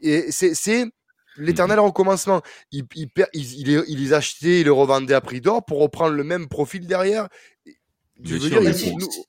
Et, 0.00 0.30
c'est 0.30 0.86
l'éternel 1.36 1.80
recommencement. 1.80 2.42
Ils, 2.72 2.84
ils, 2.94 3.08
ils, 3.32 3.84
ils, 3.88 4.02
les 4.02 4.12
achetaient, 4.12 4.60
ils 4.60 4.64
les 4.64 4.70
revendaient 4.70 5.14
à 5.14 5.20
prix 5.20 5.40
d'or 5.40 5.64
pour 5.64 5.80
reprendre 5.80 6.14
le 6.14 6.24
même 6.24 6.48
profil 6.48 6.86
derrière. 6.86 7.28
Je 8.22 8.36
veux 8.36 8.48
dire, 8.48 8.60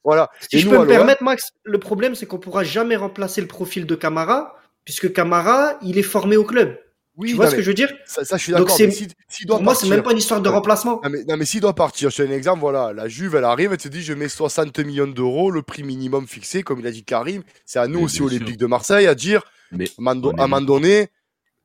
voilà. 0.04 0.30
Si 0.50 0.60
je 0.60 0.70
peux 0.70 0.78
me 0.78 0.86
permettre, 0.86 1.24
Max, 1.24 1.52
le 1.64 1.80
problème, 1.80 2.16
c'est 2.16 2.26
qu'on 2.26 2.38
pourra 2.38 2.64
jamais 2.64 2.96
remplacer 2.96 3.42
le 3.42 3.48
profil 3.48 3.86
de 3.86 3.96
Camara, 3.96 4.56
puisque 4.86 5.12
Camara, 5.12 5.78
il 5.82 5.98
est 5.98 6.04
formé 6.04 6.38
au 6.38 6.44
club. 6.44 6.78
Oui, 7.18 7.30
tu 7.30 7.36
vois 7.36 7.50
ce 7.50 7.56
que 7.56 7.62
je 7.62 7.68
veux 7.68 7.74
dire 7.74 7.90
ça, 8.06 8.24
je 8.38 8.44
suis 8.44 8.52
d'accord. 8.52 8.76
Si, 8.76 9.46
pour 9.46 9.62
moi, 9.62 9.74
c'est 9.76 9.88
même 9.88 10.04
pas 10.04 10.12
une 10.12 10.18
histoire 10.18 10.42
de 10.42 10.50
remplacement. 10.50 11.00
Non, 11.04 11.10
mais, 11.10 11.24
non, 11.24 11.38
mais 11.38 11.46
s'il 11.46 11.62
doit 11.62 11.74
partir, 11.74 12.10
je 12.10 12.18
te 12.18 12.22
donne 12.22 12.32
un 12.32 12.36
exemple, 12.36 12.60
voilà, 12.60 12.94
la 12.94 13.08
Juve, 13.08 13.36
elle 13.36 13.44
arrive, 13.44 13.72
elle 13.72 13.78
te 13.78 13.88
dit, 13.88 14.02
je 14.02 14.14
mets 14.14 14.30
60 14.30 14.78
millions 14.80 15.08
d'euros, 15.08 15.52
le 15.52 15.62
prix 15.62 15.84
minimum 15.84 16.28
fixé, 16.28 16.64
comme 16.64 16.80
il 16.80 16.88
a 16.88 16.92
dit 16.92 17.04
Karim. 17.04 17.44
C'est 17.66 17.80
à 17.80 17.88
nous 17.88 18.02
aussi, 18.02 18.22
Olympique 18.22 18.58
de 18.58 18.66
Marseille, 18.66 19.08
à 19.08 19.16
dire, 19.16 19.44
mais, 19.72 19.86
à 19.98 20.12
un 20.12 20.16
moment 20.16 20.62
donné, 20.62 21.10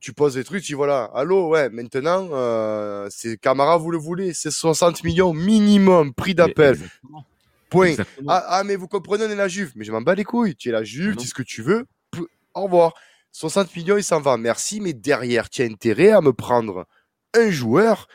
tu 0.00 0.12
poses 0.12 0.34
des 0.34 0.44
trucs, 0.44 0.62
tu 0.62 0.68
dis, 0.68 0.74
voilà, 0.74 1.10
allô, 1.14 1.48
ouais, 1.48 1.68
maintenant, 1.68 2.28
euh, 2.32 3.08
c'est 3.10 3.36
Camara, 3.36 3.76
vous 3.76 3.90
le 3.90 3.98
voulez, 3.98 4.32
c'est 4.32 4.50
60 4.50 5.04
millions 5.04 5.34
minimum, 5.34 6.14
prix 6.14 6.34
d'appel. 6.34 6.78
Point. 7.70 7.94
Ah, 8.26 8.44
ah, 8.48 8.64
mais 8.64 8.74
vous 8.74 8.88
comprenez, 8.88 9.24
on 9.24 9.30
est 9.30 9.36
la 9.36 9.46
Juve. 9.46 9.72
Mais 9.76 9.84
je 9.84 9.92
m'en 9.92 10.00
bats 10.00 10.16
les 10.16 10.24
couilles. 10.24 10.56
Tu 10.56 10.68
es 10.68 10.72
la 10.72 10.82
Juve, 10.82 11.14
dis 11.14 11.28
ce 11.28 11.34
que 11.34 11.44
tu 11.44 11.62
veux. 11.62 11.86
Au 12.52 12.64
revoir. 12.64 12.94
60 13.32 13.74
millions, 13.76 13.96
il 13.96 14.04
s'en 14.04 14.20
va. 14.20 14.36
Merci, 14.36 14.80
mais 14.80 14.92
derrière, 14.92 15.48
tu 15.48 15.62
as 15.62 15.66
intérêt 15.66 16.10
à 16.10 16.20
me 16.20 16.32
prendre 16.32 16.86
un 17.34 17.50
joueur 17.50 18.08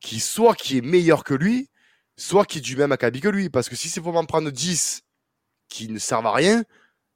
qui 0.00 0.20
soit 0.20 0.54
qui 0.54 0.78
est 0.78 0.80
meilleur 0.80 1.24
que 1.24 1.34
lui, 1.34 1.68
soit 2.16 2.44
qui 2.44 2.58
est 2.58 2.62
du 2.62 2.76
même 2.76 2.92
acabit 2.92 3.20
que 3.20 3.28
lui. 3.28 3.50
Parce 3.50 3.68
que 3.68 3.76
si 3.76 3.88
c'est 3.88 4.00
pour 4.00 4.12
m'en 4.12 4.24
prendre 4.24 4.50
10 4.50 5.02
qui 5.68 5.88
ne 5.88 5.98
servent 5.98 6.26
à 6.26 6.32
rien, 6.32 6.64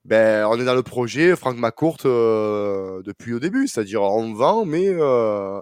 ben 0.05 0.47
on 0.47 0.61
est 0.61 0.65
dans 0.65 0.75
le 0.75 0.83
projet 0.83 1.35
Franck 1.37 1.57
McCourt 1.57 1.99
euh, 2.05 3.03
depuis 3.05 3.33
au 3.33 3.41
début. 3.41 3.69
C'est-à-dire 3.69 4.03
on 4.03 4.35
vend, 4.35 4.65
mais 4.65 4.89
euh, 4.89 5.61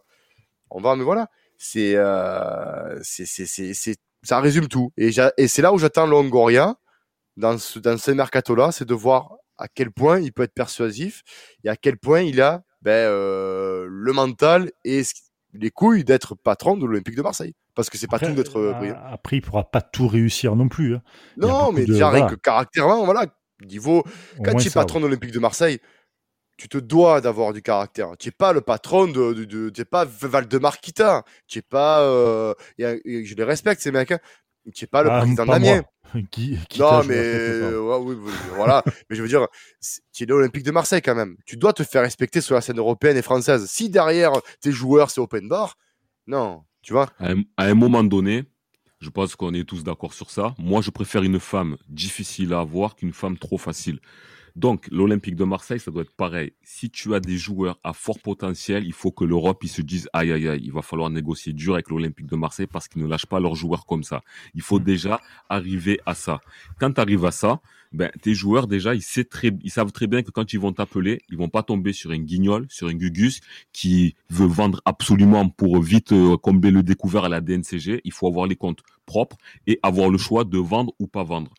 on 0.70 0.80
vend, 0.80 0.96
mais 0.96 1.04
voilà. 1.04 1.28
C'est, 1.58 1.94
euh, 1.96 2.98
c'est, 3.02 3.26
c'est, 3.26 3.46
c'est, 3.46 3.96
ça 4.22 4.40
résume 4.40 4.68
tout. 4.68 4.92
Et, 4.96 5.10
et 5.36 5.48
c'est 5.48 5.62
là 5.62 5.72
où 5.72 5.78
j'attends 5.78 6.06
Longoria 6.06 6.76
dans 7.36 7.58
ce, 7.58 7.78
dans 7.78 7.98
ce 7.98 8.10
mercato-là, 8.10 8.72
c'est 8.72 8.84
de 8.84 8.94
voir 8.94 9.36
à 9.58 9.68
quel 9.68 9.90
point 9.90 10.20
il 10.20 10.32
peut 10.32 10.42
être 10.42 10.54
persuasif 10.54 11.22
et 11.64 11.68
à 11.68 11.76
quel 11.76 11.98
point 11.98 12.20
il 12.20 12.40
a 12.40 12.62
ben, 12.82 12.90
euh, 12.90 13.86
le 13.88 14.12
mental 14.12 14.70
et 14.84 15.02
les 15.54 15.70
couilles 15.70 16.04
d'être 16.04 16.34
patron 16.34 16.76
de 16.76 16.86
l'Olympique 16.86 17.16
de 17.16 17.22
Marseille. 17.22 17.54
Parce 17.74 17.88
que 17.88 17.96
c'est 17.96 18.06
pas 18.06 18.18
tout 18.18 18.32
d'être 18.32 18.58
euh, 18.58 18.72
brillant. 18.72 19.00
Après, 19.06 19.36
il 19.36 19.40
pourra 19.40 19.70
pas 19.70 19.80
tout 19.80 20.06
réussir 20.06 20.56
non 20.56 20.68
plus. 20.68 20.96
Hein. 20.96 21.02
Non, 21.38 21.72
mais 21.72 21.84
déjà, 21.84 22.10
rien 22.10 22.26
que 22.26 22.34
caractère, 22.34 22.86
voilà, 22.86 23.26
niveau. 23.66 24.04
Quand 24.44 24.56
tu 24.56 24.68
es 24.68 24.70
patron 24.70 25.00
de 25.00 25.06
l'Olympique 25.06 25.32
de 25.32 25.38
Marseille, 25.38 25.80
tu 26.58 26.68
te 26.68 26.78
dois 26.78 27.20
d'avoir 27.20 27.52
du 27.52 27.62
caractère. 27.62 28.10
Tu 28.18 28.28
n'es 28.28 28.32
pas 28.32 28.52
le 28.52 28.60
patron 28.60 29.06
de, 29.06 29.32
de, 29.32 29.70
tu 29.70 29.80
n'es 29.80 29.84
pas 29.84 30.04
Valdemar 30.04 30.80
Kita. 30.80 31.24
Tu 31.46 31.58
n'es 31.58 31.62
pas, 31.62 32.02
euh, 32.02 32.54
je 32.78 33.34
les 33.34 33.44
respecte 33.44 33.80
ces 33.80 33.90
mecs. 33.90 34.12
Hein. 34.12 34.18
Tu 34.74 34.84
n'es 34.84 34.88
pas 34.88 35.02
le 35.02 35.10
ah, 35.10 35.20
président 35.20 35.46
d'Amiens. 35.46 35.82
qui, 36.30 36.58
non, 36.78 37.02
mais 37.04 37.16
euh, 37.16 37.98
oui, 37.98 38.16
voilà. 38.54 38.82
mais 39.10 39.16
je 39.16 39.22
veux 39.22 39.28
dire, 39.28 39.46
tu 40.12 40.24
es 40.24 40.26
l'Olympique 40.26 40.62
de 40.62 40.70
Marseille 40.70 41.00
quand 41.00 41.14
même. 41.14 41.36
Tu 41.46 41.56
dois 41.56 41.72
te 41.72 41.82
faire 41.82 42.02
respecter 42.02 42.40
sur 42.40 42.54
la 42.54 42.60
scène 42.60 42.78
européenne 42.78 43.16
et 43.16 43.22
française. 43.22 43.66
Si 43.66 43.88
derrière 43.88 44.32
tes 44.60 44.72
joueurs 44.72 45.10
c'est 45.10 45.20
open 45.20 45.48
bar, 45.48 45.76
non, 46.26 46.64
tu 46.82 46.92
vois. 46.92 47.08
À 47.18 47.32
un, 47.64 47.74
moment 47.74 48.04
donné, 48.04 48.44
je 49.00 49.08
pense 49.10 49.34
qu'on 49.36 49.54
est 49.54 49.64
tous 49.64 49.84
d'accord 49.84 50.12
sur 50.12 50.30
ça. 50.30 50.54
Moi, 50.58 50.82
je 50.82 50.90
préfère 50.90 51.22
une 51.22 51.40
femme 51.40 51.76
difficile 51.88 52.52
à 52.52 52.60
avoir 52.60 52.94
qu'une 52.94 53.12
femme 53.12 53.38
trop 53.38 53.58
facile. 53.58 53.98
Donc, 54.56 54.86
l'Olympique 54.90 55.36
de 55.36 55.44
Marseille, 55.44 55.80
ça 55.80 55.90
doit 55.90 56.02
être 56.02 56.14
pareil. 56.14 56.52
Si 56.62 56.90
tu 56.90 57.14
as 57.14 57.20
des 57.20 57.36
joueurs 57.36 57.78
à 57.84 57.92
fort 57.92 58.18
potentiel, 58.18 58.84
il 58.84 58.92
faut 58.92 59.10
que 59.10 59.24
l'Europe, 59.24 59.62
ils 59.64 59.68
se 59.68 59.82
dise, 59.82 60.08
aïe, 60.12 60.32
aïe, 60.32 60.48
aïe, 60.48 60.60
il 60.62 60.72
va 60.72 60.82
falloir 60.82 61.10
négocier 61.10 61.52
dur 61.52 61.74
avec 61.74 61.90
l'Olympique 61.90 62.26
de 62.26 62.36
Marseille 62.36 62.66
parce 62.66 62.88
qu'ils 62.88 63.02
ne 63.02 63.08
lâchent 63.08 63.26
pas 63.26 63.40
leurs 63.40 63.54
joueurs 63.54 63.86
comme 63.86 64.02
ça. 64.02 64.22
Il 64.54 64.62
faut 64.62 64.78
mm. 64.78 64.84
déjà 64.84 65.20
arriver 65.48 66.00
à 66.06 66.14
ça. 66.14 66.40
Quand 66.78 66.92
tu 66.92 67.00
arrives 67.00 67.24
à 67.24 67.30
ça, 67.30 67.60
ben, 67.92 68.10
tes 68.22 68.34
joueurs, 68.34 68.66
déjà, 68.66 68.94
ils, 68.94 69.02
savent 69.02 69.24
très, 69.26 69.50
ils 69.62 69.70
savent 69.70 69.92
très 69.92 70.06
bien 70.06 70.22
que 70.22 70.30
quand 70.30 70.52
ils 70.52 70.58
vont 70.58 70.72
t'appeler, 70.72 71.20
ils 71.28 71.36
vont 71.36 71.48
pas 71.48 71.62
tomber 71.62 71.92
sur 71.92 72.10
un 72.10 72.18
guignol, 72.18 72.66
sur 72.70 72.88
un 72.88 72.94
gugus 72.94 73.40
qui 73.72 74.14
veut 74.30 74.46
vendre 74.46 74.80
absolument 74.84 75.48
pour 75.48 75.80
vite 75.82 76.12
euh, 76.12 76.36
combler 76.36 76.70
le 76.70 76.82
découvert 76.82 77.24
à 77.24 77.28
la 77.28 77.40
DNCG. 77.40 78.00
Il 78.04 78.12
faut 78.12 78.26
avoir 78.26 78.46
les 78.46 78.56
comptes 78.56 78.82
propres 79.04 79.36
et 79.66 79.78
avoir 79.82 80.08
le 80.08 80.18
choix 80.18 80.44
de 80.44 80.58
vendre 80.58 80.94
ou 80.98 81.06
pas 81.06 81.22
vendre. 81.24 81.52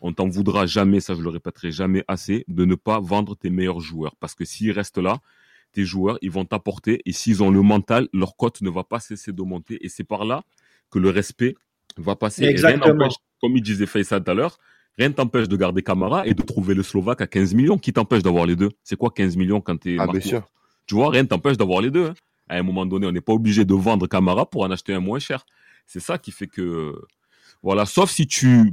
On 0.00 0.12
t'en 0.12 0.28
voudra 0.28 0.66
jamais, 0.66 1.00
ça 1.00 1.14
je 1.14 1.22
le 1.22 1.28
répéterai 1.30 1.70
jamais 1.70 2.04
assez, 2.08 2.44
de 2.48 2.64
ne 2.64 2.74
pas 2.74 3.00
vendre 3.00 3.36
tes 3.36 3.50
meilleurs 3.50 3.80
joueurs. 3.80 4.16
Parce 4.16 4.34
que 4.34 4.44
s'ils 4.44 4.72
restent 4.72 4.98
là, 4.98 5.20
tes 5.72 5.84
joueurs, 5.84 6.18
ils 6.22 6.30
vont 6.30 6.44
t'apporter. 6.44 7.00
Et 7.06 7.12
s'ils 7.12 7.42
ont 7.42 7.50
le 7.50 7.62
mental, 7.62 8.08
leur 8.12 8.36
cote 8.36 8.60
ne 8.62 8.70
va 8.70 8.84
pas 8.84 9.00
cesser 9.00 9.32
de 9.32 9.42
monter. 9.42 9.78
Et 9.84 9.88
c'est 9.88 10.04
par 10.04 10.24
là 10.24 10.42
que 10.90 10.98
le 10.98 11.10
respect 11.10 11.54
va 11.96 12.16
passer. 12.16 12.44
Exactement. 12.44 13.08
comme 13.40 13.56
il 13.56 13.62
disait 13.62 13.86
Faisal 13.86 14.24
tout 14.24 14.30
à 14.30 14.34
l'heure, 14.34 14.58
rien 14.98 15.08
ne 15.08 15.14
t'empêche 15.14 15.48
de 15.48 15.56
garder 15.56 15.82
Camara 15.82 16.26
et 16.26 16.34
de 16.34 16.42
trouver 16.42 16.74
le 16.74 16.82
Slovaque 16.82 17.20
à 17.20 17.26
15 17.26 17.54
millions. 17.54 17.78
Qui 17.78 17.92
t'empêche 17.92 18.22
d'avoir 18.22 18.46
les 18.46 18.56
deux? 18.56 18.70
C'est 18.82 18.96
quoi 18.96 19.10
15 19.10 19.36
millions 19.36 19.60
quand 19.60 19.76
t'es 19.78 19.96
Ah, 19.98 20.06
bien 20.06 20.20
sûr. 20.20 20.42
Tu 20.86 20.94
vois, 20.94 21.10
rien 21.10 21.22
ne 21.22 21.28
t'empêche 21.28 21.56
d'avoir 21.56 21.80
les 21.80 21.90
deux. 21.90 22.06
hein. 22.08 22.14
À 22.48 22.56
un 22.56 22.62
moment 22.62 22.86
donné, 22.86 23.06
on 23.06 23.12
n'est 23.12 23.20
pas 23.20 23.34
obligé 23.34 23.64
de 23.64 23.74
vendre 23.74 24.06
Camara 24.06 24.46
pour 24.48 24.62
en 24.62 24.70
acheter 24.70 24.94
un 24.94 25.00
moins 25.00 25.18
cher. 25.18 25.44
C'est 25.86 26.00
ça 26.00 26.18
qui 26.18 26.32
fait 26.32 26.46
que 26.46 26.94
voilà. 27.62 27.86
Sauf 27.86 28.10
si 28.10 28.26
tu 28.26 28.72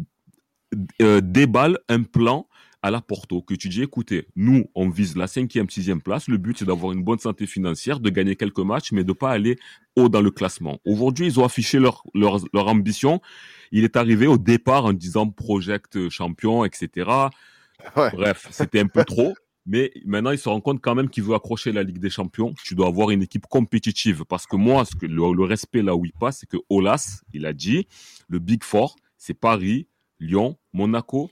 euh, 1.02 1.22
déballes 1.22 1.78
un 1.90 2.04
plan 2.04 2.48
à 2.86 2.92
la 2.92 3.02
Porto, 3.02 3.42
que 3.42 3.56
tu 3.56 3.68
dis, 3.68 3.82
écoutez, 3.82 4.28
nous, 4.36 4.66
on 4.76 4.90
vise 4.90 5.18
la 5.18 5.26
cinquième, 5.26 5.68
sixième 5.72 6.04
place. 6.04 6.28
Le 6.28 6.38
but, 6.38 6.60
c'est 6.60 6.66
d'avoir 6.66 6.94
une 6.94 7.02
bonne 7.04 7.18
santé 7.18 7.48
financière, 7.48 8.00
de 8.00 8.12
gagner 8.12 8.36
quelques 8.36 8.60
matchs, 8.60 8.92
mais 8.92 9.04
de 9.04 9.12
pas 9.12 9.32
aller 9.32 9.58
haut 9.96 10.08
dans 10.08 10.22
le 10.22 10.30
classement. 10.30 10.80
Aujourd'hui, 10.86 11.26
ils 11.26 11.40
ont 11.40 11.44
affiché 11.44 11.80
leur, 11.80 12.04
leur, 12.14 12.38
leur 12.54 12.68
ambition. 12.68 13.22
Il 13.72 13.86
est 13.86 13.96
arrivé 13.96 14.28
au 14.28 14.38
départ 14.38 14.86
en 14.86 14.94
disant 14.94 15.28
project 15.28 16.10
champion, 16.10 16.64
etc. 16.64 17.10
Ouais. 17.96 18.12
Bref, 18.14 18.50
c'était 18.52 18.82
un 18.82 18.88
peu 18.88 19.04
trop. 19.04 19.34
Mais 19.66 19.92
maintenant, 20.06 20.30
il 20.30 20.38
se 20.38 20.48
rend 20.48 20.62
compte 20.62 20.80
quand 20.80 20.94
même 20.94 21.10
qu'il 21.10 21.24
veut 21.24 21.34
accrocher 21.34 21.72
la 21.72 21.82
Ligue 21.82 21.98
des 21.98 22.12
Champions. 22.12 22.54
Tu 22.64 22.76
dois 22.76 22.86
avoir 22.86 23.10
une 23.10 23.24
équipe 23.24 23.48
compétitive. 23.48 24.26
Parce 24.26 24.46
que 24.46 24.58
moi, 24.58 24.86
ce 24.86 24.96
que 24.96 25.08
le, 25.08 25.34
le 25.34 25.44
respect 25.44 25.82
là 25.82 25.96
où 25.96 26.06
il 26.06 26.14
passe, 26.14 26.42
c'est 26.42 26.50
que 26.50 26.58
Olas, 26.70 27.24
il 27.34 27.48
a 27.48 27.54
dit, 27.54 27.88
le 28.28 28.38
Big 28.38 28.64
Four, 28.64 28.96
c'est 29.18 29.34
Paris, 29.34 29.88
Lyon, 30.20 30.56
Monaco 30.72 31.32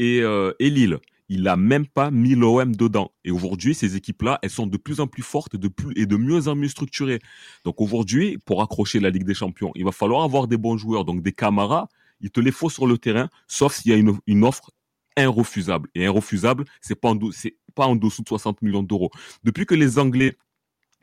et, 0.00 0.22
euh, 0.22 0.52
et 0.58 0.70
Lille. 0.70 0.98
Il 1.28 1.46
a 1.46 1.56
même 1.56 1.86
pas 1.86 2.10
mis 2.10 2.34
l'OM 2.34 2.74
dedans. 2.74 3.12
Et 3.24 3.30
aujourd'hui, 3.30 3.74
ces 3.74 3.94
équipes-là, 3.94 4.40
elles 4.42 4.50
sont 4.50 4.66
de 4.66 4.76
plus 4.76 4.98
en 4.98 5.06
plus 5.06 5.22
fortes 5.22 5.54
de, 5.54 5.68
plus, 5.68 5.92
et 5.94 6.06
de 6.06 6.16
mieux 6.16 6.48
en 6.48 6.56
mieux 6.56 6.68
structurées. 6.68 7.20
Donc 7.64 7.80
aujourd'hui, 7.80 8.38
pour 8.44 8.62
accrocher 8.62 8.98
la 8.98 9.10
Ligue 9.10 9.24
des 9.24 9.34
Champions, 9.34 9.70
il 9.76 9.84
va 9.84 9.92
falloir 9.92 10.24
avoir 10.24 10.48
des 10.48 10.56
bons 10.56 10.76
joueurs, 10.76 11.04
donc 11.04 11.22
des 11.22 11.30
camarades. 11.30 11.86
Il 12.20 12.30
te 12.30 12.40
les 12.40 12.50
faut 12.50 12.68
sur 12.68 12.86
le 12.86 12.98
terrain, 12.98 13.28
sauf 13.46 13.74
s'il 13.74 13.92
y 13.92 13.94
a 13.94 14.18
une, 14.26 14.44
offre 14.44 14.72
irrefusable. 15.16 15.88
Et 15.94 16.02
irrefusable, 16.02 16.64
c'est 16.80 16.96
pas 16.96 17.12
pas 17.76 17.86
en 17.86 17.94
dessous 17.94 18.22
de 18.22 18.28
60 18.28 18.62
millions 18.62 18.82
d'euros. 18.82 19.10
Depuis 19.44 19.66
que 19.66 19.76
les 19.76 20.00
Anglais, 20.00 20.36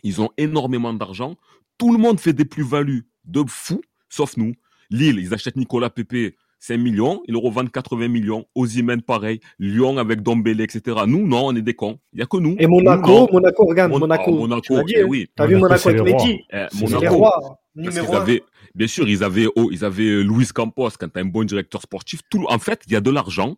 ils 0.03 0.19
ont 0.19 0.29
énormément 0.38 0.93
d'argent, 0.93 1.38
tout 1.77 1.93
le 1.93 1.99
monde 1.99 2.19
fait 2.19 2.33
des 2.33 2.45
plus-values 2.45 3.07
de 3.23 3.43
fou, 3.47 3.81
sauf 4.10 4.36
nous. 4.36 4.53
Lille, 4.89 5.19
ils 5.19 5.33
achètent 5.33 5.55
Nicolas 5.55 5.89
Pepe 5.89 6.36
5 6.60 6.78
millions, 6.78 7.22
ils 7.28 7.34
le 7.34 7.38
revendent 7.38 7.72
80 7.72 8.08
millions. 8.08 8.46
Osimhen, 8.56 9.02
pareil. 9.02 9.39
Lyon 9.60 9.98
avec 9.98 10.22
Dombele, 10.22 10.62
etc. 10.62 10.98
Nous, 11.08 11.28
non, 11.28 11.48
on 11.48 11.56
est 11.56 11.62
des 11.62 11.76
cons. 11.76 12.00
Il 12.13 12.20
y 12.20 12.22
a 12.24 12.26
que 12.26 12.38
nous. 12.38 12.56
Et 12.60 12.67
Monaco. 12.67 13.28
Monaco, 13.32 13.65
regarde, 13.65 13.91
Mon- 13.91 14.00
Monaco. 14.00 14.24
ah, 14.36 14.39
Monaco, 14.39 14.80
tu 14.80 14.86
dit, 14.86 14.93
eh 14.98 15.02
hein. 15.02 15.06
oui. 15.08 15.28
T'as 15.36 15.46
vu 15.46 15.56
Monaco, 15.58 15.89
avec. 15.89 16.02
Mehdi 16.04 16.39
Eh, 16.52 16.65
C'est 16.72 16.82
Monaco. 16.82 17.02
les 17.02 17.08
rois. 17.08 17.60
Parce 17.84 18.00
qu'ils 18.00 18.15
avaient, 18.15 18.43
bien 18.74 18.88
sûr, 18.88 19.08
ils 19.08 19.24
avaient, 19.24 19.46
oh, 19.56 19.70
ils 19.72 19.86
avaient 19.86 20.04
euh, 20.08 20.22
Luis 20.24 20.48
Campos, 20.48 20.89
quand 21.00 21.10
t'as 21.10 21.22
un 21.22 21.26
bon 21.26 21.43
directeur 21.43 21.82
sportif. 21.84 22.22
Tout, 22.30 22.43
en 22.50 22.58
fait, 22.58 22.82
il 22.88 22.93
y 22.93 22.96
a 22.96 23.02
de 23.02 23.12
l'argent. 23.12 23.56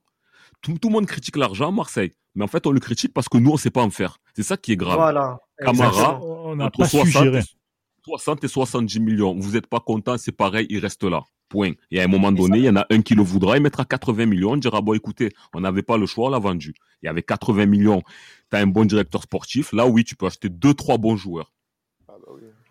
Tout, 0.62 0.78
tout 0.78 0.90
le 0.90 0.94
monde 0.94 1.06
critique 1.06 1.38
l'argent 1.38 1.70
à 1.70 1.72
Marseille. 1.72 2.12
Mais 2.36 2.44
en 2.44 2.48
fait, 2.48 2.68
on 2.68 2.72
le 2.72 2.82
critique 2.82 3.14
parce 3.14 3.30
que 3.30 3.38
nous, 3.38 3.52
on 3.52 3.58
sait 3.58 3.70
pas 3.72 3.82
en 3.82 3.90
faire. 3.90 4.18
C'est 4.36 4.44
ça 4.44 4.58
qui 4.58 4.74
est 4.74 4.76
grave. 4.76 4.98
Voilà. 4.98 5.40
Camara. 5.58 6.20
On 6.22 6.58
n'a 6.58 6.66
Entre 6.66 6.80
pas 6.80 6.86
su 6.88 6.98
60, 6.98 7.24
gérer. 7.24 7.42
60 8.04 8.44
et 8.44 8.48
70 8.50 9.00
millions. 9.00 9.36
Vous 9.40 9.54
n'êtes 9.54 9.68
pas 9.68 9.80
content, 9.80 10.18
c'est 10.18 10.32
pareil, 10.34 10.68
il 10.70 10.80
reste 10.80 11.04
là. 11.06 11.22
Point. 11.50 11.74
Et 11.92 12.00
à 12.00 12.04
un 12.04 12.08
moment 12.08 12.32
donné, 12.32 12.60
il 12.60 12.66
y 12.66 12.70
en 12.70 12.76
a 12.76 12.86
un 12.90 13.02
qui 13.02 13.16
le 13.16 13.24
voudra, 13.24 13.58
il 13.58 13.64
mettra 13.64 13.84
80 13.84 14.28
millions, 14.28 14.52
on 14.52 14.58
dira, 14.58 14.82
bon, 14.82 14.94
écoutez, 14.94 15.32
on 15.54 15.62
n'avait 15.62 15.82
pas 15.82 15.98
le 15.98 16.06
choix, 16.06 16.28
on 16.28 16.30
l'a 16.30 16.40
vendu. 16.40 16.76
Il 17.02 17.08
y 17.08 17.10
avait 17.10 17.24
80 17.24 17.66
millions, 17.66 18.04
tu 18.52 18.58
as 18.58 18.60
un 18.60 18.68
bon 18.68 18.86
directeur 18.86 19.24
sportif. 19.24 19.74
Là, 19.74 19.88
oui, 19.88 20.04
tu 20.04 20.16
peux 20.16 20.28
acheter 20.28 20.50
deux, 20.50 20.74
trois 20.74 20.98
bons 20.98 21.18
joueurs. 21.18 21.52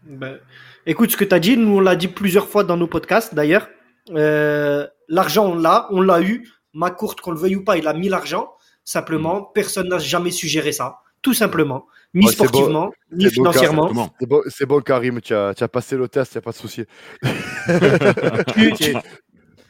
Ben, 0.05 0.39
écoute, 0.87 1.11
ce 1.11 1.17
que 1.17 1.25
tu 1.25 1.35
as 1.35 1.41
dit, 1.41 1.57
nous 1.57 1.77
on 1.77 1.81
l'a 1.81 1.97
dit 1.97 2.09
plusieurs 2.09 2.49
fois 2.49 2.65
dans 2.65 2.77
nos 2.77 2.87
podcasts 2.87 3.35
d'ailleurs. 3.35 3.69
Euh, 4.11 4.87
l'argent, 5.09 5.47
on 5.47 5.55
l'a, 5.55 5.89
on 5.91 6.01
l'a 6.01 6.23
eu. 6.23 6.49
Ma 6.73 6.91
courte, 6.91 7.21
qu'on 7.21 7.33
le 7.33 7.39
veuille 7.39 7.57
ou 7.57 7.65
pas, 7.65 7.77
il 7.77 7.87
a 7.89 7.93
mis 7.93 8.09
l'argent. 8.09 8.53
Simplement, 8.85 9.43
personne 9.43 9.89
n'a 9.89 9.99
jamais 9.99 10.31
su 10.31 10.47
gérer 10.47 10.73
ça. 10.73 11.01
Tout 11.23 11.35
simplement. 11.35 11.87
Ni 12.15 12.25
Ouais, 12.25 12.33
c'est 12.33 12.39
beau- 12.39 12.45
sportivement, 12.49 12.91
ni 13.13 13.29
financièrement. 13.31 14.13
C'est 14.19 14.27
bon, 14.27 14.41
c'est 14.49 14.67
bon, 14.67 14.81
Karim, 14.81 15.21
tu 15.21 15.35
as, 15.35 15.53
tu 15.55 15.63
as 15.63 15.69
passé 15.69 15.97
le 15.97 16.09
test, 16.09 16.35
il 16.35 16.39
a 16.39 16.41
pas 16.41 16.53
de 16.53 16.57
souci. 16.57 16.85
Tu- 18.55 18.73
tu- 18.73 18.95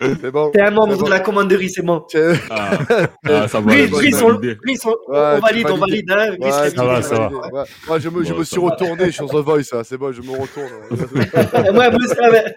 C'est 0.01 0.31
bon. 0.31 0.53
T'es 0.53 0.61
un 0.61 0.71
membre 0.71 0.97
bon. 0.97 1.07
de 1.07 1.11
la 1.11 1.19
commanderie, 1.19 1.69
c'est 1.71 1.83
bon. 1.83 2.05
Ah, 2.51 2.79
ah, 3.25 3.49
ça 3.49 3.59
va, 3.61 3.73
on, 3.73 5.41
valide, 5.41 5.67
on 5.71 5.77
valide. 5.77 6.09
Hein, 6.13 6.37
Ouais, 6.39 6.71
ça 6.71 6.85
va, 6.85 7.03
ça 7.03 7.15
va. 7.19 7.29
Ouais. 7.31 7.65
Ouais, 7.89 8.01
je 8.01 8.09
me, 8.09 8.23
je 8.23 8.33
me 8.33 8.45
ça 8.45 8.51
suis 8.53 8.61
va. 8.63 8.71
retourné 8.71 9.11
sur 9.11 9.29
The 9.29 9.35
Voice, 9.45 9.73
là. 9.73 9.83
c'est 9.83 9.99
bon, 9.99 10.13
je 10.13 10.23
me 10.23 10.31
retourne. 10.31 10.71
Ouais, 11.77 11.91
moi 11.91 12.31
ouais. 12.31 12.55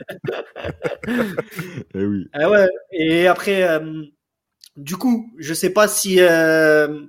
Eh 1.95 2.05
oui. 2.05 2.27
Ah 2.33 2.49
ouais. 2.49 2.67
Et 2.91 3.25
après, 3.25 3.63
euh, 3.63 4.03
du 4.77 4.97
coup, 4.97 5.31
je 5.39 5.53
sais 5.55 5.71
pas 5.71 5.87
si 5.87 6.17
euh, 6.19 6.99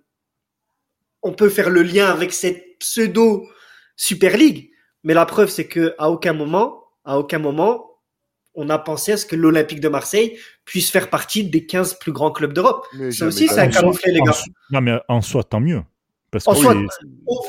on 1.23 1.33
peut 1.33 1.49
faire 1.49 1.71
le 1.71 1.83
lien 1.83 2.07
avec 2.07 2.33
cette 2.33 2.79
pseudo 2.79 3.49
Super 3.97 4.37
League, 4.37 4.71
mais 5.05 5.15
la 5.15 5.27
preuve 5.27 5.49
c'est 5.49 5.67
que 5.67 5.95
à 5.99 6.11
aucun 6.11 6.33
moment, 6.33 6.85
à 7.05 7.19
aucun 7.19 7.39
moment, 7.39 7.89
on 8.55 8.69
a 8.69 8.79
pensé 8.79 9.13
à 9.13 9.17
ce 9.17 9.27
que 9.27 9.37
l'Olympique 9.37 9.81
de 9.81 9.89
Marseille 9.89 10.39
puisse 10.65 10.91
faire 10.91 11.09
partie 11.11 11.45
des 11.45 11.65
15 11.65 11.95
plus 11.95 12.13
grands 12.13 12.31
clubs 12.31 12.53
d'Europe. 12.53 12.87
Ça 13.11 13.27
aussi, 13.27 13.49
c'est 13.49 13.61
un 13.61 13.69
camouflet, 13.69 14.13
les 14.13 14.21
gars. 14.21 14.37
Non, 14.71 14.81
mais 14.81 14.99
en 15.09 15.23
soi, 15.23 15.43
tant 15.43 15.61
mieux. 15.61 15.83
Parce 16.31 16.47
En 16.49 16.53
que 16.53 16.59
soi, 16.59 16.75
oui, 16.75 16.87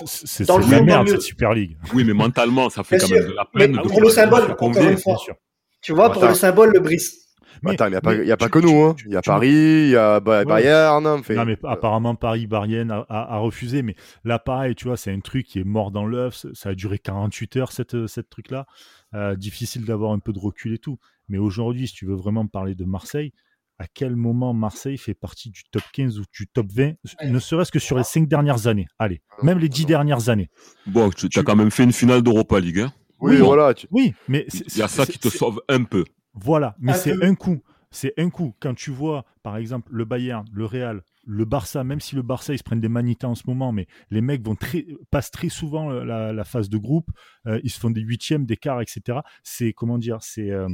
c'est 0.06 0.48
la 0.48 0.56
tant 0.56 0.84
merde, 0.84 1.08
cette 1.10 1.22
Super 1.22 1.54
League. 1.54 1.78
Oui, 1.94 2.04
mais 2.04 2.14
mentalement, 2.14 2.70
ça 2.70 2.84
fait 2.84 2.98
quand 2.98 3.10
même 3.10 3.28
de 3.28 3.34
la 3.34 3.46
peine. 3.46 3.72
Mais 3.72 3.84
de 3.84 3.88
pour 3.88 4.02
le 4.02 4.10
symbole, 4.10 4.52
encore 4.52 4.76
une 4.78 4.98
fois. 4.98 5.18
Tu 5.82 5.94
vois, 5.94 6.12
pour 6.12 6.26
le 6.26 6.34
symbole, 6.34 6.72
le 6.74 6.80
Brice. 6.80 7.23
Mais- 7.64 7.72
Attends, 7.72 7.88
il 7.88 7.92
n'y 7.92 7.96
a 7.96 8.02
pas, 8.02 8.16
mais 8.16 8.26
y 8.26 8.32
a 8.32 8.38
pas 8.38 8.46
tu- 8.46 8.52
que 8.52 8.60
nous. 8.60 8.84
Hein. 8.84 8.96
Il 9.06 9.12
y 9.12 9.16
a 9.16 9.22
tu- 9.22 9.30
Paris, 9.30 9.50
il 9.52 9.90
y 9.90 9.96
a 9.96 10.20
Ba- 10.20 10.40
Ouais. 10.40 10.46
Bayern. 10.46 11.06
Enfin, 11.08 11.34
Non, 11.36 11.46
mais 11.46 11.58
euh, 11.64 11.68
apparemment, 11.70 12.16
Paris, 12.16 12.46
Barienne 12.48 12.92
a, 12.92 13.06
a- 13.10 13.36
a 13.36 13.38
refusé. 13.38 13.82
Mais 13.82 13.96
là, 14.24 14.38
pareil, 14.40 14.76
tu 14.76 14.86
vois, 14.86 14.98
c'est 14.98 15.12
un 15.12 15.20
truc 15.20 15.46
qui 15.48 15.60
est 15.60 15.64
mort 15.64 15.92
dans 15.92 16.06
l'œuf. 16.06 16.46
Ça- 16.54 16.70
a 16.70 16.76
duré 16.76 17.00
48 17.00 17.56
heures, 17.58 17.72
cette, 17.72 18.08
cette 18.08 18.30
truc-là. 18.30 18.66
Euh, 19.16 19.36
difficile 19.36 19.86
d'avoir 19.86 20.12
un 20.12 20.20
peu 20.20 20.34
de 20.34 20.40
recul 20.40 20.74
et 20.74 20.78
tout. 20.80 20.98
Mais 21.30 21.38
aujourd'hui, 21.38 21.88
si 21.88 21.94
tu 21.94 22.06
veux 22.06 22.16
vraiment 22.16 22.46
parler 22.48 22.76
de 22.76 22.84
Marseille, 22.86 23.32
à 23.80 23.86
quel 23.88 24.16
moment 24.16 24.54
Marseille 24.54 24.98
fait 24.98 25.14
partie 25.14 25.50
du 25.50 25.64
top 25.72 25.82
15 25.94 26.20
ou 26.20 26.24
du 26.32 26.48
top 26.48 26.68
20, 26.72 26.94
ne 27.26 27.40
serait-ce 27.40 27.72
que 27.72 27.80
sur 27.80 27.98
les 27.98 28.04
5 28.04 28.28
dernières 28.28 28.68
années? 28.68 28.88
Allez, 29.00 29.22
même 29.42 29.58
les 29.60 29.70
10 29.70 29.86
dernières 29.86 30.30
années. 30.30 30.50
Bon, 30.86 31.10
tu 31.10 31.26
as 31.26 31.30
Tu- 31.30 31.44
quand 31.44 31.56
même 31.56 31.72
fait 31.72 31.84
une 31.84 31.92
finale 31.94 32.22
d'Europa 32.22 32.60
League. 32.60 32.80
Hein. 32.80 32.94
oui, 33.20 33.36
oui, 33.36 33.42
voilà. 33.42 33.74
tu- 33.74 33.88
Oui, 33.92 34.14
mais 34.28 34.46
c'est- 34.50 34.66
Il 34.76 34.80
y 34.80 34.82
a 34.82 34.88
ça 34.88 35.06
qui 35.06 35.18
te 35.18 35.30
sauve 35.30 35.62
un 35.70 35.84
peu. 35.84 36.04
Voilà, 36.34 36.76
mais 36.80 36.94
Un 36.94 36.96
c'est 36.96 37.24
un 37.24 37.36
coup. 37.36 37.62
C'est 37.92 38.14
un 38.18 38.32
coup. 38.32 38.56
Quand 38.60 38.74
tu 38.74 38.90
vois, 38.90 39.24
par 39.44 39.56
exemple, 39.56 39.92
le 39.94 40.04
Bayern, 40.04 40.46
le 40.52 40.66
Real, 40.66 41.04
le 41.26 41.46
Barça, 41.46 41.84
même 41.84 42.00
si 42.00 42.16
le 42.16 42.24
Barça, 42.24 42.54
ils 42.54 42.58
se 42.58 42.64
prennent 42.64 42.82
des 42.82 42.90
manitas 42.90 43.28
en 43.28 43.36
ce 43.36 43.44
moment, 43.46 43.72
mais 43.72 43.88
les 44.10 44.22
mecs 44.22 44.44
vont 44.44 44.56
très, 44.56 44.88
passent 45.12 45.30
très 45.30 45.50
souvent 45.50 45.92
euh, 45.92 46.04
la, 46.04 46.34
la 46.34 46.44
phase 46.44 46.70
de 46.70 46.78
groupe, 46.78 47.12
euh, 47.46 47.60
ils 47.64 47.70
se 47.70 47.80
font 47.80 47.92
des 47.92 48.02
huitièmes, 48.02 48.46
des 48.46 48.58
quarts, 48.58 48.82
etc. 48.82 49.20
C'est, 49.44 49.74
comment 49.74 50.00
dire, 50.00 50.18
c'est, 50.22 50.50
euh, 50.50 50.68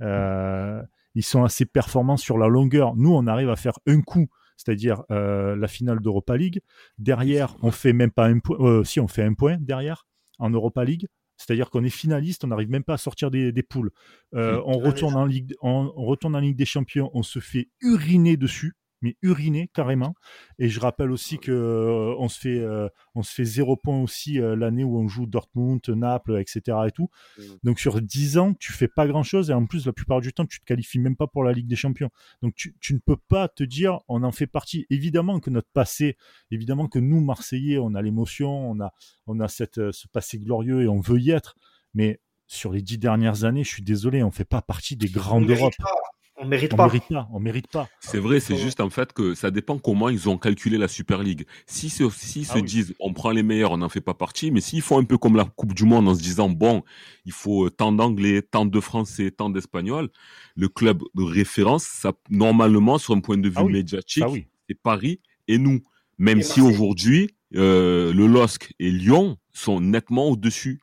euh, 0.00 0.82
ils 1.14 1.24
sont 1.24 1.44
assez 1.44 1.66
performants 1.66 2.16
sur 2.16 2.38
la 2.38 2.48
longueur. 2.48 2.96
Nous, 2.96 3.12
on 3.12 3.26
arrive 3.26 3.50
à 3.50 3.56
faire 3.56 3.78
un 3.86 4.00
coup, 4.00 4.28
c'est-à-dire 4.56 5.02
euh, 5.10 5.56
la 5.56 5.68
finale 5.68 6.00
d'Europa 6.00 6.36
League. 6.36 6.60
Derrière, 6.98 7.56
on 7.62 7.70
fait 7.70 7.92
même 7.92 8.10
pas 8.10 8.26
un 8.26 8.38
point, 8.38 8.56
euh, 8.60 8.84
si 8.84 9.00
on 9.00 9.08
fait 9.08 9.22
un 9.22 9.34
point 9.34 9.56
derrière 9.58 10.06
en 10.38 10.50
Europa 10.50 10.84
League. 10.84 11.06
C'est-à-dire 11.36 11.70
qu'on 11.70 11.84
est 11.84 11.90
finaliste, 11.90 12.44
on 12.44 12.48
n'arrive 12.48 12.70
même 12.70 12.84
pas 12.84 12.94
à 12.94 12.98
sortir 12.98 13.30
des, 13.30 13.52
des 13.52 13.62
poules. 13.62 13.90
Euh, 14.34 14.60
on, 14.64 14.78
retourne 14.78 15.14
en 15.14 15.24
Ligue, 15.24 15.54
on, 15.60 15.92
on 15.96 16.04
retourne 16.04 16.34
en 16.34 16.40
Ligue 16.40 16.56
des 16.56 16.64
Champions, 16.64 17.10
on 17.14 17.22
se 17.22 17.38
fait 17.40 17.68
uriner 17.80 18.36
dessus, 18.36 18.74
mais 19.02 19.16
uriner 19.22 19.68
carrément. 19.72 20.14
Et 20.58 20.68
je 20.68 20.80
rappelle 20.80 21.10
aussi 21.10 21.38
que 21.38 21.52
euh, 21.52 22.14
on 22.18 22.28
se 22.28 22.38
fait, 22.38 22.58
euh, 22.58 22.88
on 23.14 23.22
se 23.22 23.32
fait 23.32 23.44
zéro 23.44 23.76
point 23.76 24.00
aussi 24.00 24.40
euh, 24.40 24.56
l'année 24.56 24.84
où 24.84 24.98
on 24.98 25.08
joue 25.08 25.26
Dortmund, 25.26 25.86
Naples, 25.88 26.38
etc. 26.38 26.78
Et 26.86 26.90
tout. 26.90 27.08
Mm. 27.38 27.42
Donc 27.64 27.80
sur 27.80 28.00
10 28.00 28.38
ans, 28.38 28.54
tu 28.54 28.72
fais 28.72 28.88
pas 28.88 29.06
grand-chose 29.06 29.50
et 29.50 29.52
en 29.52 29.66
plus 29.66 29.86
la 29.86 29.92
plupart 29.92 30.20
du 30.20 30.32
temps, 30.32 30.46
tu 30.46 30.60
te 30.60 30.64
qualifies 30.64 30.98
même 30.98 31.16
pas 31.16 31.26
pour 31.26 31.44
la 31.44 31.52
Ligue 31.52 31.66
des 31.66 31.76
Champions. 31.76 32.10
Donc 32.42 32.54
tu, 32.54 32.74
tu 32.80 32.94
ne 32.94 32.98
peux 32.98 33.16
pas 33.16 33.48
te 33.48 33.64
dire, 33.64 34.00
on 34.08 34.22
en 34.22 34.32
fait 34.32 34.46
partie. 34.46 34.86
Évidemment 34.90 35.40
que 35.40 35.50
notre 35.50 35.70
passé, 35.72 36.16
évidemment 36.50 36.88
que 36.88 36.98
nous 36.98 37.20
Marseillais, 37.20 37.78
on 37.78 37.94
a 37.94 38.02
l'émotion, 38.02 38.70
on 38.70 38.80
a, 38.80 38.92
on 39.26 39.40
a 39.40 39.48
cette, 39.48 39.78
euh, 39.78 39.92
ce 39.92 40.08
passé 40.08 40.38
glorieux 40.38 40.82
et 40.82 40.88
on 40.88 41.00
veut 41.00 41.20
y 41.20 41.30
être. 41.30 41.56
Mais 41.94 42.20
sur 42.46 42.72
les 42.72 42.82
dix 42.82 42.98
dernières 42.98 43.44
années, 43.44 43.64
je 43.64 43.68
suis 43.70 43.82
désolé, 43.82 44.22
on 44.22 44.30
fait 44.30 44.44
pas 44.44 44.62
partie 44.62 44.96
des 44.96 45.08
d'Europe. 45.08 45.74
pas. 45.78 45.90
On 46.38 46.46
mérite 46.46 46.74
On 46.74 46.76
pas. 46.76 46.86
mérite 46.86 47.04
pas, 47.08 47.28
on 47.32 47.40
mérite 47.40 47.66
pas. 47.68 47.88
C'est 48.00 48.18
vrai, 48.18 48.40
c'est 48.40 48.56
juste 48.56 48.80
en 48.80 48.90
fait 48.90 49.12
que 49.14 49.34
ça 49.34 49.50
dépend 49.50 49.78
comment 49.78 50.08
ils 50.10 50.28
ont 50.28 50.36
calculé 50.36 50.76
la 50.76 50.86
Super 50.88 51.22
League. 51.22 51.46
Si 51.66 51.88
se, 51.88 52.08
s'ils 52.10 52.46
Ah 52.50 52.54
se 52.54 52.58
oui. 52.58 52.62
disent 52.64 52.94
on 53.00 53.12
prend 53.14 53.30
les 53.30 53.42
meilleurs, 53.42 53.72
on 53.72 53.78
n'en 53.78 53.88
fait 53.88 54.02
pas 54.02 54.12
partie, 54.14 54.50
mais 54.50 54.60
s'ils 54.60 54.82
font 54.82 54.98
un 54.98 55.04
peu 55.04 55.16
comme 55.16 55.36
la 55.36 55.44
Coupe 55.44 55.72
du 55.74 55.84
Monde 55.84 56.08
en 56.08 56.14
se 56.14 56.20
disant 56.22 56.50
bon, 56.50 56.82
il 57.24 57.32
faut 57.32 57.66
euh, 57.66 57.70
tant 57.70 57.90
d'anglais, 57.90 58.42
tant 58.42 58.66
de 58.66 58.80
français, 58.80 59.30
tant 59.30 59.48
d'espagnols, 59.48 60.10
le 60.56 60.68
club 60.68 61.02
de 61.14 61.22
référence, 61.22 61.84
ça 61.84 62.12
normalement 62.28 62.98
sur 62.98 63.14
un 63.14 63.20
point 63.20 63.38
de 63.38 63.48
vue 63.48 63.54
Ah 63.56 63.64
oui, 63.64 63.72
médiatique, 63.72 64.24
oui. 64.28 64.46
c'est 64.68 64.80
Paris 64.80 65.20
et 65.48 65.58
nous. 65.58 65.80
Même 66.18 66.38
Et 66.40 66.42
si 66.42 66.60
aujourd'hui 66.60 67.30
euh, 67.54 68.12
le 68.12 68.26
LOSC 68.26 68.74
et 68.78 68.90
Lyon 68.90 69.38
sont 69.52 69.80
nettement 69.80 70.28
au-dessus. 70.28 70.80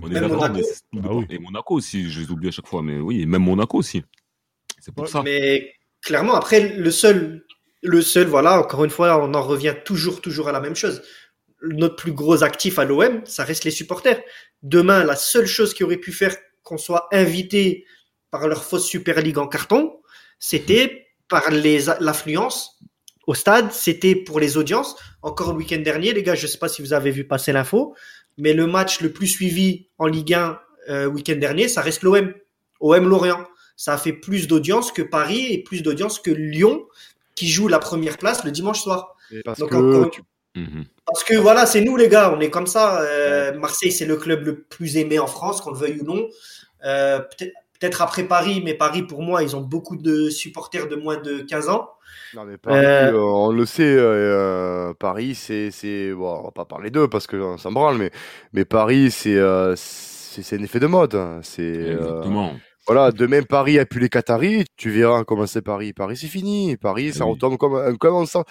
On 0.00 0.08
est 0.10 0.14
Même 0.14 0.22
d'accord, 0.28 0.48
Monaco. 0.48 0.54
mais 0.54 0.62
c'est 0.62 0.80
tout 0.92 0.98
Ah 0.98 1.00
dépend. 1.02 1.18
oui. 1.18 1.26
Et 1.30 1.38
Monaco 1.40 1.74
aussi, 1.74 2.08
je 2.08 2.20
les 2.20 2.30
oublie 2.30 2.48
à 2.48 2.50
chaque 2.52 2.66
fois, 2.68 2.82
mais 2.82 2.98
oui, 3.00 3.22
et 3.22 3.26
même 3.26 3.42
Monaco 3.42 3.78
aussi. 3.78 4.02
C'est 4.80 4.94
pour 4.94 5.08
ça. 5.08 5.22
Mais 5.22 5.74
clairement, 6.02 6.34
après, 6.34 6.76
le 6.76 6.90
seul, 6.90 7.44
le 7.82 8.02
seul, 8.02 8.26
voilà, 8.26 8.58
encore 8.58 8.84
une 8.84 8.90
fois, 8.90 9.22
on 9.22 9.34
en 9.34 9.42
revient 9.42 9.74
toujours, 9.84 10.20
toujours 10.20 10.48
à 10.48 10.52
la 10.52 10.60
même 10.60 10.76
chose. 10.76 11.02
Notre 11.62 11.96
plus 11.96 12.12
gros 12.12 12.42
actif 12.42 12.78
à 12.78 12.84
l'OM, 12.84 13.20
ça 13.26 13.44
reste 13.44 13.64
les 13.64 13.70
supporters. 13.70 14.20
Demain, 14.62 15.04
la 15.04 15.16
seule 15.16 15.46
chose 15.46 15.74
qui 15.74 15.84
aurait 15.84 15.98
pu 15.98 16.12
faire 16.12 16.34
qu'on 16.62 16.78
soit 16.78 17.08
invité 17.12 17.84
par 18.30 18.48
leur 18.48 18.64
fausse 18.64 18.86
Super 18.86 19.20
League 19.20 19.38
en 19.38 19.46
carton, 19.46 20.00
c'était 20.38 21.06
par 21.28 21.50
les 21.50 21.84
l'affluence 22.00 22.80
au 23.26 23.34
stade, 23.34 23.72
c'était 23.72 24.14
pour 24.14 24.40
les 24.40 24.56
audiences. 24.56 24.96
Encore 25.22 25.52
le 25.52 25.58
week-end 25.58 25.80
dernier, 25.80 26.12
les 26.12 26.22
gars, 26.22 26.34
je 26.34 26.46
sais 26.46 26.58
pas 26.58 26.68
si 26.68 26.82
vous 26.82 26.92
avez 26.92 27.10
vu 27.10 27.24
passer 27.24 27.52
l'info, 27.52 27.94
mais 28.38 28.52
le 28.52 28.66
match 28.66 29.00
le 29.00 29.12
plus 29.12 29.26
suivi 29.26 29.88
en 29.98 30.06
Ligue 30.06 30.34
1 30.34 30.60
euh, 30.88 31.06
week-end 31.06 31.36
dernier, 31.36 31.68
ça 31.68 31.82
reste 31.82 32.02
l'OM, 32.02 32.32
OM 32.80 33.08
Lorient. 33.08 33.46
Ça 33.82 33.94
a 33.94 33.96
fait 33.96 34.12
plus 34.12 34.46
d'audience 34.46 34.92
que 34.92 35.00
Paris 35.00 35.46
et 35.54 35.62
plus 35.62 35.82
d'audience 35.82 36.18
que 36.18 36.30
Lyon, 36.30 36.84
qui 37.34 37.48
joue 37.48 37.66
la 37.66 37.78
première 37.78 38.18
place 38.18 38.44
le 38.44 38.50
dimanche 38.50 38.80
soir. 38.82 39.16
Parce 39.42 39.58
Donc, 39.58 39.70
que 39.70 39.76
encore- 39.76 40.10
tu- 40.10 40.20
Mhm. 40.54 40.84
Parce 41.06 41.24
que 41.24 41.34
voilà, 41.36 41.64
c'est 41.64 41.80
nous 41.80 41.96
les 41.96 42.08
gars, 42.08 42.34
on 42.36 42.40
est 42.40 42.50
comme 42.50 42.66
ça. 42.66 43.00
Euh, 43.00 43.56
Marseille, 43.58 43.90
c'est 43.92 44.04
le 44.04 44.16
club 44.16 44.44
le 44.44 44.60
plus 44.60 44.96
aimé 44.98 45.18
en 45.18 45.26
France, 45.26 45.62
qu'on 45.62 45.70
le 45.70 45.78
veuille 45.78 46.00
ou 46.00 46.04
non. 46.04 46.28
Euh, 46.84 47.20
Peut-être 47.20 47.52
peut-être 47.80 48.02
après 48.02 48.24
Paris, 48.24 48.60
mais 48.62 48.74
Paris, 48.74 49.02
pour 49.02 49.22
moi, 49.22 49.42
ils 49.42 49.56
ont 49.56 49.62
beaucoup 49.62 49.96
de 49.96 50.28
supporters 50.28 50.86
de 50.88 50.96
moins 50.96 51.16
de 51.16 51.38
15 51.38 51.70
ans. 51.70 51.88
Non 52.34 52.44
mais 52.44 52.58
Paris, 52.58 52.84
Euh, 52.84 53.12
euh, 53.14 53.18
on 53.18 53.50
le 53.50 53.64
sait, 53.64 53.96
euh, 53.96 54.92
Paris 54.94 55.34
c'est 55.34 55.70
c'est 55.70 56.12
bon, 56.12 56.40
on 56.40 56.42
va 56.44 56.50
pas 56.50 56.64
parler 56.66 56.90
d'eux 56.90 57.08
parce 57.08 57.26
que 57.26 57.36
on 57.36 57.56
s'en 57.56 57.72
branle, 57.72 57.96
mais 57.96 58.10
mais 58.52 58.64
Paris 58.66 59.10
c'est 59.10 59.36
euh, 59.38 59.74
c'est 59.76 60.42
c'est 60.42 60.58
un 60.58 60.62
effet 60.62 60.80
de 60.80 60.86
mode. 60.86 61.14
hein. 61.14 61.40
C'est 61.42 61.62
euh, 61.62 61.96
Exactement. 61.98 62.54
Voilà, 62.92 63.12
demain 63.12 63.42
Paris 63.44 63.78
a 63.78 63.86
pu 63.86 64.00
les 64.00 64.08
Qataris, 64.08 64.64
tu 64.76 64.90
verras 64.90 65.22
comment 65.22 65.46
c'est 65.46 65.62
Paris. 65.62 65.92
Paris 65.92 66.16
c'est 66.16 66.26
fini, 66.26 66.76
Paris 66.76 67.12
ça 67.12 67.24
Oui. 67.24 67.30
retombe 67.34 67.56
comme 67.56 67.76
un 67.76 67.94
comme 67.94 68.16
on 68.16 68.26
sent. 68.26 68.42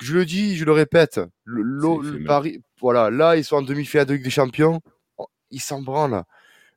Je 0.00 0.14
le 0.14 0.24
dis, 0.24 0.56
je 0.56 0.64
le 0.64 0.72
répète, 0.72 1.20
le. 1.44 2.24
Paris, 2.24 2.62
voilà, 2.80 3.10
là 3.10 3.36
ils 3.36 3.44
sont 3.44 3.56
en 3.56 3.62
demi-finale 3.62 4.06
de 4.06 4.14
Ligue 4.14 4.24
des 4.24 4.30
Champions, 4.30 4.80
Oh, 5.18 5.26
ils 5.50 5.60
s'en 5.60 5.82
branlent. 5.82 6.22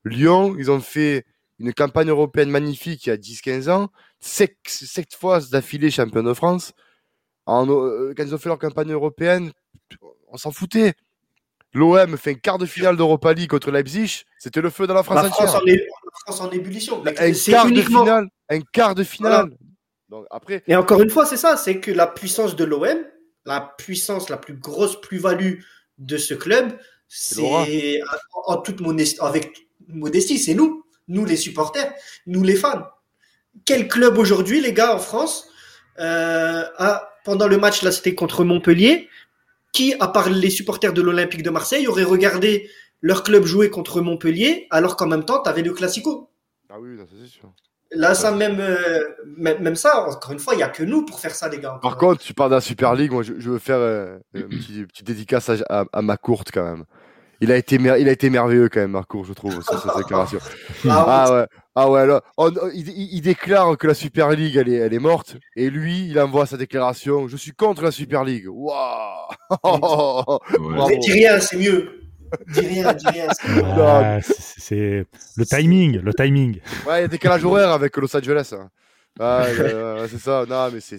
Lyon, 0.04 0.58
ils 0.60 0.70
ont 0.70 0.82
fait 0.82 1.24
une 1.60 1.74
campagne 1.74 2.10
européenne 2.10 2.50
magnifique 2.50 3.06
il 3.06 3.10
y 3.10 3.14
a 3.14 3.18
10-15 3.18 3.70
ans, 3.70 3.88
sept, 4.20 4.58
sept 4.66 5.16
fois 5.16 5.40
d'affilée 5.50 5.92
champion 5.92 6.22
de 6.22 6.34
France. 6.34 6.74
En, 7.46 7.66
euh, 7.70 8.14
quand 8.18 8.24
ils 8.24 8.36
ont 8.36 8.38
fait 8.38 8.50
leur 8.50 8.60
campagne 8.60 8.92
européenne, 8.92 9.54
on 10.28 10.36
s'en 10.36 10.52
foutait. 10.52 10.96
L'OM 11.76 12.18
fait 12.18 12.32
un 12.32 12.36
quart 12.36 12.58
de 12.58 12.66
finale 12.66 12.96
d'Europa 12.96 13.34
League 13.34 13.50
contre 13.50 13.70
Leipzig, 13.70 14.24
c'était 14.40 14.62
le 14.62 14.70
feu 14.70 14.88
dans 14.88 14.94
la 14.94 15.04
France 15.04 15.22
La 15.22 15.30
France, 15.30 15.56
en 15.56 15.66
est, 15.66 15.76
la 15.76 16.12
France 16.26 16.40
en 16.40 16.50
ébullition. 16.52 17.04
Un 17.06 17.34
quart 17.34 17.70
de 17.70 17.82
finale, 17.82 18.30
un 18.50 18.62
quart 18.62 18.96
de 18.96 19.04
finale. 19.04 19.50
Donc 20.08 20.26
après, 20.32 20.64
Et 20.68 20.76
encore 20.78 21.02
une 21.02 21.10
fois, 21.10 21.26
c'est 21.26 21.36
ça, 21.36 21.58
c'est 21.58 21.82
que 21.82 21.92
la 21.92 22.08
puissance 22.08 22.56
de 22.56 22.64
l'OM, 22.64 22.98
la 23.46 23.74
puissance, 23.78 24.30
la 24.30 24.38
plus 24.38 24.54
grosse 24.54 25.02
plus-value 25.02 25.60
de 25.98 26.18
ce 26.18 26.34
club, 26.34 26.78
c'est 27.10 28.02
en, 28.46 28.54
en 28.54 28.58
toute 28.62 28.80
modestie, 28.80 29.18
avec 29.20 29.68
modestie, 29.90 30.40
c'est 30.40 30.54
nous, 30.54 30.86
nous 31.10 31.26
les 31.26 31.36
supporters, 31.36 31.94
nous 32.26 32.44
les 32.44 32.56
fans. 32.56 32.88
Quel 33.66 33.90
club 33.90 34.18
aujourd'hui, 34.18 34.62
les 34.62 34.72
gars, 34.72 34.96
en 34.96 35.00
France, 35.00 35.50
euh, 36.00 36.64
a, 36.78 37.10
pendant 37.26 37.48
le 37.48 37.58
match 37.58 37.82
là, 37.82 37.92
c'était 37.92 38.16
contre 38.16 38.46
Montpellier, 38.46 39.10
qui, 39.76 39.94
à 40.00 40.08
part 40.08 40.30
les 40.30 40.50
supporters 40.50 40.94
de 40.94 41.02
l'Olympique 41.02 41.44
de 41.44 41.50
Marseille, 41.50 41.86
aurait 41.88 42.04
regardé 42.04 42.70
leur 43.02 43.24
club 43.24 43.44
jouer 43.44 43.70
contre 43.70 44.00
Montpellier, 44.00 44.68
alors 44.72 44.96
qu'en 44.96 45.06
même 45.06 45.26
temps, 45.26 45.42
tu 45.44 45.50
avais 45.50 45.62
le 45.62 45.74
Classico? 45.74 46.32
ah 46.70 46.78
oui, 46.80 46.98
ça, 46.98 47.04
c'est 47.22 47.28
sûr. 47.28 47.54
Là, 47.92 48.16
ça, 48.16 48.32
même, 48.32 48.60
euh, 48.60 49.00
même, 49.38 49.62
même 49.62 49.76
ça, 49.76 50.08
encore 50.08 50.32
une 50.32 50.40
fois, 50.40 50.54
il 50.54 50.58
n'y 50.58 50.64
a 50.64 50.70
que 50.70 50.84
nous 50.84 51.06
pour 51.06 51.20
faire 51.20 51.36
ça, 51.36 51.50
les 51.50 51.60
gars. 51.60 51.78
Par 51.82 51.98
contre, 51.98 52.22
tu 52.24 52.34
parles 52.34 52.50
de 52.52 52.56
la 52.56 52.62
Super 52.62 52.96
League, 52.96 53.12
moi 53.12 53.22
je, 53.22 53.34
je 53.38 53.50
veux 53.50 53.60
faire 53.60 53.78
euh, 53.78 54.18
une 54.34 54.48
petite, 54.48 54.88
petite 54.88 55.06
dédicace 55.06 55.50
à, 55.50 55.56
à, 55.70 55.86
à 55.92 56.02
ma 56.02 56.18
courte 56.18 56.50
quand 56.54 56.64
même. 56.64 56.86
Il 57.46 57.52
a 57.52 57.58
été, 57.58 57.78
mer- 57.78 57.98
il 57.98 58.10
a 58.10 58.12
été 58.12 58.32
merveilleux 58.32 58.70
quand 58.70 58.80
même, 58.80 58.92
Marcourt, 58.92 59.24
je 59.24 59.34
trouve, 59.34 59.62
sur 59.62 59.80
cette 59.80 59.98
déclaration. 59.98 60.40
Ah, 60.90 61.06
Ah 61.08 61.32
ouais, 61.32 61.46
ah 61.76 61.90
ouais, 61.92 62.08
là, 62.08 62.22
on- 62.38 62.50
il, 62.74 63.22
déclare 63.22 63.78
que 63.78 63.86
la 63.86 63.94
Super 63.94 64.32
League, 64.32 64.56
elle 64.56 64.68
est, 64.68 64.78
elle 64.78 64.94
est 64.96 65.00
morte, 65.00 65.38
et 65.56 65.70
lui, 65.70 66.08
il 66.08 66.20
envoie 66.20 66.48
sa 66.48 66.58
déclaration, 66.58 67.28
je 67.28 67.38
suis 67.38 67.52
contre 67.52 67.84
la 67.84 67.92
Super 67.92 68.24
League. 68.24 68.46
Waouh 68.50 68.80
Ouais. 70.60 70.98
Dis 70.98 71.12
rien, 71.12 71.40
c'est 71.40 71.58
mieux. 71.58 72.02
Dis 72.48 72.62
rien, 72.62 72.94
dis 72.94 73.08
rien. 73.08 73.28
c'est 74.22 74.60
c'est 74.60 75.06
le 75.38 75.46
timing, 75.46 76.00
le 76.02 76.14
timing. 76.16 76.60
Ouais, 76.88 77.00
il 77.00 77.02
y 77.02 77.06
a 77.06 77.08
décalage 77.08 77.46
horaire 77.46 77.70
avec 77.70 77.96
Los 77.98 78.16
Angeles. 78.18 78.54
hein. 78.54 78.70
Euh, 79.22 80.08
c'est 80.10 80.18
ça. 80.20 80.46
Non, 80.50 80.70
mais 80.74 80.80
c'est, 80.82 80.98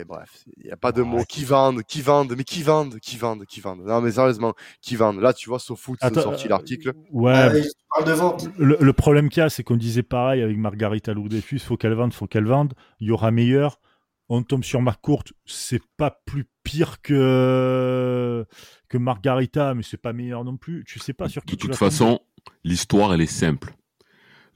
fait 0.00 0.04
bref. 0.04 0.44
Il 0.58 0.66
n'y 0.66 0.70
a 0.70 0.76
pas 0.76 0.92
de 0.92 1.02
mots. 1.02 1.18
Ouais. 1.18 1.24
Qui 1.26 1.44
vendent, 1.44 1.82
qui 1.82 2.02
vendent, 2.02 2.34
mais 2.36 2.44
qui 2.44 2.62
vendent, 2.62 2.98
qui 3.00 3.16
vendent, 3.16 3.46
qui 3.46 3.60
vendent. 3.60 3.80
Non, 3.84 4.00
mais 4.02 4.12
sérieusement, 4.12 4.54
qui 4.82 4.94
vendent. 4.96 5.20
Là, 5.20 5.32
tu 5.32 5.48
vois, 5.48 5.58
SoFoot, 5.58 5.98
ils 6.02 6.18
ont 6.18 6.22
sorti 6.22 6.46
euh, 6.46 6.50
l'article. 6.50 6.92
Ouais, 7.10 7.32
Ah, 7.34 7.54
je 7.54 7.68
parle 7.90 8.04
de 8.06 8.12
vente. 8.12 8.48
le, 8.58 8.76
le 8.80 8.92
problème 8.92 9.28
qu'il 9.30 9.40
y 9.40 9.44
a, 9.44 9.48
c'est 9.48 9.62
qu'on 9.64 9.76
disait 9.76 10.02
pareil 10.02 10.42
avec 10.42 10.56
Margarita 10.58 11.14
Lourdefus, 11.14 11.60
faut 11.60 11.76
qu'elle 11.76 11.94
vende, 11.94 12.12
faut 12.12 12.26
qu'elle 12.26 12.44
vende. 12.46 12.74
Il 13.00 13.08
y 13.08 13.10
aura 13.10 13.30
meilleur. 13.30 13.80
On 14.28 14.42
tombe 14.42 14.64
sur 14.64 14.82
Marc 14.82 15.00
Courte, 15.00 15.32
c'est 15.44 15.82
pas 15.96 16.10
plus 16.26 16.46
pire 16.64 17.00
que 17.00 18.44
que 18.88 18.98
Margarita, 18.98 19.72
mais 19.74 19.84
c'est 19.84 19.96
pas 20.02 20.12
meilleur 20.12 20.44
non 20.44 20.56
plus. 20.56 20.84
Tu 20.84 20.98
sais 20.98 21.12
pas 21.14 21.28
sur 21.28 21.44
qui 21.44 21.54
De 21.54 21.60
tu 21.60 21.68
toute 21.68 21.76
façon, 21.76 22.20
l'histoire, 22.64 23.14
elle 23.14 23.20
est 23.20 23.26
simple. 23.26 23.72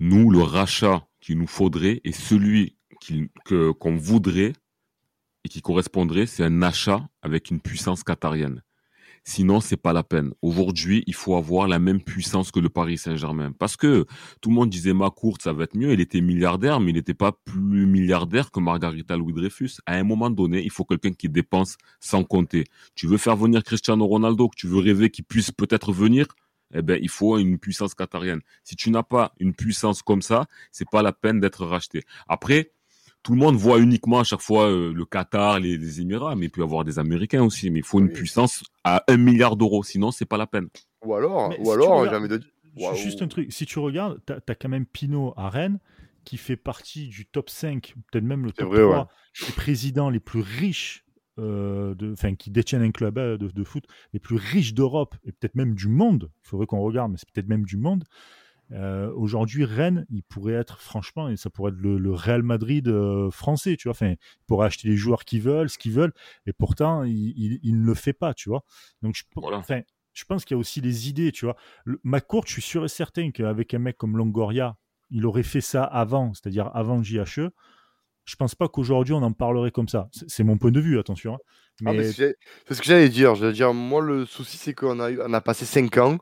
Nous, 0.00 0.28
le 0.30 0.42
rachat 0.42 1.06
qu'il 1.20 1.38
nous 1.38 1.46
faudrait 1.46 2.00
et 2.04 2.12
celui 2.12 2.76
qu'on 3.46 3.96
voudrait 3.96 4.52
et 5.44 5.48
qui 5.48 5.60
correspondrait, 5.60 6.26
c'est 6.26 6.44
un 6.44 6.62
achat 6.62 7.08
avec 7.22 7.50
une 7.50 7.60
puissance 7.60 8.02
qatarienne. 8.02 8.62
Sinon, 9.24 9.60
c'est 9.60 9.76
pas 9.76 9.92
la 9.92 10.02
peine. 10.02 10.32
Aujourd'hui, 10.40 11.04
il 11.06 11.14
faut 11.14 11.36
avoir 11.36 11.68
la 11.68 11.78
même 11.78 12.02
puissance 12.02 12.50
que 12.50 12.58
le 12.58 12.70
Paris 12.70 12.96
Saint-Germain. 12.96 13.52
Parce 13.52 13.76
que 13.76 14.06
tout 14.40 14.48
le 14.48 14.54
monde 14.54 14.70
disait 14.70 14.94
Macourt, 14.94 15.36
ça 15.40 15.52
va 15.52 15.64
être 15.64 15.76
mieux. 15.76 15.92
Il 15.92 16.00
était 16.00 16.22
milliardaire, 16.22 16.80
mais 16.80 16.90
il 16.90 16.94
n'était 16.94 17.14
pas 17.14 17.32
plus 17.44 17.86
milliardaire 17.86 18.50
que 18.50 18.60
Margarita 18.60 19.16
Louis 19.16 19.34
Dreyfus. 19.34 19.72
À 19.84 19.96
un 19.96 20.04
moment 20.04 20.30
donné, 20.30 20.62
il 20.64 20.70
faut 20.70 20.84
quelqu'un 20.84 21.12
qui 21.12 21.28
dépense 21.28 21.76
sans 22.00 22.24
compter. 22.24 22.64
Tu 22.94 23.06
veux 23.06 23.18
faire 23.18 23.36
venir 23.36 23.62
Cristiano 23.62 24.06
Ronaldo, 24.06 24.48
que 24.48 24.56
tu 24.56 24.66
veux 24.66 24.80
rêver 24.80 25.10
qu'il 25.10 25.24
puisse 25.24 25.50
peut-être 25.50 25.92
venir, 25.92 26.26
eh 26.72 26.82
ben, 26.82 26.98
il 27.02 27.08
faut 27.08 27.36
une 27.38 27.58
puissance 27.58 27.94
qatarienne. 27.94 28.40
Si 28.64 28.76
tu 28.76 28.90
n'as 28.90 29.02
pas 29.02 29.34
une 29.38 29.54
puissance 29.54 30.02
comme 30.02 30.22
ça, 30.22 30.46
c'est 30.72 30.88
pas 30.88 31.02
la 31.02 31.12
peine 31.12 31.40
d'être 31.40 31.66
racheté. 31.66 32.04
Après, 32.26 32.72
tout 33.22 33.32
le 33.32 33.38
monde 33.38 33.56
voit 33.56 33.78
uniquement 33.78 34.20
à 34.20 34.24
chaque 34.24 34.40
fois 34.40 34.70
euh, 34.70 34.92
le 34.94 35.04
Qatar, 35.04 35.60
les, 35.60 35.76
les 35.76 36.00
Émirats, 36.00 36.36
mais 36.36 36.46
il 36.46 36.50
peut 36.50 36.60
y 36.60 36.64
avoir 36.64 36.84
des 36.84 36.98
Américains 36.98 37.42
aussi. 37.42 37.70
Mais 37.70 37.80
il 37.80 37.84
faut 37.84 38.00
une 38.00 38.10
puissance 38.10 38.62
à 38.84 39.04
un 39.08 39.16
milliard 39.16 39.56
d'euros, 39.56 39.82
sinon 39.82 40.10
c'est 40.10 40.24
pas 40.24 40.38
la 40.38 40.46
peine. 40.46 40.68
Ou 41.04 41.14
alors, 41.14 41.50
Mais 41.50 41.58
ou 41.60 41.66
si 41.66 41.70
alors, 41.72 41.98
regardes- 42.00 42.10
j'ai 42.10 42.16
envie 42.16 42.28
de 42.28 42.40
Waouh. 42.76 42.94
Juste 42.94 43.20
un 43.20 43.26
truc, 43.28 43.52
si 43.52 43.66
tu 43.66 43.78
regardes, 43.80 44.20
tu 44.26 44.32
as, 44.32 44.54
quand 44.54 44.68
même 44.68 44.86
Pinot 44.86 45.34
à 45.36 45.50
Rennes 45.50 45.80
qui 46.24 46.36
fait 46.36 46.56
partie 46.56 47.08
du 47.08 47.26
top 47.26 47.50
5, 47.50 47.94
peut-être 48.12 48.24
même 48.24 48.44
le 48.44 48.52
top 48.52 48.68
vrai, 48.68 48.82
3 48.82 48.98
ouais. 48.98 49.46
des 49.46 49.52
présidents 49.54 50.08
les 50.08 50.20
plus 50.20 50.40
riches, 50.40 51.04
euh, 51.38 51.94
de, 51.96 52.12
enfin 52.12 52.34
qui 52.36 52.50
détiennent 52.50 52.82
un 52.82 52.90
club 52.92 53.18
euh, 53.18 53.36
de, 53.38 53.48
de 53.48 53.64
foot, 53.64 53.84
les 54.12 54.20
plus 54.20 54.36
riches 54.36 54.72
d'Europe 54.74 55.16
et 55.24 55.32
peut-être 55.32 55.56
même 55.56 55.74
du 55.74 55.88
monde. 55.88 56.30
Il 56.44 56.48
faudrait 56.48 56.66
qu'on 56.66 56.80
regarde, 56.80 57.10
mais 57.10 57.18
c'est 57.18 57.28
peut-être 57.32 57.48
même 57.48 57.64
du 57.64 57.76
monde. 57.76 58.04
Euh, 58.72 59.10
Aujourd'hui, 59.14 59.64
Rennes, 59.64 60.06
il 60.10 60.22
pourrait 60.22 60.54
être, 60.54 60.80
franchement, 60.80 61.28
et 61.28 61.36
ça 61.36 61.50
pourrait 61.50 61.72
être 61.72 61.78
le, 61.78 61.98
le 61.98 62.12
Real 62.12 62.42
Madrid 62.42 62.86
euh, 62.88 63.30
français, 63.30 63.76
tu 63.76 63.88
vois. 63.88 63.92
Enfin, 63.92 64.10
il 64.10 64.44
pourrait 64.46 64.66
acheter 64.66 64.88
les 64.88 64.96
joueurs 64.96 65.24
qu'ils 65.24 65.42
veulent, 65.42 65.68
ce 65.68 65.78
qu'ils 65.78 65.92
veulent, 65.92 66.12
et 66.46 66.52
pourtant, 66.52 67.02
il, 67.04 67.32
il- 67.36 67.60
il 67.62 67.80
ne 67.80 67.86
le 67.86 67.94
fait 67.94 68.12
pas, 68.12 68.32
tu 68.34 68.48
vois. 68.48 68.64
Donc, 69.02 69.14
je, 69.16 69.24
Voilà. 69.36 69.58
enfin, 69.58 69.80
je 70.12 70.24
pense 70.24 70.44
qu'il 70.44 70.54
y 70.54 70.58
a 70.58 70.60
aussi 70.60 70.80
les 70.80 71.08
idées, 71.08 71.32
tu 71.32 71.44
vois. 71.46 71.56
Le, 71.84 72.00
McCourt, 72.04 72.44
je 72.46 72.52
suis 72.52 72.62
sûr 72.62 72.84
et 72.84 72.88
certain 72.88 73.30
qu'avec 73.32 73.74
un 73.74 73.78
mec 73.78 73.96
comme 73.96 74.16
Longoria, 74.16 74.76
il 75.10 75.26
aurait 75.26 75.42
fait 75.42 75.60
ça 75.60 75.82
avant, 75.84 76.32
c'est-à-dire 76.34 76.70
avant 76.74 77.02
JHE. 77.02 77.50
Je 78.26 78.36
pense 78.36 78.54
pas 78.54 78.68
qu'aujourd'hui 78.68 79.14
on 79.14 79.22
en 79.22 79.32
parlerait 79.32 79.72
comme 79.72 79.88
ça. 79.88 80.08
C'est 80.12 80.28
c'est 80.30 80.44
mon 80.44 80.56
point 80.56 80.70
de 80.70 80.78
vue, 80.78 80.98
attention. 81.00 81.34
hein. 81.34 81.38
Ah, 81.86 81.92
Mais, 81.94 82.12
c'est 82.12 82.36
c'est 82.68 82.74
ce 82.74 82.80
que 82.80 82.86
j'allais 82.86 83.08
dire. 83.08 83.34
J'allais 83.34 83.54
dire, 83.54 83.72
moi, 83.74 84.02
le 84.02 84.26
souci, 84.26 84.56
c'est 84.58 84.74
qu'on 84.74 85.00
a, 85.00 85.10
on 85.26 85.32
a 85.32 85.40
passé 85.40 85.64
5 85.64 85.96
ans 85.98 86.18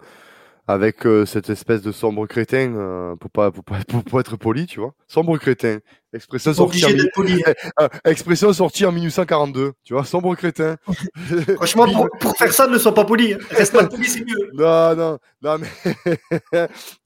avec 0.68 1.06
euh, 1.06 1.24
cette 1.24 1.48
espèce 1.48 1.80
de 1.80 1.92
sombre 1.92 2.26
crétin, 2.26 2.74
euh, 2.76 3.16
pour, 3.16 3.30
pas, 3.30 3.50
pour, 3.50 3.64
pas, 3.64 3.78
pour, 3.88 4.04
pour 4.04 4.20
être 4.20 4.36
poli, 4.36 4.66
tu 4.66 4.80
vois. 4.80 4.94
Sombre 5.08 5.36
crétin. 5.38 5.78
Expression 6.12 6.52
sortie, 6.54 6.84
en, 6.84 6.90
poli. 7.14 7.42
euh, 7.80 7.88
expression 8.04 8.52
sortie 8.52 8.84
en 8.84 8.92
1842, 8.92 9.72
tu 9.82 9.94
vois. 9.94 10.04
Sombre 10.04 10.34
crétin. 10.36 10.76
Franchement, 11.56 11.90
pour, 11.90 12.08
pour 12.20 12.36
faire 12.36 12.52
ça, 12.52 12.66
ne 12.66 12.78
sois 12.78 12.94
pas 12.94 13.04
poli. 13.06 13.32
hein. 13.32 13.38
Reste 13.50 13.72
pas 13.72 13.86
poli, 13.86 14.04
c'est 14.06 14.24
mieux. 14.24 14.50
Non, 14.52 14.94
non, 14.94 15.18
non, 15.42 15.58
mais, 15.58 16.18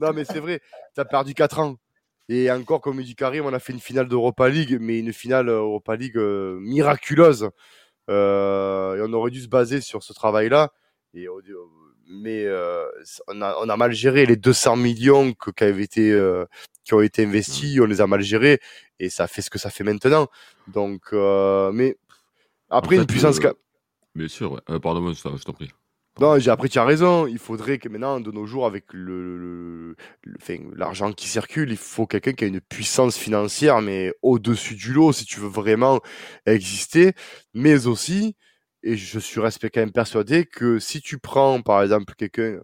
non, 0.01 0.13
mais 0.13 0.25
c'est 0.25 0.41
vrai, 0.41 0.61
t'as 0.95 1.05
perdu 1.05 1.33
4 1.33 1.61
ans. 1.61 1.77
Et 2.29 2.51
encore, 2.51 2.81
comme 2.81 3.01
il 3.01 3.07
dit 3.07 3.15
Karim, 3.15 3.45
on 3.47 3.53
a 3.53 3.59
fait 3.59 3.73
une 3.73 3.81
finale 3.81 4.09
d'Europa 4.09 4.49
League, 4.49 4.79
mais 4.81 4.99
une 4.99 5.13
finale 5.13 5.49
Europa 5.49 5.97
League 5.97 6.17
euh, 6.17 6.59
miraculeuse. 6.61 7.49
Euh, 8.11 8.97
et 8.97 9.03
on 9.09 9.13
aurait 9.13 9.31
dû 9.31 9.41
se 9.41 9.49
baser 9.49 9.81
sur 9.81 10.03
ce 10.03 10.13
travail-là. 10.13 10.71
Et, 11.15 11.29
au- 11.29 11.41
mais 12.13 12.45
euh, 12.45 12.85
on, 13.29 13.41
a, 13.41 13.57
on 13.61 13.69
a 13.69 13.77
mal 13.77 13.93
géré 13.93 14.27
les 14.27 14.37
200 14.37 14.77
millions 14.77 15.33
que, 15.33 15.51
qui, 15.51 15.65
avaient 15.65 15.83
été, 15.83 16.13
euh, 16.13 16.45
qui 16.85 16.95
ont 16.95 17.01
été 17.01 17.25
investis, 17.25 17.81
on 17.81 17.87
les 17.87 18.01
a 18.01 18.07
mal 18.07 18.21
gérés 18.21 18.61
et 18.99 19.09
ça 19.09 19.27
fait 19.27 19.43
ce 19.43 19.51
que 19.51 19.59
ça 19.59 19.71
fait 19.71 19.85
maintenant. 19.85 20.29
Donc, 20.69 21.03
euh, 21.13 21.73
mais 21.73 21.97
après, 22.71 22.99
En 22.99 23.01
une 23.01 23.07
puissance. 23.07 23.41
Bien 24.15 24.29
sûr, 24.29 24.53
ouais. 24.53 24.79
Pardon, 24.81 25.13
je 25.13 25.23
t'en 25.23 25.53
prie. 25.53 25.71
Non, 26.21 26.39
j'ai 26.39 26.51
après 26.51 26.69
tu 26.69 26.79
as 26.79 26.85
raison. 26.85 27.27
Il 27.27 27.39
faudrait 27.39 27.79
que 27.79 27.89
maintenant, 27.89 28.21
de 28.21 28.31
nos 28.31 28.45
jours, 28.45 28.67
avec 28.67 28.85
le, 28.93 29.97
enfin, 30.41 30.59
l'argent 30.77 31.11
qui 31.13 31.27
circule, 31.27 31.71
il 31.71 31.79
faut 31.79 32.07
quelqu'un 32.07 32.35
qui 32.35 32.45
a 32.45 32.47
une 32.47 32.61
puissance 32.61 33.17
financière, 33.17 33.81
mais 33.81 34.13
au-dessus 34.21 34.75
du 34.75 34.93
lot, 34.93 35.13
si 35.13 35.25
tu 35.25 35.41
veux 35.41 35.49
vraiment 35.49 36.01
exister. 36.45 37.13
Mais 37.55 37.87
aussi, 37.87 38.37
et 38.83 38.97
je 38.97 39.19
suis 39.19 39.41
quand 39.41 39.77
même 39.77 39.93
persuadé 39.93 40.45
que 40.45 40.79
si 40.79 41.01
tu 41.01 41.19
prends, 41.19 41.63
par 41.63 41.83
exemple, 41.83 42.15
quelqu'un, 42.17 42.59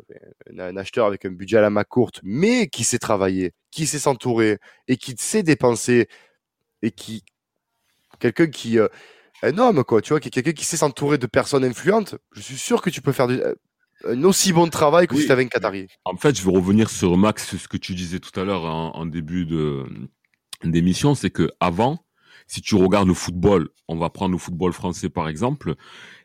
un, 0.59 0.77
acheteur 0.77 1.07
avec 1.07 1.25
un 1.25 1.31
budget 1.31 1.59
à 1.59 1.61
la 1.61 1.71
main 1.71 1.85
courte, 1.85 2.21
mais 2.23 2.67
qui 2.69 2.85
sait 2.85 2.99
travailler, 2.99 3.53
qui 3.71 3.87
sait 3.87 3.99
s'entourer 3.99 4.59
et 4.89 4.97
qui 4.97 5.15
sait 5.17 5.43
dépenser 5.43 6.09
et 6.83 6.91
qui 6.91 7.25
quelqu'un 8.19 8.49
qui 8.49 8.79
euh, 8.79 8.89
un 9.43 9.59
homme 9.59 9.85
quoi 9.85 10.01
tu 10.01 10.13
vois 10.13 10.21
qui 10.21 10.29
est 10.29 10.31
quelqu'un 10.31 10.53
qui 10.53 10.65
sait 10.65 10.77
s'entourer 10.77 11.19
de 11.19 11.27
personnes 11.27 11.65
influentes 11.65 12.17
je 12.33 12.41
suis 12.41 12.57
sûr 12.57 12.83
que 12.83 12.91
tu 12.91 13.01
peux 13.03 13.13
faire 13.13 13.27
du, 13.27 13.35
euh, 13.41 13.55
un 14.05 14.23
aussi 14.25 14.53
bon 14.53 14.69
travail 14.69 15.07
que 15.07 15.15
Oui. 15.15 15.21
si 15.21 15.27
tu 15.27 15.33
avais 15.33 15.45
un 15.45 15.49
Qatari 15.49 15.89
En 16.05 16.17
fait, 16.17 16.37
je 16.37 16.45
vais 16.45 16.53
revenir 16.53 16.89
sur 16.89 17.17
Max, 17.17 17.57
ce 17.57 17.69
que 17.69 17.77
tu 17.77 17.95
disais 17.95 18.21
tout 18.21 18.39
à 18.39 18.45
l'heure 18.45 18.65
en, 18.65 18.95
en 18.95 19.07
début 19.07 19.45
de 19.45 19.85
d'émission, 20.65 21.15
c'est 21.15 21.31
que 21.31 21.51
avant, 21.61 22.05
si 22.49 22.61
tu 22.61 22.75
regardes 22.75 23.07
le 23.07 23.15
football, 23.15 23.69
on 23.87 23.97
va 23.97 24.11
prendre 24.11 24.33
le 24.33 24.39
football 24.39 24.73
français 24.73 25.09
par 25.09 25.29
exemple, 25.29 25.77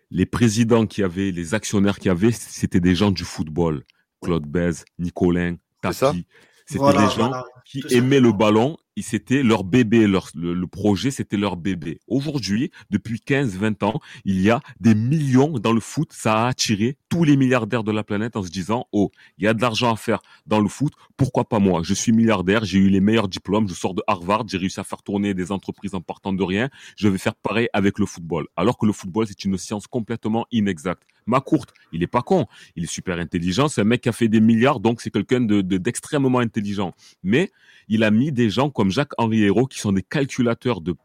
les 0.09 0.26
présidents 0.26 0.86
qui 0.88 1.03
avaient, 1.03 1.32
les 1.32 1.53
actionnaires 1.53 1.99
qui 1.99 2.09
avaient, 2.09 2.32
c'était 2.32 2.80
des 2.80 2.95
gens 2.95 3.11
du 3.11 3.24
football. 3.24 3.84
Claude 4.24 4.45
Bèze, 4.47 4.86
Nicolin, 4.97 5.57
C'est 5.84 5.93
ça. 5.93 6.07
Tapi. 6.07 6.26
C'était 6.65 6.80
Voilà, 6.80 7.01
des 7.01 7.13
gens 7.13 7.28
voilà. 7.28 7.45
qui 7.65 7.84
aimaient 7.91 8.21
le 8.21 8.32
ballon 8.32 8.78
c'était 9.01 9.43
leur 9.43 9.63
bébé, 9.63 10.07
leur, 10.07 10.29
le, 10.35 10.53
le 10.53 10.67
projet, 10.67 11.11
c'était 11.11 11.37
leur 11.37 11.57
bébé. 11.57 11.99
Aujourd'hui, 12.07 12.71
depuis 12.89 13.19
15, 13.19 13.57
20 13.57 13.83
ans, 13.83 13.99
il 14.25 14.39
y 14.41 14.49
a 14.49 14.61
des 14.79 14.95
millions 14.95 15.57
dans 15.59 15.73
le 15.73 15.79
foot. 15.79 16.11
Ça 16.13 16.43
a 16.43 16.47
attiré 16.49 16.97
tous 17.09 17.23
les 17.23 17.35
milliardaires 17.37 17.83
de 17.83 17.91
la 17.91 18.03
planète 18.03 18.35
en 18.35 18.43
se 18.43 18.49
disant, 18.49 18.87
oh, 18.91 19.11
il 19.37 19.45
y 19.45 19.47
a 19.47 19.53
de 19.53 19.61
l'argent 19.61 19.91
à 19.91 19.95
faire 19.95 20.21
dans 20.45 20.59
le 20.59 20.69
foot. 20.69 20.93
Pourquoi 21.17 21.45
pas 21.45 21.59
moi? 21.59 21.81
Je 21.83 21.93
suis 21.93 22.11
milliardaire. 22.11 22.65
J'ai 22.65 22.79
eu 22.79 22.89
les 22.89 23.01
meilleurs 23.01 23.27
diplômes. 23.27 23.67
Je 23.67 23.73
sors 23.73 23.93
de 23.93 24.03
Harvard. 24.07 24.47
J'ai 24.47 24.57
réussi 24.57 24.79
à 24.79 24.83
faire 24.83 25.01
tourner 25.01 25.33
des 25.33 25.51
entreprises 25.51 25.95
en 25.95 26.01
partant 26.01 26.33
de 26.33 26.43
rien. 26.43 26.69
Je 26.95 27.07
vais 27.07 27.17
faire 27.17 27.35
pareil 27.35 27.69
avec 27.73 27.99
le 27.99 28.05
football. 28.05 28.47
Alors 28.55 28.77
que 28.77 28.85
le 28.85 28.93
football, 28.93 29.27
c'est 29.27 29.43
une 29.45 29.57
science 29.57 29.87
complètement 29.87 30.45
inexacte. 30.51 31.03
Ma 31.26 31.39
courte, 31.41 31.74
il 31.91 32.03
est 32.03 32.07
pas 32.07 32.21
con. 32.21 32.45
Il 32.76 32.84
est 32.84 32.91
super 32.91 33.17
intelligent. 33.19 33.67
C'est 33.67 33.82
un 33.82 33.86
mec 33.86 34.01
qui 34.01 34.09
a 34.09 34.11
fait 34.11 34.28
des 34.28 34.39
milliards. 34.41 34.80
Donc, 34.80 35.01
c'est 35.01 35.09
quelqu'un 35.11 35.41
de, 35.41 35.61
de- 35.61 35.78
d'extrêmement 35.78 36.39
intelligent. 36.39 36.93
Mais, 37.24 37.51
il 37.89 38.03
a 38.03 38.11
mis 38.11 38.32
des 38.32 38.49
gens 38.49 38.69
comme 38.69 38.91
Jacques-Henri 38.91 39.43
Hérault 39.43 39.65
qui 39.67 39.80
sont 39.80 39.91
des 39.91 40.03
calculateurs 40.03 40.80
de, 40.82 40.95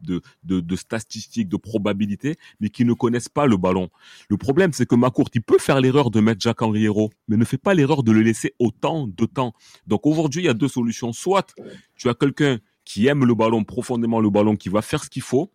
de 0.44 0.76
statistiques, 0.76 1.48
de 1.48 1.56
probabilités, 1.56 2.36
mais 2.60 2.68
qui 2.70 2.84
ne 2.84 2.92
connaissent 2.92 3.28
pas 3.28 3.46
le 3.46 3.56
ballon. 3.56 3.90
Le 4.28 4.36
problème, 4.36 4.72
c'est 4.72 4.86
que 4.86 4.94
Macourt, 4.94 5.28
il 5.34 5.42
peut 5.42 5.58
faire 5.58 5.80
l'erreur 5.80 6.10
de 6.10 6.20
mettre 6.20 6.40
Jacques-Henri 6.40 6.84
Hérault, 6.84 7.10
mais 7.26 7.36
ne 7.36 7.44
fait 7.44 7.58
pas 7.58 7.74
l'erreur 7.74 8.02
de 8.02 8.12
le 8.12 8.22
laisser 8.22 8.54
autant 8.58 9.06
de 9.08 9.26
temps. 9.26 9.54
Donc 9.86 10.06
aujourd'hui, 10.06 10.42
il 10.42 10.46
y 10.46 10.48
a 10.48 10.54
deux 10.54 10.68
solutions. 10.68 11.12
Soit 11.12 11.52
tu 11.96 12.08
as 12.08 12.14
quelqu'un 12.14 12.58
qui 12.84 13.06
aime 13.06 13.24
le 13.24 13.34
ballon, 13.34 13.64
profondément 13.64 14.20
le 14.20 14.30
ballon, 14.30 14.56
qui 14.56 14.68
va 14.68 14.80
faire 14.80 15.02
ce 15.04 15.10
qu'il 15.10 15.22
faut, 15.22 15.50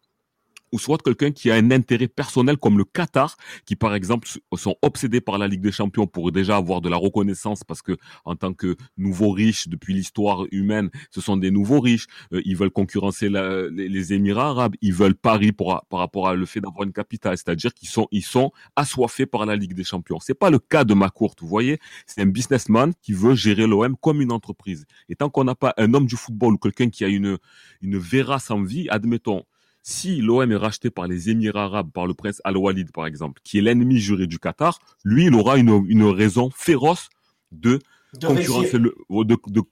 ou 0.74 0.80
soit 0.80 0.98
quelqu'un 0.98 1.32
qui 1.32 1.52
a 1.52 1.56
un 1.56 1.72
intérêt 1.72 2.08
personnel 2.08 2.58
comme 2.58 2.80
le 2.80 2.84
Qatar, 2.84 3.38
qui 3.66 3.76
par 3.76 3.94
exemple 3.94 4.28
sont 4.56 4.76
obsédés 4.82 5.22
par 5.22 5.38
la 5.38 5.48
Ligue 5.48 5.62
des 5.62 5.72
Champions 5.72 6.08
pour 6.08 6.32
déjà 6.32 6.58
avoir 6.58 6.82
de 6.82 6.90
la 6.90 6.98
reconnaissance 6.98 7.64
parce 7.64 7.84
que 7.84 7.96
en 8.26 8.36
tant 8.36 8.54
que 8.54 8.76
nouveaux 8.98 9.32
riches 9.32 9.68
depuis 9.68 9.94
l'histoire 9.94 10.46
humaine, 10.52 10.90
ce 11.12 11.22
sont 11.22 11.38
des 11.38 11.52
nouveaux 11.52 11.80
riches. 11.80 12.08
Euh, 12.34 12.42
ils 12.44 12.58
veulent 12.58 12.72
concurrencer 12.72 13.30
les, 13.30 14.14
Émirats 14.14 14.50
arabes, 14.50 14.76
ils 14.82 14.94
veulent 14.94 15.16
Paris 15.16 15.52
par 15.52 15.86
rapport 15.92 16.28
à 16.28 16.34
le 16.34 16.46
fait 16.46 16.60
d'avoir 16.60 16.84
une 16.84 16.92
capitale, 16.92 17.38
c'est-à-dire 17.38 17.74
qu'ils 17.74 17.88
sont 17.88 18.08
ils 18.12 18.24
sont 18.24 18.52
assoiffés 18.76 19.28
par 19.28 19.46
la 19.46 19.56
Ligue 19.56 19.76
des 19.76 19.84
Champions. 19.84 20.20
C'est 20.20 20.34
pas 20.34 20.50
le 20.50 20.58
cas 20.58 20.84
de 20.84 20.96
Macourt, 20.96 21.36
vous 21.40 21.48
voyez, 21.48 21.80
c'est 22.08 22.22
un 22.22 22.26
businessman 22.26 22.94
qui 23.02 23.14
veut 23.14 23.36
gérer 23.36 23.68
l'OM 23.68 23.96
comme 23.96 24.22
une 24.22 24.32
entreprise. 24.32 24.86
Et 25.08 25.16
tant 25.16 25.30
qu'on 25.30 25.44
n'a 25.44 25.56
pas 25.56 25.76
un 25.78 25.94
homme 25.94 26.08
du 26.08 26.16
football 26.16 26.56
ou 26.56 26.58
quelqu'un 26.58 26.90
qui 26.90 27.06
a 27.06 27.08
une 27.08 27.38
une 27.82 27.98
vérace 27.98 28.50
envie, 28.50 28.90
admettons 28.90 29.44
si 29.84 30.22
l'OM 30.22 30.50
est 30.52 30.56
racheté 30.56 30.90
par 30.90 31.08
les 31.08 31.30
Émirats 31.30 31.66
arabes, 31.66 31.92
par 31.92 32.08
le 32.08 32.14
prince 32.14 32.42
Al-Walid 32.46 32.92
par 32.92 33.06
exemple, 33.06 33.42
qui 33.44 33.58
est 33.58 33.62
l'ennemi 33.62 34.00
juré 34.00 34.26
du 34.28 34.40
Qatar, 34.40 34.80
lui, 35.04 35.26
il 35.26 35.36
aura 35.36 35.58
une, 35.58 35.86
une 35.88 36.04
raison 36.06 36.50
féroce 36.56 37.10
de 37.52 37.80
concurrencer 38.28 38.78
le, 38.78 38.96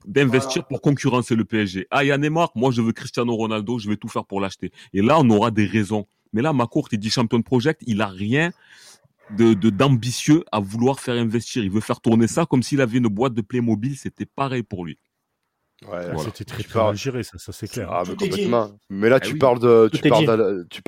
d'investir 0.06 0.62
Voilà. 0.62 0.68
pour 0.68 0.80
concurrencer 0.82 1.34
le 1.34 1.44
PSG. 1.44 1.86
Ah, 1.90 2.04
il 2.04 2.08
y 2.08 2.12
a 2.12 2.18
Neymar, 2.18 2.52
moi 2.54 2.70
je 2.70 2.82
veux 2.82 2.92
Cristiano 2.92 3.34
Ronaldo, 3.34 3.78
je 3.78 3.88
vais 3.88 3.96
tout 3.96 4.08
faire 4.08 4.24
pour 4.26 4.40
l'acheter. 4.40 4.70
Et 4.92 5.00
là, 5.00 5.18
on 5.18 5.28
aura 5.30 5.50
des 5.50 5.64
raisons. 5.66 6.06
Mais 6.32 6.42
là, 6.42 6.52
Macourt, 6.52 6.88
il 6.92 6.98
dit 6.98 7.10
champion 7.10 7.38
de 7.38 7.44
project, 7.44 7.82
il 7.86 8.00
a 8.02 8.06
rien 8.08 8.52
de 9.36 9.54
de- 9.54 9.70
d'ambitieux 9.70 10.44
à 10.52 10.60
vouloir 10.60 11.00
faire 11.00 11.14
investir. 11.14 11.62
Il 11.64 11.70
veut 11.70 11.80
faire 11.80 12.00
tourner 12.00 12.26
ça 12.26 12.44
comme 12.44 12.62
s'il 12.62 12.80
avait 12.80 12.98
une 12.98 13.08
boîte 13.08 13.32
de 13.34 13.40
Playmobil, 13.42 13.96
c'était 13.96 14.26
pareil 14.26 14.62
pour 14.62 14.84
lui. 14.84 14.98
Ouais, 15.90 16.12
Voilà. 16.12 16.18
C'était 16.24 16.44
très 16.44 16.62
très 16.62 16.72
parles- 16.72 16.86
mal 16.88 16.96
géré, 16.96 17.22
ça, 17.22 17.38
ça 17.38 17.52
c'est 17.52 17.68
clair. 17.68 17.88
Ah, 17.90 18.02
mais 18.06 18.14
complètement. 18.16 18.70
Là, 19.08 19.16
Ah 19.16 19.20
tu 19.20 19.32
oui. 19.34 19.38
parles 19.38 19.58
de, 19.58 19.88
tu 19.92 20.02
parles 20.08 20.20
tu 20.72 20.82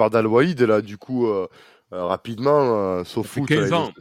là, 0.67 0.81
du 0.81 0.97
coup, 0.99 1.27
euh, 1.27 1.47
euh, 1.93 2.05
rapidement, 2.05 2.99
euh, 2.99 3.05
sauf 3.05 3.27
Ça 3.27 3.33
fait 3.35 3.41
foot. 3.41 3.49
15 3.49 3.71
là, 3.71 3.79
ans. 3.79 3.93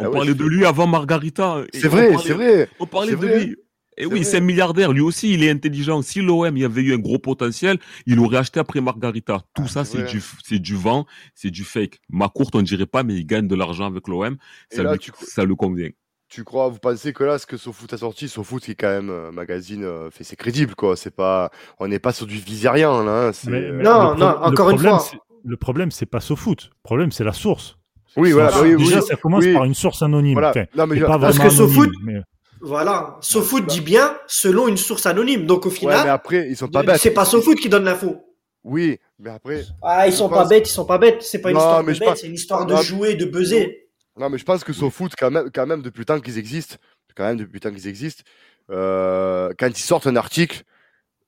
On 0.00 0.04
Ah 0.04 0.10
ouais, 0.10 0.16
parlait 0.16 0.34
de 0.34 0.44
lui 0.44 0.64
avant 0.64 0.86
Margarita. 0.86 1.62
C'est 1.72 1.88
vrai, 1.88 2.14
c'est 2.22 2.32
vrai. 2.34 2.68
On 2.78 2.86
parlait 2.86 3.12
de 3.12 3.16
vrai. 3.16 3.44
lui. 3.44 3.56
Et 4.00 4.02
C'est 4.02 4.06
oui, 4.06 4.24
c'est 4.24 4.36
un 4.36 4.40
milliardaire. 4.40 4.92
Lui 4.92 5.00
aussi, 5.00 5.34
il 5.34 5.42
est 5.42 5.50
intelligent. 5.50 6.02
Si 6.02 6.20
l'OM 6.20 6.56
y 6.56 6.64
avait 6.64 6.82
eu 6.82 6.94
un 6.94 6.98
gros 6.98 7.18
potentiel, 7.18 7.78
il 8.06 8.20
aurait 8.20 8.36
acheté 8.36 8.60
après 8.60 8.80
Margarita. 8.80 9.40
Tout 9.56 9.62
Ah, 9.64 9.68
ça, 9.68 9.84
c'est 9.84 10.04
du, 10.04 10.22
c'est 10.44 10.60
du 10.60 10.76
vent, 10.76 11.04
c'est 11.34 11.50
du 11.50 11.64
fake. 11.64 11.98
Ma 12.08 12.28
courte, 12.28 12.54
on 12.54 12.62
dirait 12.62 12.86
pas, 12.86 13.02
mais 13.02 13.14
il 13.16 13.26
gagne 13.26 13.48
de 13.48 13.56
l'argent 13.56 13.86
avec 13.86 14.06
l'OM. 14.06 14.36
Et 14.70 14.76
Ça, 14.76 14.84
là, 14.84 14.92
lui, 14.92 14.98
tu- 15.00 15.10
ça 15.18 15.44
le 15.44 15.56
convient. 15.56 15.88
Tu 16.28 16.44
crois, 16.44 16.68
vous 16.68 16.78
pensez 16.78 17.14
que 17.14 17.24
là, 17.24 17.38
ce 17.38 17.46
que 17.46 17.56
SoFoot 17.56 17.90
a 17.94 17.96
sorti, 17.98 18.28
SoFoot 18.28 18.62
qui 18.62 18.72
est 18.72 18.74
quand 18.74 18.88
même 18.90 19.08
un 19.10 19.32
magazine, 19.32 19.82
euh, 19.84 20.10
fait, 20.10 20.24
c'est 20.24 20.36
crédible, 20.36 20.74
quoi. 20.74 20.94
C'est 20.94 21.10
pas, 21.14 21.50
on 21.78 21.88
n'est 21.88 21.98
pas 21.98 22.12
sur 22.12 22.26
du 22.26 22.36
visérien, 22.36 23.02
là. 23.02 23.28
hein, 23.28 23.32
c'est, 23.32 23.48
Mais- 23.50 23.58
euh, 23.62 23.72
mais 23.72 23.82
Non, 23.84 24.14
non, 24.14 24.26
encore 24.42 24.70
une 24.70 24.78
fois. 24.78 25.02
Le 25.44 25.56
problème, 25.56 25.90
c'est 25.90 26.04
pas 26.06 26.20
SoFoot. 26.20 26.64
Le 26.64 26.82
problème, 26.82 27.12
c'est 27.12 27.24
la 27.24 27.32
source. 27.32 27.76
Oui, 28.16 28.32
voilà, 28.32 28.50
bah 28.50 28.58
oui, 28.62 28.76
Déjà, 28.76 29.00
oui. 29.00 29.06
ça 29.06 29.16
commence 29.16 29.44
Oui. 29.44 29.54
par 29.54 29.64
une 29.64 29.74
source 29.74 30.02
anonyme. 30.02 30.34
Voilà. 30.34 30.50
Enfin, 30.50 30.64
Non, 30.76 30.86
mais 30.86 30.96
je- 30.98 31.04
pas 31.06 31.18
Parce 31.18 31.36
vraiment 31.36 31.50
que 31.50 31.56
SoFoot- 31.56 31.82
anonyme, 31.84 32.02
mais- 32.04 32.20
Voilà. 32.60 33.16
SoFoot 33.20 33.66
dit 33.66 33.80
bien 33.80 34.14
selon 34.26 34.66
une 34.68 34.76
source 34.76 35.06
anonyme. 35.06 35.46
Donc 35.46 35.64
au 35.64 35.70
Ouais, 35.70 35.74
final, 35.76 36.00
mais 36.04 36.10
après, 36.10 36.48
ils 36.50 36.56
sont 36.56 36.68
pas 36.68 36.82
bêtes. 36.82 36.98
c'est 37.00 37.12
pas 37.12 37.24
SoFoot 37.24 37.56
qui 37.58 37.68
donne 37.68 37.84
l'info. 37.84 38.16
Oui, 38.64 38.98
mais 39.20 39.30
après, 39.30 39.62
Ah, 39.80 40.06
ils 40.08 40.12
sont 40.12 40.28
pense- 40.28 40.36
pas 40.38 40.44
bêtes, 40.46 40.68
ils 40.68 40.72
sont 40.72 40.84
pas 40.84 40.98
bêtes. 40.98 41.22
C'est 41.22 41.40
pas 41.40 41.50
une 41.50 41.54
Non, 41.56 41.60
histoire 41.60 41.84
de 41.84 41.92
bête, 41.98 42.16
c'est 42.18 42.26
une 42.26 42.34
histoire 42.34 42.66
de 42.66 42.74
Non, 42.74 42.82
jouer, 42.82 43.14
de 43.14 43.24
buzzer. 43.24 43.87
Non, 44.18 44.30
mais 44.30 44.38
je 44.38 44.44
pense 44.44 44.64
que 44.64 44.72
SoFoot, 44.72 45.12
quand 45.18 45.30
même, 45.30 45.50
quand 45.52 45.66
même, 45.66 45.82
depuis 45.82 46.00
le 46.00 46.04
temps 46.04 46.20
qu'ils 46.20 46.38
existent, 46.38 46.76
quand 47.16 47.24
même, 47.24 47.36
depuis 47.36 47.54
le 47.54 47.60
temps 47.60 47.70
qu'ils 47.72 47.88
existent, 47.88 48.22
euh, 48.70 49.52
quand 49.58 49.68
ils 49.68 49.76
sortent 49.82 50.06
un 50.06 50.16
article, 50.16 50.62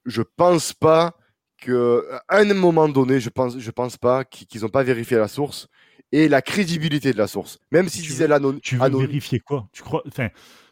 je 0.06 0.22
pense 0.22 0.72
pas 0.72 1.16
que, 1.60 2.06
à 2.28 2.38
un 2.38 2.54
moment 2.54 2.88
donné, 2.88 3.20
je 3.20 3.28
pense, 3.30 3.58
je 3.58 3.70
pense 3.70 3.96
pas 3.96 4.24
qu'ils 4.24 4.46
qu'ils 4.46 4.64
ont 4.64 4.68
pas 4.70 4.82
vérifié 4.82 5.16
la 5.18 5.28
source 5.28 5.68
et 6.12 6.28
la 6.28 6.42
crédibilité 6.42 7.12
de 7.12 7.18
la 7.18 7.26
source. 7.26 7.58
Même 7.70 7.88
s'ils 7.88 8.02
Tu 8.04 8.12
veux- 8.12 8.26
l'anonyme. 8.26 8.60
Tu 8.60 8.76
veux 8.76 8.82
vérifier 9.06 9.40
quoi? 9.40 9.68
Tu 9.72 9.82
crois 9.82 10.02
Enfin, 10.06 10.28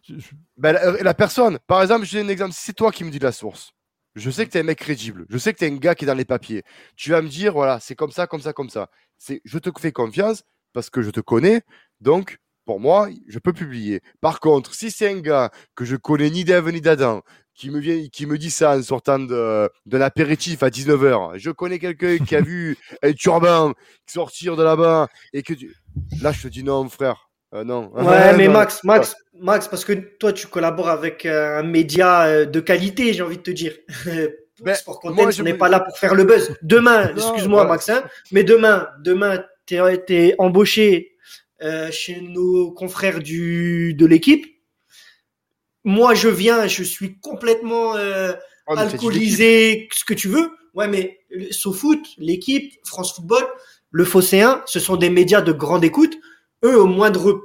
je- 0.08 0.14
Ben, 0.56 0.72
la, 0.72 0.92
la 1.02 1.14
personne, 1.14 1.58
par 1.66 1.82
exemple, 1.82 2.06
je 2.06 2.16
donne 2.18 2.26
un 2.26 2.30
exemple. 2.30 2.52
Si 2.52 2.62
c'est 2.64 2.72
toi 2.72 2.90
qui 2.90 3.04
me 3.04 3.10
dis 3.10 3.18
la 3.18 3.32
source, 3.32 3.72
je 4.14 4.30
sais 4.30 4.46
que 4.46 4.50
t'es 4.50 4.60
un 4.60 4.64
mec 4.64 4.78
crédible. 4.78 5.26
Je 5.28 5.38
sais 5.38 5.52
que 5.52 5.58
t'es 5.58 5.70
un 5.70 5.76
gars 5.76 5.94
qui 5.94 6.04
est 6.04 6.08
dans 6.08 6.14
les 6.14 6.24
papiers. 6.24 6.62
Tu 6.96 7.10
vas 7.10 7.22
me 7.22 7.28
dire, 7.28 7.52
voilà, 7.52 7.78
c'est 7.80 7.94
comme 7.94 8.10
ça, 8.10 8.26
comme 8.26 8.40
ça, 8.40 8.52
comme 8.52 8.70
ça. 8.70 8.88
C'est, 9.18 9.40
je 9.44 9.58
te 9.58 9.70
fais 9.78 9.92
confiance 9.92 10.42
parce 10.72 10.90
que 10.90 11.02
je 11.02 11.10
te 11.10 11.20
connais. 11.20 11.62
Donc, 12.01 12.38
pour 12.64 12.80
moi, 12.80 13.09
je 13.26 13.38
peux 13.38 13.53
publier. 13.53 14.03
Par 14.20 14.40
contre, 14.40 14.74
si 14.74 14.90
c'est 14.90 15.11
un 15.11 15.20
gars 15.20 15.51
que 15.74 15.84
je 15.84 15.96
connais 15.96 16.28
ni 16.28 16.44
d'Ève 16.44 16.68
ni 16.68 16.80
d'Adam, 16.80 17.22
qui 17.55 17.70
me 17.70 17.80
vient, 17.80 18.07
qui 18.12 18.26
me 18.26 18.38
dit 18.38 18.51
ça 18.51 18.76
en 18.76 18.82
sortant 18.82 19.18
de, 19.18 19.68
d'un 19.84 20.01
apéritif 20.01 20.62
à 20.62 20.68
19h, 20.68 21.38
je 21.38 21.51
connais 21.51 21.78
quelqu'un 21.78 22.18
qui 22.18 22.36
a 22.36 22.40
vu 22.42 22.76
un 23.03 23.12
turban 23.12 23.72
sortir 24.07 24.55
de 24.55 24.62
là-bas 24.62 25.09
et 25.32 25.42
que 25.42 25.55
tu... 25.55 25.74
là, 26.22 26.30
je 26.30 26.42
te 26.42 26.49
dis 26.49 26.62
non, 26.62 26.88
frère. 26.88 27.28
Euh, 27.55 27.64
non. 27.64 27.90
Ouais, 27.94 28.32
mais 28.36 28.46
Non. 28.46 28.53
Max, 28.53 28.84
Max, 28.84 29.16
Max, 29.40 29.66
parce 29.66 29.84
que 29.84 29.92
toi, 29.92 30.32
tu 30.32 30.46
collabores 30.46 30.90
avec 30.90 31.26
euh, 31.26 31.59
un 31.59 31.62
média 31.62 32.24
euh, 32.24 32.44
de 32.44 32.61
qualité, 32.61 33.12
j'ai 33.12 33.22
envie 33.22 33.38
de 33.38 33.42
te 33.42 33.51
dire. 33.51 33.72
Ben, 34.61 34.74
Sport 34.74 34.99
moi, 35.05 35.12
Content, 35.12 35.30
je 35.30 35.40
on 35.40 35.44
n'est 35.44 35.55
pas 35.55 35.68
là 35.68 35.78
pour 35.78 35.96
faire 35.96 36.16
le 36.16 36.24
buzz. 36.24 36.53
Demain, 36.62 37.12
excuse-moi, 37.14 37.62
voilà. 37.62 37.74
Max, 37.74 37.88
hein, 37.90 38.03
mais 38.32 38.42
demain, 38.42 38.88
demain, 38.99 39.44
t'es 39.66 39.76
es 40.09 40.34
embauché 40.38 41.16
euh, 41.62 41.90
chez 41.90 42.20
nos 42.20 42.70
confrères 42.72 43.18
du 43.20 43.94
de 43.94 44.06
l'équipe. 44.06 44.46
Moi, 45.84 46.14
je 46.14 46.28
viens, 46.28 46.66
je 46.66 46.82
suis 46.82 47.18
complètement 47.18 47.96
euh, 47.96 48.32
Oh, 48.66 48.74
l'équipe. 48.74 48.92
alcoolisé, 48.94 49.88
ce 49.94 50.04
que 50.04 50.12
tu 50.14 50.28
veux. 50.28 50.50
Ouais, 50.74 50.88
mais 50.88 51.20
le- 51.30 51.50
SoFoot, 51.50 52.00
l'équipe, 52.18 52.74
France 52.84 53.14
Football, 53.14 53.44
le 53.90 54.04
Phocéen, 54.04 54.62
ce 54.66 54.78
sont 54.78 54.96
des 54.96 55.09
médias 55.09 55.40
de 55.40 55.52
grande 55.52 55.84
écoute. 55.84 56.18
Eux, 56.64 56.78
au 56.78 56.86
moindre 56.86 57.40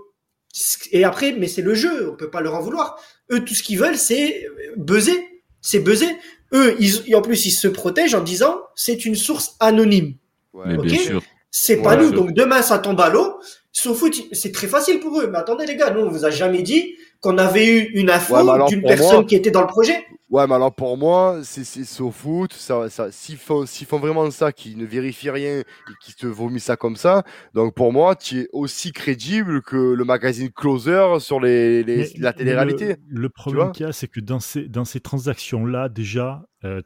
Et 0.91 1.03
après, 1.05 1.31
mais 1.31 1.47
c'est 1.47 1.61
le 1.61 1.73
jeu, 1.75 2.11
on 2.11 2.15
peut 2.15 2.29
pas 2.29 2.41
leur 2.41 2.55
en 2.55 2.61
vouloir. 2.61 2.99
Eux, 3.31 3.43
tout 3.45 3.53
ce 3.55 3.63
qu'ils 3.63 3.79
veulent, 3.79 3.97
c'est 3.97 4.45
buzzer. 4.75 5.25
C'est 5.61 5.79
buzzer. 5.79 6.13
Eux, 6.53 6.75
ils, 6.79 7.15
en 7.15 7.21
plus, 7.21 7.45
ils 7.45 7.51
se 7.51 7.67
protègent 7.69 8.13
en 8.15 8.21
disant 8.21 8.61
c'est 8.75 9.05
une 9.05 9.15
source 9.15 9.55
anonyme. 9.59 10.15
Ouais, 10.51 10.77
bien 10.77 10.97
sûr. 10.99 11.23
C'est 11.49 11.81
pas 11.81 11.95
nous. 11.95 12.11
Donc 12.11 12.33
demain, 12.33 12.61
ça 12.61 12.79
tombe 12.79 12.99
à 12.99 13.09
l'eau. 13.09 13.39
Foot, 13.73 14.21
c'est 14.31 14.51
très 14.51 14.67
facile 14.67 14.99
pour 14.99 15.19
eux. 15.19 15.27
Mais 15.31 15.37
attendez, 15.37 15.65
les 15.65 15.75
gars, 15.75 15.91
nous, 15.91 16.01
on 16.01 16.09
vous 16.09 16.25
a 16.25 16.29
jamais 16.29 16.61
dit 16.61 16.95
qu'on 17.21 17.37
avait 17.37 17.67
eu 17.67 17.91
une 17.93 18.09
info 18.09 18.35
d'une 18.67 18.83
personne 18.83 19.25
qui 19.25 19.35
était 19.35 19.51
dans 19.51 19.61
le 19.61 19.67
projet. 19.67 20.05
Ouais, 20.29 20.47
mais 20.47 20.55
alors 20.55 20.73
pour 20.73 20.97
moi, 20.97 21.41
c'est 21.43 21.63
foot. 22.11 22.53
Ça, 22.53 22.89
ça, 22.89 23.11
s'ils 23.11 23.37
font, 23.37 23.65
font 23.65 23.99
vraiment 23.99 24.29
ça, 24.31 24.51
qu'ils 24.51 24.77
ne 24.77 24.85
vérifient 24.85 25.29
rien 25.29 25.59
et 25.59 25.65
qu'ils 26.03 26.15
te 26.15 26.25
vomissent 26.25 26.65
ça 26.65 26.75
comme 26.75 26.95
ça, 26.95 27.23
donc 27.53 27.75
pour 27.75 27.93
moi, 27.93 28.15
tu 28.15 28.41
es 28.41 28.47
aussi 28.51 28.91
crédible 28.91 29.61
que 29.61 29.75
le 29.75 30.03
magazine 30.05 30.49
Closer 30.49 31.19
sur 31.19 31.39
les, 31.39 31.83
la 32.17 32.33
télé-réalité. 32.33 32.95
Le, 33.07 33.29
problème 33.29 33.71
qu'il 33.71 33.85
y 33.85 33.89
a, 33.89 33.93
c'est 33.93 34.07
que 34.07 34.19
dans 34.19 34.39
ces, 34.39 34.67
dans 34.67 34.85
ces 34.85 34.99
transactions-là, 34.99 35.87
déjà, 35.87 36.43
euh, 36.63 36.81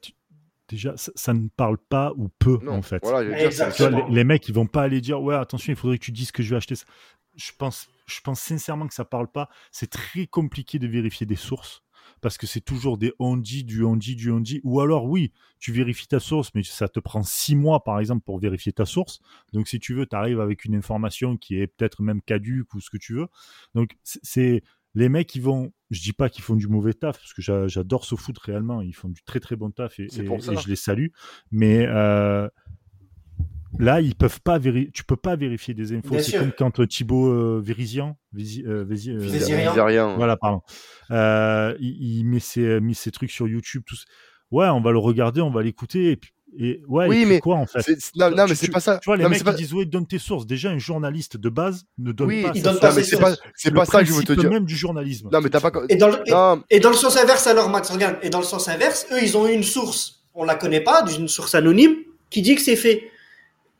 déjà, 0.68 0.96
ça, 0.98 1.34
ne 1.34 1.48
parle 1.50 1.78
pas 1.78 2.14
ou 2.18 2.30
peu, 2.40 2.60
en 2.70 2.82
fait. 2.82 3.04
les, 4.10 4.24
mecs, 4.24 4.48
ils 4.48 4.54
vont 4.54 4.68
pas 4.68 4.84
aller 4.84 5.02
dire, 5.02 5.22
ouais, 5.22 5.36
attention, 5.36 5.74
il 5.74 5.76
faudrait 5.76 5.98
que 5.98 6.06
tu 6.06 6.12
dises 6.12 6.32
que 6.32 6.44
je 6.44 6.50
vais 6.50 6.58
acheter 6.58 6.76
ça. 6.76 6.86
Je 7.36 7.52
pense, 7.58 7.88
je 8.08 8.20
pense 8.22 8.42
sincèrement 8.42 8.88
que 8.88 8.94
ça 8.94 9.06
parle 9.06 9.28
pas. 9.28 9.50
C'est 9.72 9.92
très 9.92 10.26
compliqué 10.26 10.80
de 10.80 10.88
vérifier 10.88 11.26
des 11.26 11.36
sources 11.36 11.84
parce 12.22 12.38
que 12.38 12.48
c'est 12.48 12.62
toujours 12.62 12.98
des 12.98 13.14
on 13.20 13.38
dit, 13.38 13.64
du 13.64 13.84
on 13.84 13.96
dit, 13.96 14.16
du 14.16 14.32
on 14.32 14.40
dit. 14.40 14.60
Ou 14.64 14.82
alors, 14.82 15.06
oui, 15.06 15.32
tu 15.60 15.72
vérifies 15.72 16.08
ta 16.08 16.20
source, 16.20 16.52
mais 16.56 16.64
ça 16.64 16.88
te 16.88 17.00
prend 17.00 17.24
six 17.24 17.56
mois, 17.56 17.84
par 17.84 18.00
exemple, 18.00 18.24
pour 18.24 18.40
vérifier 18.40 18.72
ta 18.72 18.86
source. 18.86 19.20
Donc, 19.54 19.68
si 19.68 19.80
tu 19.80 19.94
veux, 19.94 20.06
tu 20.06 20.16
arrives 20.16 20.40
avec 20.40 20.66
une 20.66 20.76
information 20.76 21.38
qui 21.38 21.60
est 21.60 21.68
peut-être 21.68 22.02
même 22.02 22.22
caduque 22.22 22.74
ou 22.74 22.82
ce 22.82 22.90
que 22.90 22.98
tu 22.98 23.14
veux. 23.14 23.28
Donc, 23.76 23.98
c'est 24.04 24.64
les 24.96 25.10
mecs, 25.10 25.36
ils 25.36 25.42
vont, 25.42 25.74
je 25.90 26.02
dis 26.02 26.14
pas 26.14 26.30
qu'ils 26.30 26.44
font 26.44 26.56
du 26.56 26.68
mauvais 26.68 26.94
taf, 26.94 27.18
parce 27.18 27.34
que 27.34 27.42
j'adore 27.68 28.06
ce 28.06 28.16
foot 28.16 28.38
réellement, 28.40 28.82
ils 28.82 28.96
font 28.96 29.10
du 29.10 29.24
très 29.24 29.40
très 29.40 29.56
bon 29.56 29.72
taf 29.72 30.00
et, 30.00 30.08
je 30.10 30.68
les 30.68 30.76
salue. 30.76 31.08
Mais 31.52 31.86
euh, 31.88 32.48
là, 33.80 34.02
ils 34.02 34.16
peuvent 34.16 34.42
pas 34.42 34.60
tu 34.60 35.04
peux 35.06 35.16
pas 35.16 35.36
vérifier 35.36 35.74
des 35.74 35.94
infos. 35.94 36.20
C'est 36.20 36.38
comme 36.38 36.52
quand 36.52 36.80
euh, 36.80 36.88
Thibaut 36.88 37.28
euh, 37.28 37.62
Vérizian, 37.64 38.18
voilà, 40.18 40.38
pardon, 40.38 40.62
il, 41.80 42.24
met 42.26 42.40
ses, 42.40 42.80
met 42.80 42.94
ses 42.94 43.12
trucs 43.12 43.32
sur 43.32 43.48
YouTube, 43.48 43.84
tous. 43.86 44.06
Ouais, 44.52 44.68
on 44.68 44.82
va 44.82 44.92
le 44.92 44.98
regarder, 44.98 45.42
on 45.42 45.52
va 45.52 45.62
l'écouter, 45.62 46.12
et 46.12 46.16
puis 46.16 46.32
et 46.60 46.82
ouais, 46.88 47.08
oui, 47.08 47.26
mais 47.26 47.40
quoi 47.40 47.56
en 47.56 47.66
fait? 47.66 47.98
Non, 48.16 48.32
non 48.32 48.46
mais 48.48 48.56
c'est 48.56 48.72
pas 48.72 48.80
ça. 48.80 49.00
Tu 49.00 49.06
vois, 49.10 49.18
les 49.18 49.28
mecs 49.28 49.44
qui 49.44 49.54
disent 49.56 49.74
ouais, 49.74 49.86
donne 49.86 50.08
tes 50.08 50.18
sources. 50.18 50.46
Déjà, 50.46 50.70
un 50.70 50.78
journaliste 50.78 51.38
de 51.38 51.50
base 51.50 51.86
ne 51.98 52.12
donne 52.12 52.28
oui, 52.28 52.44
pas. 52.44 52.52
Il 52.56 52.64
donne 52.64 52.80
pas 52.80 52.92
c'est 52.92 53.20
pas, 53.20 53.36
c'est 53.56 53.72
pas 53.72 53.86
ça 53.86 54.00
que 54.00 54.06
je 54.06 54.14
veux 54.14 54.24
te 54.24 54.34
dire. 54.34 54.50
même 54.50 54.66
du 54.66 54.76
journalisme. 54.76 55.30
Non, 55.32 55.42
mais 55.42 55.50
t'as 55.50 55.60
pas. 55.60 55.72
Et 55.90 55.98
dans, 55.98 56.08
le, 56.08 56.18
et, 56.70 56.80
dans 56.80 56.90
le 56.90 56.96
sens 56.96 57.18
inverse, 57.18 57.48
alors 57.48 57.70
Max, 57.70 57.90
regarde. 57.90 58.18
Et 58.22 58.30
dans 58.30 58.40
le 58.40 58.46
sens 58.46 58.68
inverse, 58.70 59.08
eux, 59.12 59.22
ils 59.22 59.38
ont 59.38 59.48
eu 59.48 59.52
une 59.52 59.64
source. 59.64 60.24
On 60.34 60.44
la 60.44 60.56
connaît 60.56 60.82
pas, 60.82 61.04
d'une 61.04 61.28
source 61.28 61.54
anonyme, 61.56 61.96
qui 62.30 62.42
dit 62.42 62.56
que 62.56 62.62
c'est 62.62 62.76
fait. 62.76 63.12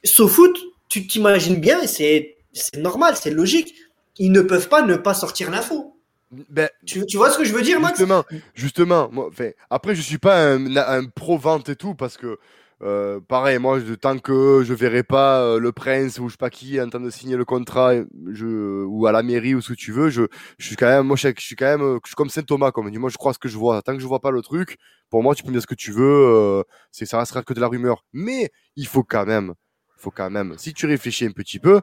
foot 0.04 0.58
tu 0.90 1.06
t'imagines 1.06 1.60
bien, 1.60 1.82
et 1.82 1.88
c'est 1.88 2.38
c'est 2.54 2.78
normal, 2.78 3.16
c'est 3.22 3.32
logique. 3.32 3.76
Ils 4.18 4.32
ne 4.32 4.42
peuvent 4.42 4.70
pas 4.70 4.82
ne 4.82 4.96
pas 4.96 5.14
sortir 5.14 5.52
l'info. 5.52 5.97
Ben, 6.32 6.70
tu, 6.86 7.06
tu, 7.06 7.18
vois 7.18 7.32
ce 7.32 7.38
que 7.38 7.46
je 7.46 7.54
veux 7.54 7.62
dire, 7.62 7.80
Max? 7.80 7.98
Justement, 7.98 8.24
justement. 8.54 9.10
Moi, 9.12 9.30
après, 9.70 9.96
je 9.96 10.02
suis 10.02 10.18
pas 10.18 10.54
un, 10.54 10.76
un 10.76 11.06
pro 11.06 11.38
vente 11.38 11.70
et 11.70 11.76
tout 11.76 11.96
parce 11.96 12.18
que 12.18 12.38
euh, 12.84 13.20
pareil, 13.20 13.58
moi, 13.58 13.80
tant 14.00 14.20
que 14.20 14.62
je 14.64 14.74
verrai 14.74 15.02
pas 15.02 15.42
euh, 15.42 15.60
le 15.60 15.72
prince 15.72 16.20
ou 16.20 16.28
je 16.28 16.34
sais 16.34 16.38
pas 16.38 16.52
qui 16.52 16.80
en 16.80 16.90
train 16.90 17.00
de 17.00 17.10
signer 17.10 17.36
le 17.36 17.46
contrat, 17.46 17.94
je, 18.32 18.84
ou 18.86 19.08
à 19.08 19.12
la 19.12 19.24
mairie 19.24 19.56
ou 19.56 19.62
ce 19.62 19.70
que 19.70 19.74
tu 19.74 19.92
veux, 19.92 20.10
je, 20.10 20.24
je 20.60 20.66
suis 20.68 20.76
quand 20.76 20.88
même, 20.88 21.08
moi, 21.08 21.16
je, 21.16 21.30
suis 21.40 21.56
quand 21.56 21.66
même, 21.66 22.00
je 22.04 22.10
suis 22.10 22.16
comme 22.16 22.30
Saint 22.30 22.44
Thomas, 22.44 22.72
comme 22.72 22.90
dit. 22.92 23.00
Moi, 23.00 23.10
je 23.10 23.18
crois 23.18 23.34
ce 23.34 23.40
que 23.40 23.50
je 23.50 23.58
vois. 23.58 23.82
Tant 23.82 23.94
que 23.94 24.00
je 24.00 24.08
vois 24.08 24.20
pas 24.20 24.32
le 24.32 24.42
truc, 24.42 24.78
pour 25.10 25.24
moi, 25.24 25.34
tu 25.34 25.44
peux 25.44 25.50
me 25.50 25.54
dire 25.54 25.62
ce 25.62 25.68
que 25.68 25.76
tu 25.76 25.92
veux. 25.92 26.04
Euh, 26.04 26.64
c'est, 26.92 27.06
ça 27.06 27.20
restera 27.20 27.42
que 27.42 27.54
de 27.54 27.60
la 27.60 27.68
rumeur. 27.68 28.04
Mais 28.14 28.52
il 28.76 28.88
faut 28.88 29.04
quand 29.04 29.26
même, 29.26 29.54
il 29.98 30.02
faut 30.02 30.12
quand 30.12 30.30
même, 30.30 30.54
si 30.58 30.74
tu 30.74 30.86
réfléchis 30.86 31.26
un 31.26 31.32
petit 31.32 31.60
peu, 31.60 31.82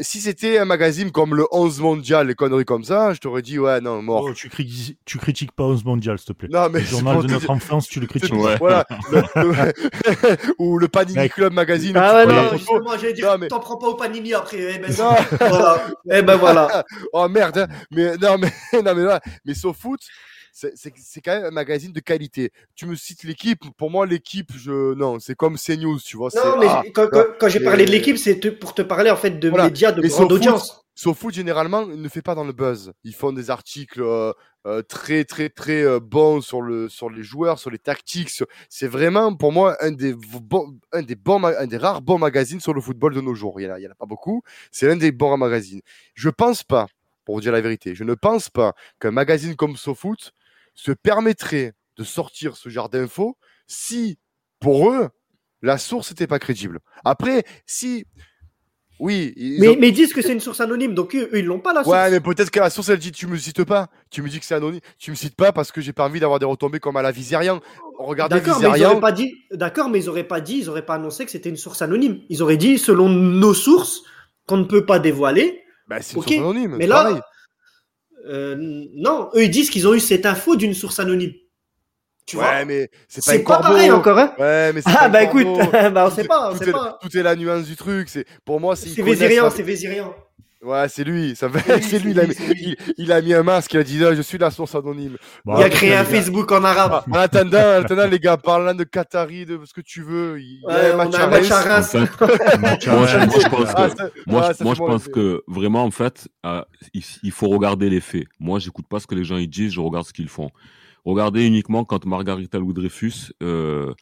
si 0.00 0.20
c'était 0.20 0.58
un 0.58 0.64
magazine 0.64 1.10
comme 1.10 1.34
le 1.34 1.46
11 1.50 1.80
mondial, 1.80 2.28
les 2.28 2.34
conneries 2.34 2.64
comme 2.64 2.84
ça, 2.84 3.12
je 3.14 3.18
t'aurais 3.18 3.42
dit, 3.42 3.58
ouais, 3.58 3.80
non, 3.80 4.00
mort. 4.02 4.24
Oh, 4.28 4.32
tu, 4.32 4.48
critiques, 4.48 4.98
tu 5.04 5.18
critiques 5.18 5.52
pas 5.52 5.64
11 5.64 5.84
mondial, 5.84 6.18
s'il 6.18 6.28
te 6.28 6.32
plaît. 6.32 6.48
Non, 6.50 6.68
mais 6.70 6.80
le 6.80 6.86
journal 6.86 7.22
de 7.22 7.32
notre 7.32 7.50
enfance, 7.50 7.88
tu 7.88 8.00
le 8.00 8.06
critiques. 8.06 8.26
Ouais. 8.36 8.56
Voilà. 8.58 8.84
ou 10.58 10.78
le 10.78 10.88
Panini 10.88 11.28
Club 11.28 11.52
magazine. 11.52 11.96
Ah 11.96 12.16
ouais, 12.16 12.26
non, 12.26 12.50
justement, 12.52 12.92
j'allais 12.98 13.12
dire, 13.12 13.38
mais... 13.38 13.48
t'en 13.48 13.60
prends 13.60 13.76
pas 13.76 13.88
au 13.88 13.94
Panini 13.94 14.34
après. 14.34 14.74
Eh 14.74 14.78
ben, 14.78 14.90
voilà. 14.92 15.86
Eh 16.10 16.22
ben 16.22 16.36
voilà. 16.36 16.84
oh 17.12 17.28
merde, 17.28 17.58
hein. 17.58 17.66
Mais, 17.90 18.16
non, 18.16 18.36
mais, 18.38 18.52
non, 18.74 18.94
mais, 18.94 19.02
là, 19.02 19.20
mais 19.44 19.54
sauf 19.54 19.76
foot, 19.78 20.00
c'est 20.56 21.20
quand 21.20 21.36
même 21.36 21.44
un 21.44 21.50
magazine 21.50 21.92
de 21.92 22.00
qualité. 22.00 22.50
Tu 22.74 22.86
me 22.86 22.96
cites 22.96 23.24
l'équipe, 23.24 23.62
pour 23.76 23.90
moi 23.90 24.06
l'équipe, 24.06 24.52
je 24.56 24.94
non, 24.94 25.18
c'est 25.20 25.34
comme 25.34 25.56
CNews, 25.58 26.00
tu 26.00 26.16
vois. 26.16 26.30
Non, 26.34 26.58
mais 26.58 26.66
ah, 26.68 26.82
quand, 26.94 27.08
quand, 27.38 27.48
j'ai 27.48 27.60
parlé 27.60 27.84
de 27.84 27.90
l'équipe, 27.90 28.16
c'est 28.16 28.36
pour 28.58 28.74
te 28.74 28.82
parler 28.82 29.10
en 29.10 29.16
fait 29.16 29.38
de 29.38 29.50
médias 29.50 29.92
de 29.92 30.00
grande 30.06 30.32
audience. 30.32 30.82
SoFoot 30.98 31.34
généralement 31.34 31.86
ne 31.86 32.08
fait 32.08 32.22
pas 32.22 32.34
dans 32.34 32.44
le 32.44 32.54
buzz. 32.54 32.92
Ils 33.04 33.14
font 33.14 33.30
des 33.30 33.50
articles 33.50 34.00
euh, 34.00 34.32
euh, 34.66 34.80
très 34.80 35.24
très 35.24 35.50
très 35.50 35.82
euh, 35.82 36.00
bons 36.00 36.40
sur 36.40 36.62
le 36.62 36.88
sur 36.88 37.10
les 37.10 37.22
joueurs, 37.22 37.58
sur 37.58 37.70
les 37.70 37.78
tactiques. 37.78 38.30
C'est 38.70 38.86
vraiment 38.88 39.34
pour 39.36 39.52
moi 39.52 39.76
un 39.80 39.92
des 39.92 40.14
bons, 40.14 40.74
un 40.92 41.02
des 41.02 41.14
bons, 41.14 41.44
un 41.44 41.66
des 41.66 41.76
rares 41.76 42.00
bons 42.00 42.16
magazines 42.16 42.60
sur 42.60 42.72
le 42.72 42.80
football 42.80 43.14
de 43.14 43.20
nos 43.20 43.34
jours. 43.34 43.60
Il 43.60 43.64
y 43.64 43.70
en 43.70 43.74
a, 43.74 43.78
il 43.78 43.82
y 43.82 43.86
en 43.86 43.90
a 43.90 43.94
pas 43.94 44.06
beaucoup. 44.06 44.42
C'est 44.72 44.90
un 44.90 44.96
des 44.96 45.12
bons 45.12 45.36
magazines. 45.36 45.82
Je 46.14 46.30
pense 46.30 46.62
pas, 46.62 46.86
pour 47.26 47.34
vous 47.34 47.42
dire 47.42 47.52
la 47.52 47.60
vérité, 47.60 47.94
je 47.94 48.02
ne 48.02 48.14
pense 48.14 48.48
pas 48.48 48.72
qu'un 48.98 49.10
magazine 49.10 49.54
comme 49.54 49.76
SoFoot 49.76 50.32
se 50.76 50.92
permettrait 50.92 51.72
de 51.96 52.04
sortir 52.04 52.56
ce 52.56 52.68
genre 52.68 52.88
d'infos 52.88 53.36
si, 53.66 54.18
pour 54.60 54.90
eux, 54.90 55.08
la 55.62 55.78
source 55.78 56.10
n'était 56.10 56.26
pas 56.26 56.38
crédible. 56.38 56.78
Après, 57.04 57.44
si. 57.66 58.04
Oui. 58.98 59.34
mais, 59.36 59.76
mais, 59.78 59.88
ils 59.88 59.92
disent 59.92 60.14
que 60.14 60.22
c'est 60.22 60.32
une 60.32 60.40
source 60.40 60.60
anonyme, 60.60 60.94
donc 60.94 61.14
eux, 61.14 61.28
ils 61.34 61.44
l'ont 61.44 61.58
pas 61.58 61.74
la 61.74 61.84
source. 61.84 61.94
Ouais, 61.94 62.10
mais 62.10 62.20
peut-être 62.20 62.50
que 62.50 62.60
la 62.60 62.70
source, 62.70 62.88
elle 62.88 62.98
dit 62.98 63.12
tu 63.12 63.26
me 63.26 63.36
cites 63.36 63.64
pas. 63.64 63.88
Tu 64.10 64.22
me 64.22 64.28
dis 64.28 64.38
que 64.38 64.46
c'est 64.46 64.54
anonyme. 64.54 64.80
Tu 64.98 65.10
me 65.10 65.16
cites 65.16 65.36
pas 65.36 65.52
parce 65.52 65.70
que 65.70 65.82
j'ai 65.82 65.92
pas 65.92 66.06
envie 66.06 66.20
d'avoir 66.20 66.38
des 66.38 66.46
retombées 66.46 66.80
comme 66.80 66.96
à 66.96 67.02
la 67.02 67.10
Visérian. 67.10 67.60
Regardez 67.98 68.36
D'accord, 68.36 68.60
mais 68.60 68.78
ils 68.78 68.84
auraient 68.84 69.00
pas 69.00 69.12
dit. 69.12 69.34
D'accord, 69.50 69.90
mais 69.90 69.98
ils 69.98 70.08
auraient 70.08 70.24
pas 70.24 70.40
dit, 70.40 70.58
ils 70.60 70.70
auraient 70.70 70.86
pas 70.86 70.94
annoncé 70.94 71.26
que 71.26 71.30
c'était 71.30 71.50
une 71.50 71.58
source 71.58 71.82
anonyme. 71.82 72.20
Ils 72.30 72.42
auraient 72.42 72.56
dit 72.56 72.78
selon 72.78 73.10
nos 73.10 73.52
sources 73.52 74.02
qu'on 74.46 74.56
ne 74.56 74.64
peut 74.64 74.86
pas 74.86 74.98
dévoiler. 74.98 75.62
Bah, 75.88 76.00
c'est 76.00 76.16
une 76.16 76.22
source 76.22 76.36
anonyme. 76.36 76.76
Mais 76.78 76.86
là, 76.86 77.20
euh, 78.26 78.56
non, 78.94 79.30
eux 79.34 79.44
ils 79.44 79.50
disent 79.50 79.70
qu'ils 79.70 79.86
ont 79.86 79.94
eu 79.94 80.00
cette 80.00 80.26
info 80.26 80.56
d'une 80.56 80.74
source 80.74 80.98
anonyme. 80.98 81.32
Tu 82.26 82.36
ouais, 82.36 82.64
mais 82.64 82.90
c'est 83.06 83.44
pas, 83.44 83.58
pas 83.58 83.68
pareil 83.68 83.90
encore, 83.92 84.18
hein 84.18 84.34
Ouais, 84.36 84.72
mais 84.72 84.80
Ah, 84.84 85.08
bah 85.08 85.22
écoute, 85.22 85.46
bah 85.92 86.08
on 86.08 86.10
sait 86.10 86.24
pas, 86.24 86.50
on 86.52 86.56
sait 86.56 86.72
pas. 86.72 86.98
Tout 87.00 87.16
est 87.16 87.22
la 87.22 87.36
nuance 87.36 87.66
du 87.66 87.76
truc. 87.76 88.08
C'est 88.08 88.26
pour 88.44 88.58
moi, 88.58 88.74
c'est. 88.74 88.88
C'est 88.88 89.02
Vézirian, 89.02 89.48
c'est 89.48 89.62
Vézirian. 89.62 90.12
Ouais, 90.62 90.88
c'est 90.88 91.04
lui. 91.04 91.36
Ça 91.36 91.48
c'est 91.82 91.98
lui. 91.98 92.12
Il 92.96 93.12
a, 93.12 93.20
mis, 93.20 93.34
un 93.34 93.42
masque. 93.42 93.74
Il 93.74 93.80
a 93.80 93.82
dit 93.82 93.98
je 93.98 94.22
suis 94.22 94.38
la 94.38 94.50
source 94.50 94.74
anonyme. 94.74 95.16
il 95.46 95.62
a 95.62 95.68
créé 95.68 95.94
un 95.94 96.04
Facebook 96.04 96.50
en 96.50 96.64
arabe. 96.64 97.04
En 97.10 97.14
attendant, 97.14 97.82
attendant, 97.82 98.06
les 98.06 98.18
gars, 98.18 98.36
parlant 98.36 98.74
de 98.74 98.84
Qatari, 98.84 99.44
de 99.44 99.60
ce 99.64 99.74
que 99.74 99.82
tu 99.82 100.02
veux. 100.02 100.40
Il 100.40 100.64
ouais, 100.64 100.72
a 100.72 100.94
un 100.94 101.28
match 101.28 101.50
à 101.50 101.60
Reims. 101.60 101.96
moi, 104.26 104.52
je 104.52 104.78
pense 104.78 105.08
que, 105.08 105.42
vraiment, 105.46 105.84
en 105.84 105.90
fait, 105.90 106.28
euh, 106.46 106.62
il, 106.94 107.30
faut 107.30 107.48
regarder 107.48 107.90
les 107.90 108.00
faits. 108.00 108.26
Moi, 108.40 108.58
j'écoute 108.58 108.86
pas 108.88 108.98
ce 108.98 109.06
que 109.06 109.14
les 109.14 109.24
gens 109.24 109.36
ils 109.36 109.50
disent. 109.50 109.72
Je 109.72 109.80
regarde 109.80 110.06
ce 110.06 110.12
qu'ils 110.12 110.28
font. 110.28 110.50
Regardez 111.04 111.46
uniquement 111.46 111.84
quand 111.84 112.04
Margarita 112.06 112.58
Louis-Dreyfus. 112.58 113.32
Euh, 113.42 113.92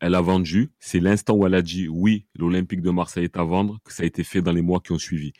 elle 0.00 0.16
a 0.16 0.20
vendu, 0.20 0.70
c'est 0.80 1.00
l'instant 1.00 1.34
où 1.34 1.46
elle 1.46 1.54
a 1.54 1.62
dit 1.62 1.88
oui, 1.88 2.26
l'Olympique 2.36 2.82
de 2.82 2.90
Marseille 2.90 3.24
est 3.24 3.38
à 3.38 3.44
vendre, 3.44 3.78
que 3.84 3.92
ça 3.92 4.02
a 4.02 4.06
été 4.06 4.22
fait 4.22 4.42
dans 4.42 4.52
les 4.52 4.60
mois 4.60 4.80
qui 4.80 4.92
ont 4.92 4.98
suivi 4.98 5.32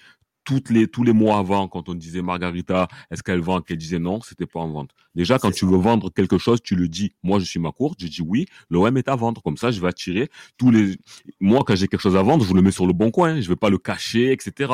toutes 0.44 0.70
les, 0.70 0.86
tous 0.86 1.02
les 1.02 1.12
mois 1.12 1.38
avant, 1.38 1.68
quand 1.68 1.88
on 1.88 1.94
disait 1.94 2.22
Margarita, 2.22 2.88
est-ce 3.10 3.22
qu'elle 3.22 3.40
vend, 3.40 3.60
qu'elle 3.60 3.78
disait 3.78 3.98
non, 3.98 4.20
c'était 4.20 4.46
pas 4.46 4.60
en 4.60 4.68
vente. 4.68 4.90
Déjà, 5.14 5.38
quand 5.38 5.50
tu 5.50 5.66
veux 5.66 5.76
vendre 5.76 6.10
quelque 6.10 6.38
chose, 6.38 6.60
tu 6.62 6.76
le 6.76 6.88
dis. 6.88 7.12
Moi, 7.22 7.38
je 7.38 7.44
suis 7.44 7.60
ma 7.60 7.72
courte, 7.72 8.00
je 8.00 8.06
dis 8.06 8.22
oui, 8.22 8.46
l'OM 8.70 8.96
est 8.96 9.08
à 9.08 9.16
vendre. 9.16 9.42
Comme 9.42 9.56
ça, 9.56 9.70
je 9.70 9.80
vais 9.80 9.88
attirer 9.88 10.30
tous 10.58 10.70
les, 10.70 10.96
moi, 11.40 11.62
quand 11.66 11.74
j'ai 11.74 11.88
quelque 11.88 12.00
chose 12.00 12.16
à 12.16 12.22
vendre, 12.22 12.44
je 12.44 12.52
le 12.52 12.62
mets 12.62 12.70
sur 12.70 12.86
le 12.86 12.92
bon 12.92 13.10
coin. 13.10 13.40
Je 13.40 13.48
vais 13.48 13.56
pas 13.56 13.70
le 13.70 13.78
cacher, 13.78 14.32
etc. 14.32 14.72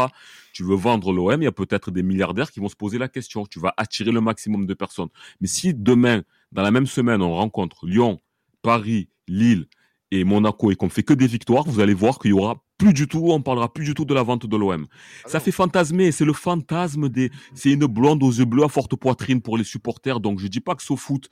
Tu 0.52 0.64
veux 0.64 0.76
vendre 0.76 1.12
l'OM, 1.12 1.40
il 1.40 1.44
y 1.44 1.48
a 1.48 1.52
peut-être 1.52 1.90
des 1.90 2.02
milliardaires 2.02 2.50
qui 2.50 2.60
vont 2.60 2.68
se 2.68 2.76
poser 2.76 2.98
la 2.98 3.08
question. 3.08 3.46
Tu 3.46 3.60
vas 3.60 3.72
attirer 3.76 4.12
le 4.12 4.20
maximum 4.20 4.66
de 4.66 4.74
personnes. 4.74 5.08
Mais 5.40 5.46
si 5.46 5.74
demain, 5.74 6.22
dans 6.52 6.62
la 6.62 6.70
même 6.70 6.86
semaine, 6.86 7.22
on 7.22 7.34
rencontre 7.34 7.86
Lyon, 7.86 8.20
Paris, 8.62 9.08
Lille, 9.28 9.66
et 10.10 10.24
Monaco 10.24 10.70
et 10.70 10.76
qu'on 10.76 10.88
fait 10.88 11.02
que 11.02 11.14
des 11.14 11.26
victoires, 11.26 11.64
vous 11.64 11.80
allez 11.80 11.94
voir 11.94 12.18
qu'il 12.18 12.30
y 12.30 12.34
aura 12.34 12.62
plus 12.80 12.94
du 12.94 13.06
tout, 13.06 13.26
on 13.28 13.42
parlera 13.42 13.70
plus 13.70 13.84
du 13.84 13.92
tout 13.92 14.06
de 14.06 14.14
la 14.14 14.22
vente 14.22 14.46
de 14.46 14.56
l'OM. 14.56 14.86
Ça 15.26 15.38
fait 15.38 15.52
fantasmer, 15.52 16.12
c'est 16.12 16.24
le 16.24 16.32
fantasme 16.32 17.10
des, 17.10 17.30
c'est 17.54 17.70
une 17.72 17.84
blonde 17.84 18.22
aux 18.22 18.32
yeux 18.32 18.46
bleus 18.46 18.64
à 18.64 18.68
forte 18.68 18.96
poitrine 18.96 19.42
pour 19.42 19.58
les 19.58 19.64
supporters. 19.64 20.18
Donc 20.18 20.38
je 20.38 20.46
dis 20.46 20.60
pas 20.60 20.74
que 20.74 20.82
ce 20.82 20.96
foot, 20.96 21.28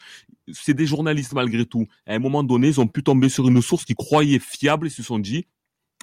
c'est 0.52 0.74
des 0.74 0.84
journalistes 0.84 1.32
malgré 1.32 1.64
tout. 1.64 1.86
À 2.06 2.14
un 2.14 2.18
moment 2.18 2.42
donné, 2.42 2.68
ils 2.68 2.80
ont 2.82 2.86
pu 2.86 3.02
tomber 3.02 3.30
sur 3.30 3.48
une 3.48 3.62
source 3.62 3.86
qui 3.86 3.94
croyait 3.94 4.38
fiable 4.38 4.88
et 4.88 4.90
se 4.90 5.02
sont 5.02 5.18
dit, 5.18 5.46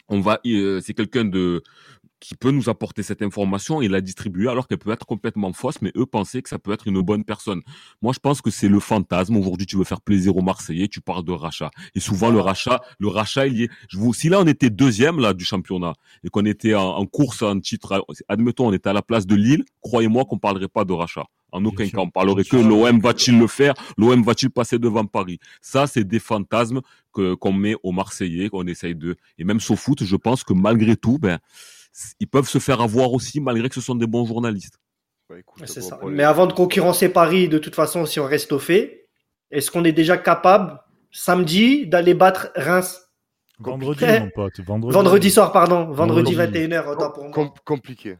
on 0.09 0.19
va, 0.19 0.39
euh, 0.47 0.81
c'est 0.81 0.95
quelqu'un 0.95 1.25
de, 1.25 1.61
qui 2.20 2.36
peut 2.36 2.51
nous 2.51 2.70
apporter 2.70 3.03
cette 3.03 3.22
information 3.22 3.82
et 3.82 3.88
la 3.88 4.01
distribuer 4.01 4.47
alors 4.49 4.68
qu'elle 4.68 4.78
peut 4.78 4.91
être 4.91 5.05
complètement 5.05 5.53
fausse, 5.53 5.82
mais 5.82 5.91
eux 5.95 6.05
pensaient 6.05 6.41
que 6.41 6.49
ça 6.49 6.59
peut 6.59 6.72
être 6.72 6.88
une 6.88 7.01
bonne 7.01 7.24
personne. 7.24 7.61
Moi, 8.01 8.13
je 8.13 8.20
pense 8.20 8.41
que 8.41 8.49
c'est 8.49 8.70
le 8.70 8.80
fantasme. 8.80 9.36
Aujourd'hui, 9.38 9.66
tu 9.66 9.78
veux 9.78 9.84
faire 9.84 10.01
plaisir 10.01 10.36
aux 10.36 10.41
Marseillais, 10.41 10.88
tu 10.88 11.01
parles 11.01 11.24
de 11.24 11.32
rachat. 11.32 11.72
Et 11.93 11.99
souvent, 11.99 12.30
le 12.30 12.39
rachat, 12.39 12.82
le 12.99 13.07
rachat, 13.07 13.47
il 13.47 13.57
y 13.57 13.63
est. 13.63 13.70
Je 13.89 13.97
vous, 13.97 14.13
si 14.13 14.30
là, 14.30 14.39
on 14.39 14.47
était 14.47 14.70
deuxième, 14.70 15.20
là, 15.20 15.34
du 15.34 15.45
championnat, 15.45 15.93
et 16.24 16.30
qu'on 16.30 16.45
était 16.45 16.76
en, 16.76 16.89
en 16.97 17.05
course 17.05 17.41
en 17.41 17.59
titre, 17.59 18.05
admettons, 18.28 18.68
on 18.68 18.74
était 18.74 18.89
à 18.89 18.93
la 18.93 19.01
place 19.01 19.28
de 19.28 19.36
Lille, 19.36 19.63
croyez-moi 19.82 20.26
qu'on 20.26 20.39
parlerait 20.39 20.68
pas 20.68 20.86
de 20.86 20.93
rachat. 20.93 21.26
En 21.51 21.63
aucun 21.63 21.88
cas, 21.88 21.99
on 21.99 22.09
parlerait 22.09 22.43
que 22.43 22.57
l'OM 22.57 22.99
va-t-il 22.99 23.39
le 23.39 23.47
faire, 23.47 23.74
l'OM 23.97 24.22
va-t-il 24.24 24.49
passer 24.49 24.78
devant 24.78 25.05
Paris? 25.05 25.39
Ça, 25.61 25.88
c'est 25.88 26.03
des 26.03 26.20
fantasmes 26.20 26.82
que 27.13 27.34
qu'on 27.34 27.53
met 27.53 27.76
aux 27.82 27.93
Marseillais, 27.93 28.49
qu'on 28.49 28.68
essaye 28.68 28.93
de. 28.93 29.16
Et 29.38 29.45
même 29.45 29.61
sur 29.61 29.78
foot, 29.78 30.03
je 30.03 30.16
pense 30.18 30.43
que 30.43 30.51
malgré 30.51 30.97
tout, 30.97 31.18
ben, 31.18 31.39
ils 32.19 32.27
peuvent 32.27 32.47
se 32.47 32.59
faire 32.59 32.81
avoir 32.81 33.13
aussi 33.13 33.39
malgré 33.39 33.69
que 33.69 33.75
ce 33.75 33.81
sont 33.81 33.95
des 33.95 34.07
bons 34.07 34.25
journalistes. 34.25 34.79
Ouais, 35.29 35.39
écoute, 35.39 35.65
ça. 35.67 35.99
Mais 36.05 36.23
avant 36.23 36.45
de 36.45 36.53
concurrencer 36.53 37.09
Paris, 37.09 37.49
de 37.49 37.57
toute 37.57 37.75
façon, 37.75 38.05
si 38.05 38.19
on 38.19 38.25
reste 38.25 38.51
au 38.51 38.59
fait, 38.59 39.07
est-ce 39.51 39.71
qu'on 39.71 39.83
est 39.83 39.91
déjà 39.91 40.17
capable 40.17 40.79
samedi 41.11 41.87
d'aller 41.87 42.13
battre 42.13 42.51
Reims 42.55 43.01
Vendredi, 43.59 44.05
mon 44.05 44.29
pote. 44.31 44.59
Vendredi, 44.65 44.93
vendredi 44.93 45.31
soir, 45.31 45.51
pardon. 45.53 45.89
Vendredi, 45.91 46.35
21h, 46.35 46.87
autant 46.89 47.11
pour 47.11 47.23
moi. 47.23 47.31
Com 47.31 47.51
compliqué. 47.63 48.17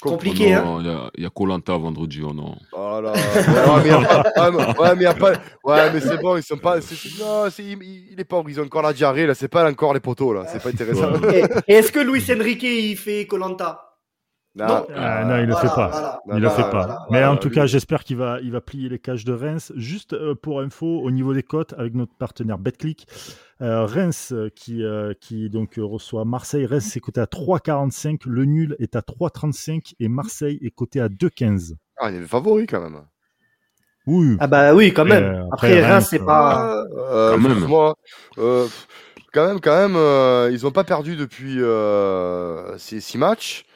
Compliqué, 0.00 0.56
oh 0.56 0.78
hein. 0.78 1.10
Il 1.16 1.24
y 1.24 1.26
a 1.26 1.30
Colanta 1.30 1.76
vendredi, 1.76 2.22
oh 2.22 2.32
non. 2.32 2.56
Oh 2.72 3.00
là. 3.02 3.12
ouais, 3.12 3.82
mais 3.84 3.92
ouais, 3.92 4.96
mais, 4.96 5.02
y 5.02 5.06
a 5.06 5.14
pas... 5.14 5.32
ouais, 5.64 5.92
mais 5.92 6.00
c'est 6.00 6.18
bon, 6.18 6.36
ils 6.36 6.42
sont 6.42 6.56
pas. 6.56 6.76
Non, 7.18 7.48
il, 7.58 7.82
il, 8.12 8.18
est 8.18 8.24
pas. 8.24 8.42
Ils 8.48 8.60
ont 8.60 8.64
encore 8.64 8.82
la 8.82 8.92
diarrhée, 8.92 9.26
là. 9.26 9.34
C'est 9.34 9.48
pas 9.48 9.68
encore 9.68 9.92
les 9.92 10.00
poteaux, 10.00 10.32
là. 10.32 10.44
C'est 10.48 10.62
pas 10.62 10.70
intéressant. 10.70 11.12
Et, 11.32 11.44
et 11.68 11.74
est-ce 11.74 11.92
que 11.92 12.00
Luis 12.00 12.24
Enrique, 12.30 12.62
il 12.62 12.96
fait 12.96 13.26
Colanta 13.26 13.90
non, 14.56 14.84
ah, 14.96 15.24
non, 15.24 15.36
il 15.36 15.42
ne 15.42 15.46
le 15.46 15.54
fait 15.54 15.68
pas. 15.68 16.20
il 16.26 16.40
le 16.40 16.48
fait 16.48 16.68
pas. 16.70 17.06
Mais 17.10 17.24
en 17.24 17.36
tout 17.36 17.50
cas, 17.50 17.66
j'espère 17.66 18.02
qu'il 18.02 18.16
va, 18.16 18.40
il 18.40 18.50
va 18.50 18.60
plier 18.60 18.88
les 18.88 18.98
cages 18.98 19.24
de 19.24 19.32
Reims. 19.32 19.72
Juste 19.76 20.12
euh, 20.12 20.34
pour 20.34 20.60
info, 20.60 20.86
au 20.86 21.10
niveau 21.12 21.34
des 21.34 21.44
cotes, 21.44 21.72
avec 21.78 21.94
notre 21.94 22.14
partenaire 22.16 22.58
BetClick, 22.58 23.06
euh, 23.08 23.12
Reims 23.60 24.32
euh, 24.32 24.48
qui, 24.54 24.82
qui 25.20 25.50
donc 25.50 25.74
reçoit 25.78 26.24
Marseille. 26.24 26.66
Reims 26.66 26.88
c'est 26.92 27.00
coté 27.00 27.20
à 27.20 27.26
3,45. 27.26 28.20
Le 28.26 28.44
nul 28.44 28.76
est 28.78 28.96
à 28.96 29.00
3,35 29.00 29.94
et 30.00 30.08
Marseille 30.08 30.58
est 30.62 30.70
coté 30.70 31.00
à 31.00 31.08
2,15. 31.08 31.74
Ah, 31.98 32.10
il 32.10 32.22
est 32.22 32.26
favori 32.26 32.66
quand 32.66 32.80
même. 32.80 33.02
Oui. 34.06 34.36
Ah 34.40 34.46
bah 34.46 34.74
oui, 34.74 34.92
quand 34.94 35.04
même. 35.04 35.46
après, 35.52 35.84
Reims, 35.84 36.08
c'est 36.10 36.18
pas. 36.18 36.84
quand 36.96 37.38
même. 37.38 37.58
Moi, 37.60 37.94
quand 38.36 39.46
même, 39.46 39.60
quand 39.60 39.88
même, 39.88 40.52
ils 40.52 40.62
n'ont 40.62 40.72
pas 40.72 40.84
perdu 40.84 41.16
depuis 41.16 41.58
ces 42.78 43.00
six 43.00 43.18
matchs. 43.18 43.66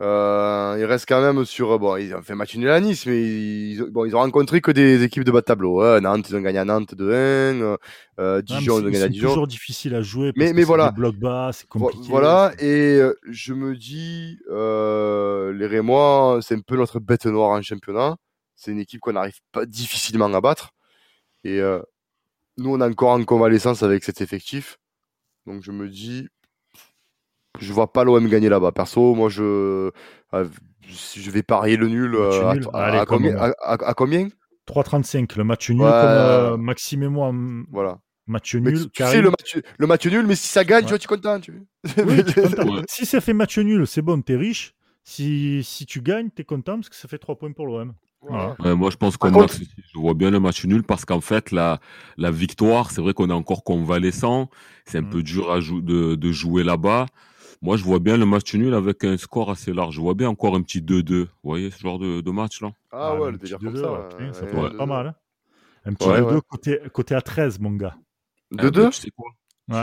Euh, 0.00 0.76
il 0.78 0.84
reste 0.86 1.06
quand 1.06 1.20
même 1.20 1.44
sur. 1.44 1.78
Bon, 1.78 1.96
ils 1.96 2.14
ont 2.14 2.22
fait 2.22 2.34
match 2.34 2.56
nul 2.56 2.68
à 2.68 2.80
Nice, 2.80 3.06
mais 3.06 3.22
ils, 3.22 3.82
bon, 3.90 4.04
ils 4.04 4.16
ont 4.16 4.20
rencontré 4.20 4.60
que 4.60 4.72
des 4.72 5.04
équipes 5.04 5.22
de 5.22 5.30
bas 5.30 5.40
de 5.40 5.44
tableau. 5.44 6.00
Nantes, 6.00 6.28
ils 6.28 6.36
ont 6.36 6.40
gagné 6.40 6.58
à 6.58 6.64
Nantes 6.64 6.94
2-1. 6.94 7.02
Euh, 7.04 7.76
euh, 8.18 8.42
Dijon, 8.42 8.80
ils 8.80 8.86
ont 8.86 8.90
gagné 8.90 9.02
à 9.04 9.08
Dijon. 9.08 9.28
C'est 9.28 9.34
toujours 9.34 9.46
difficile 9.46 9.94
à 9.94 10.02
jouer. 10.02 10.32
Parce 10.32 10.46
mais, 10.46 10.52
mais 10.52 10.64
voilà. 10.64 10.90
Bloc 10.90 11.16
bas, 11.16 11.50
c'est 11.52 11.68
compliqué. 11.68 12.08
Voilà, 12.08 12.52
et 12.58 12.96
euh, 12.98 13.14
je 13.30 13.54
me 13.54 13.76
dis, 13.76 14.38
euh, 14.50 15.52
les 15.52 15.66
Rémois, 15.66 16.40
c'est 16.42 16.56
un 16.56 16.60
peu 16.60 16.76
notre 16.76 16.98
bête 16.98 17.26
noire 17.26 17.50
en 17.50 17.62
championnat. 17.62 18.16
C'est 18.56 18.72
une 18.72 18.80
équipe 18.80 19.00
qu'on 19.00 19.12
n'arrive 19.12 19.38
pas 19.52 19.64
difficilement 19.64 20.32
à 20.32 20.40
battre. 20.40 20.70
Et 21.44 21.60
nous, 22.56 22.70
on 22.70 22.80
est 22.80 22.84
encore 22.84 23.10
en 23.10 23.22
convalescence 23.24 23.82
avec 23.82 24.02
cet 24.02 24.20
effectif. 24.20 24.78
Donc 25.46 25.62
je 25.62 25.72
me 25.72 25.88
dis, 25.88 26.28
je 27.60 27.72
vois 27.72 27.92
pas 27.92 28.04
l'OM 28.04 28.26
gagner 28.28 28.48
là-bas. 28.48 28.72
Perso, 28.72 29.14
moi, 29.14 29.28
je, 29.28 29.90
euh, 30.34 30.44
je 30.82 31.30
vais 31.30 31.42
parier 31.42 31.76
le 31.76 31.88
nul, 31.88 32.14
euh, 32.14 32.54
à, 32.72 33.06
combien, 33.06 33.36
à, 33.62 33.94
combien? 33.94 34.28
3,35. 34.68 35.36
Le 35.36 35.44
match 35.44 35.70
nul, 35.70 35.78
comme 35.78 35.88
euh, 35.88 36.56
Maxime 36.56 37.02
et 37.02 37.08
moi. 37.08 37.32
Voilà. 37.70 37.98
Match 38.26 38.54
nul. 38.54 38.90
Tu, 38.90 39.04
sais, 39.04 39.20
le 39.20 39.30
match, 39.30 39.58
le 39.78 39.86
match 39.86 40.06
nul, 40.06 40.26
mais 40.26 40.34
si 40.34 40.48
ça 40.48 40.64
gagne, 40.64 40.84
tu 40.84 40.90
vois, 40.90 40.98
tu 40.98 41.04
es 41.04 41.08
content. 41.08 41.40
Tu... 41.40 41.62
si 42.88 43.04
ça 43.06 43.20
fait 43.20 43.34
match 43.34 43.58
nul, 43.58 43.86
c'est 43.86 44.02
bon, 44.02 44.20
t'es 44.22 44.36
riche. 44.36 44.74
Si, 45.04 45.62
si 45.62 45.84
tu 45.84 46.00
gagnes, 46.00 46.30
t'es 46.30 46.44
content 46.44 46.76
parce 46.76 46.88
que 46.88 46.96
ça 46.96 47.08
fait 47.08 47.18
3 47.18 47.36
points 47.36 47.52
pour 47.52 47.66
l'OM. 47.66 47.92
moi, 48.22 48.90
je 48.90 48.96
pense 48.96 49.18
qu'on 49.18 49.46
je 49.46 49.98
vois 49.98 50.14
bien 50.14 50.30
le 50.30 50.40
match 50.40 50.64
nul 50.64 50.82
parce 50.82 51.04
qu'en 51.04 51.20
fait, 51.20 51.50
la, 51.50 51.78
la 52.16 52.30
victoire, 52.30 52.90
c'est 52.90 53.02
vrai 53.02 53.12
qu'on 53.12 53.28
est 53.28 53.34
encore 53.34 53.62
convalescent. 53.62 54.48
C'est 54.86 54.98
un 54.98 55.02
mm. 55.02 55.10
peu 55.10 55.22
dur 55.22 55.52
à 55.52 55.58
de, 55.58 56.14
de 56.14 56.32
jouer 56.32 56.64
là-bas. 56.64 57.06
Moi, 57.64 57.78
je 57.78 57.82
vois 57.82 57.98
bien 57.98 58.18
le 58.18 58.26
match 58.26 58.54
nul 58.54 58.74
avec 58.74 59.04
un 59.04 59.16
score 59.16 59.50
assez 59.50 59.72
large. 59.72 59.94
Je 59.94 60.00
vois 60.02 60.12
bien 60.12 60.28
encore 60.28 60.54
un 60.54 60.60
petit 60.60 60.82
2-2. 60.82 61.22
Vous 61.22 61.28
voyez 61.42 61.70
ce 61.70 61.78
genre 61.78 61.98
de, 61.98 62.20
de 62.20 62.30
match-là 62.30 62.72
Ah, 62.92 63.12
ah 63.12 63.18
ouais, 63.18 63.30
le 63.30 63.38
délire 63.38 63.58
comme 63.58 63.74
ça. 63.74 64.10
ça 64.32 64.44
peut 64.44 64.58
être 64.66 64.76
pas 64.76 64.84
mal. 64.84 65.06
Hein 65.06 65.14
un 65.86 65.94
petit 65.94 66.06
2-2 66.06 66.40
côté, 66.46 66.78
côté 66.92 67.14
à 67.14 67.22
13, 67.22 67.60
mon 67.60 67.72
gars. 67.72 67.96
2-2 68.52 68.90
Tu 68.90 69.00
sais 69.00 69.10
quoi? 69.10 69.30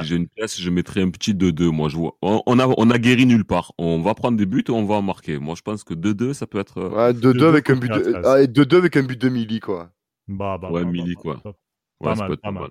Si 0.04 0.10
j'ai 0.10 0.16
une 0.16 0.28
pièce, 0.28 0.62
je 0.62 0.70
mettrais 0.70 1.02
un 1.02 1.10
petit 1.10 1.34
2-2. 1.34 1.72
Moi, 1.72 1.90
je 1.90 1.98
vois. 1.98 2.16
On, 2.22 2.60
a, 2.60 2.68
on 2.68 2.90
a 2.92 3.00
guéri 3.00 3.26
nulle 3.26 3.46
part. 3.46 3.74
On 3.80 4.00
va 4.00 4.14
prendre 4.14 4.38
des 4.38 4.46
buts 4.46 4.64
et 4.68 4.72
on 4.72 4.86
va 4.86 4.96
en 4.96 5.02
marquer. 5.02 5.40
Moi, 5.40 5.56
je 5.58 5.64
pense 5.64 5.84
que 5.84 5.96
2-2, 5.96 6.34
ça 6.34 6.46
peut 6.46 6.60
être. 6.60 6.78
Euh, 6.78 6.90
ouais, 6.90 7.14
2-2 7.14 7.46
avec 7.48 7.68
un 7.72 7.78
but 7.78 7.92
de, 7.92 8.14
ah, 8.24 8.46
2-2 8.46 8.78
avec 8.78 8.96
un 8.96 9.02
but 9.02 9.20
de 9.20 9.30
Mili, 9.30 9.60
quoi. 9.60 9.90
Bah, 10.28 10.60
bah, 10.62 10.70
ouais, 10.72 10.84
bah, 10.84 10.92
Mili, 10.92 11.16
quoi. 11.16 11.38
Pas, 11.38 11.54
ouais, 12.02 12.16
mal, 12.16 12.38
pas 12.38 12.52
mal. 12.52 12.70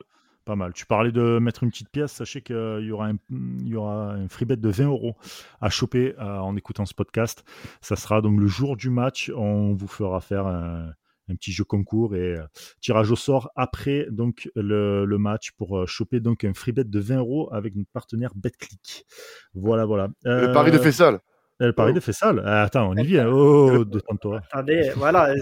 Pas 0.50 0.56
mal. 0.56 0.72
Tu 0.72 0.84
parlais 0.84 1.12
de 1.12 1.38
mettre 1.38 1.62
une 1.62 1.70
petite 1.70 1.90
pièce. 1.90 2.10
Sachez 2.10 2.42
qu'il 2.42 2.80
y 2.80 2.90
aura 2.90 3.06
un, 3.06 3.14
il 3.30 3.68
y 3.68 3.76
aura 3.76 4.14
un 4.14 4.26
free 4.26 4.46
bet 4.46 4.56
de 4.56 4.68
20 4.68 4.86
euros 4.86 5.14
à 5.60 5.70
choper 5.70 6.16
euh, 6.18 6.38
en 6.38 6.56
écoutant 6.56 6.86
ce 6.86 6.92
podcast. 6.92 7.44
Ça 7.80 7.94
sera 7.94 8.20
donc 8.20 8.40
le 8.40 8.48
jour 8.48 8.76
du 8.76 8.90
match. 8.90 9.30
On 9.36 9.74
vous 9.74 9.86
fera 9.86 10.20
faire 10.20 10.48
un, 10.48 10.92
petit 11.28 11.52
jeu 11.52 11.62
concours 11.62 12.16
et 12.16 12.34
euh, 12.34 12.42
tirage 12.80 13.12
au 13.12 13.14
sort 13.14 13.52
après 13.54 14.08
donc 14.10 14.50
le, 14.56 15.06
match 15.18 15.52
pour 15.52 15.78
euh, 15.78 15.86
choper 15.86 16.18
donc 16.18 16.42
un 16.42 16.52
free 16.52 16.72
bet 16.72 16.82
de 16.82 16.98
20 16.98 17.18
euros 17.18 17.48
avec 17.54 17.76
notre 17.76 17.92
partenaire 17.92 18.32
BetClick. 18.34 19.06
Voilà, 19.54 19.84
voilà. 19.84 20.08
le 20.24 20.52
pari 20.52 20.72
de 20.72 20.78
Fessal. 20.78 21.20
Le 21.60 21.72
pari 21.72 21.92
de 21.92 22.00
Fessal. 22.00 22.40
attends, 22.44 22.90
on 22.90 22.96
y 22.96 23.06
vient. 23.06 23.28
Oh, 23.28 23.84
de 23.84 24.00
toi. 24.20 24.40
Attendez, 24.50 24.90
voilà 24.96 25.32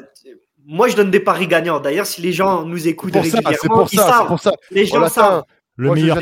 moi, 0.71 0.87
je 0.89 0.97
donne 0.97 1.11
des 1.11 1.21
paris 1.21 1.47
gagnants. 1.47 1.81
D'ailleurs, 1.81 2.05
si 2.05 2.21
les 2.21 2.31
gens 2.31 2.63
nous 2.67 2.87
écoutent 2.87 3.15
régulièrement, 3.15 3.51
c'est 3.59 3.69
pour 3.69 3.89
ça, 3.89 4.07
savent. 4.07 4.27
Pour 4.27 4.39
ça. 4.39 4.53
Les 4.71 4.85
gens 4.85 5.09
savent. 5.09 5.45
Le 5.77 5.93
meilleur 5.93 6.19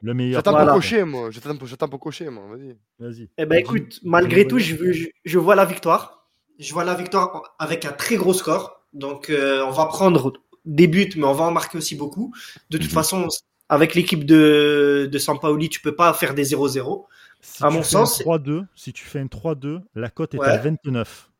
Le 0.00 0.14
meilleur. 0.14 0.38
J'attends 0.38 0.64
pour 0.64 0.74
cocher, 0.74 1.04
moi. 1.04 1.28
J'attends 1.30 1.88
pour 1.88 2.00
cocher, 2.00 2.30
moi. 2.30 2.44
Vas-y. 2.50 2.76
Vas-y. 2.98 3.28
Eh 3.36 3.44
ben, 3.44 3.58
écoute, 3.58 4.00
malgré 4.02 4.46
tout, 4.46 4.58
je, 4.58 4.74
je, 5.22 5.38
vois 5.38 5.54
la 5.54 5.66
victoire. 5.66 6.26
Je 6.58 6.72
vois 6.72 6.84
la 6.84 6.94
victoire 6.94 7.42
avec 7.58 7.84
un 7.84 7.92
très 7.92 8.16
gros 8.16 8.32
score. 8.32 8.86
Donc, 8.94 9.28
euh, 9.28 9.62
on 9.66 9.70
va 9.70 9.84
prendre 9.84 10.32
des 10.64 10.86
buts, 10.86 11.12
mais 11.16 11.26
on 11.26 11.34
va 11.34 11.44
en 11.44 11.52
marquer 11.52 11.76
aussi 11.76 11.94
beaucoup. 11.94 12.32
De 12.70 12.78
toute 12.78 12.88
mhm. 12.88 12.94
façon, 12.94 13.28
avec 13.68 13.94
l'équipe 13.94 14.24
de, 14.24 15.10
de 15.12 15.18
Sampaoli, 15.18 15.68
tu 15.68 15.82
peux 15.82 15.94
pas 15.94 16.14
faire 16.14 16.32
des 16.32 16.54
0-0. 16.54 17.04
Si 17.42 17.62
à 17.62 17.68
mon 17.68 17.82
sens. 17.82 18.22
3-2, 18.22 18.64
si 18.74 18.94
tu 18.94 19.04
fais 19.04 19.20
un 19.20 19.26
3-2, 19.26 19.82
la 19.94 20.08
cote 20.08 20.34
est 20.34 20.40
à 20.40 20.56
29. 20.56 21.30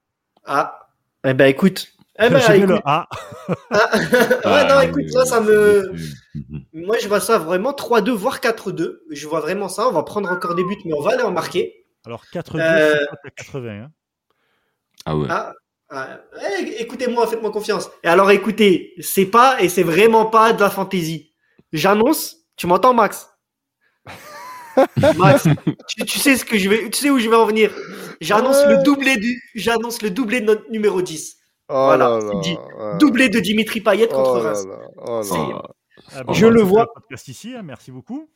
Ah, 0.44 0.90
eh 1.24 1.34
ben 1.34 1.46
écoute, 1.46 1.97
eh 2.18 2.30
ben, 2.30 2.38
écoute... 2.38 2.68
le 2.68 2.78
A. 2.84 3.08
Ah. 3.70 3.90
ouais, 4.44 4.68
non, 4.68 4.80
écoute, 4.80 5.08
ça, 5.10 5.24
ça 5.24 5.40
me. 5.40 5.92
Moi, 6.72 6.96
je 7.00 7.08
vois 7.08 7.20
ça 7.20 7.38
vraiment 7.38 7.72
3-2, 7.72 8.10
voire 8.10 8.40
4-2. 8.40 8.98
Je 9.10 9.28
vois 9.28 9.40
vraiment 9.40 9.68
ça. 9.68 9.88
On 9.88 9.92
va 9.92 10.02
prendre 10.02 10.30
encore 10.30 10.54
des 10.54 10.64
buts, 10.64 10.76
mais 10.84 10.94
on 10.94 11.02
va 11.02 11.12
aller 11.12 11.22
en 11.22 11.30
marquer. 11.30 11.86
Alors, 12.04 12.24
4-2, 12.32 12.60
euh... 12.60 12.96
c'est 13.24 13.34
80. 13.36 13.70
Hein. 13.70 13.90
Ah 15.04 15.16
ouais. 15.16 15.26
Ah, 15.30 15.52
ah. 15.90 16.20
Eh, 16.60 16.82
écoutez-moi, 16.82 17.26
faites-moi 17.26 17.50
confiance. 17.50 17.90
Et 18.02 18.08
alors, 18.08 18.30
écoutez, 18.30 18.94
c'est 19.00 19.26
pas 19.26 19.60
et 19.60 19.68
c'est 19.68 19.82
vraiment 19.82 20.26
pas 20.26 20.52
de 20.52 20.60
la 20.60 20.70
fantaisie. 20.70 21.32
J'annonce, 21.72 22.36
tu 22.56 22.66
m'entends, 22.66 22.94
Max? 22.94 23.30
Max, 25.16 25.46
tu, 26.06 26.18
sais 26.18 26.36
ce 26.36 26.44
que 26.44 26.58
je 26.58 26.68
vais, 26.68 26.90
tu 26.90 26.98
sais 26.98 27.10
où 27.10 27.18
je 27.18 27.28
vais 27.28 27.36
en 27.36 27.46
venir. 27.46 27.72
J'annonce 28.20 28.64
le 28.66 28.82
doublé 28.82 29.16
du, 29.16 29.40
j'annonce 29.54 30.02
le 30.02 30.10
doublé 30.10 30.40
de 30.40 30.46
notre 30.46 30.70
numéro 30.70 31.02
10. 31.02 31.37
Oh 31.70 31.84
voilà, 31.84 32.18
doublé 32.98 33.28
de 33.28 33.40
Dimitri 33.40 33.80
Payet 33.80 34.08
contre 34.08 34.36
oh 34.36 34.40
Reims. 34.40 34.66
Oh 35.06 35.20
ah 36.14 36.22
je 36.32 36.46
le 36.46 36.62
vois. 36.62 36.92
Podcast 36.94 37.28
ici, 37.28 37.54
hein, 37.54 37.62
merci 37.62 37.90
beaucoup. 37.90 38.30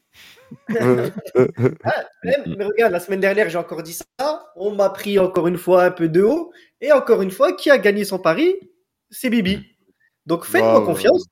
Ah, 0.78 2.04
mais 2.24 2.64
regarde, 2.64 2.92
la 2.92 3.00
semaine 3.00 3.20
dernière, 3.20 3.48
j'ai 3.48 3.58
encore 3.58 3.82
dit 3.82 3.94
ça. 3.94 4.52
On 4.56 4.72
m'a 4.72 4.90
pris 4.90 5.18
encore 5.18 5.48
une 5.48 5.56
fois 5.56 5.84
un 5.84 5.90
peu 5.90 6.08
de 6.08 6.22
haut. 6.22 6.52
Et 6.80 6.92
encore 6.92 7.22
une 7.22 7.30
fois, 7.30 7.52
qui 7.52 7.70
a 7.70 7.78
gagné 7.78 8.04
son 8.04 8.18
pari? 8.18 8.54
C'est 9.10 9.30
Bibi. 9.30 9.64
Donc 10.26 10.44
faites-moi 10.44 10.84
confiance. 10.84 11.24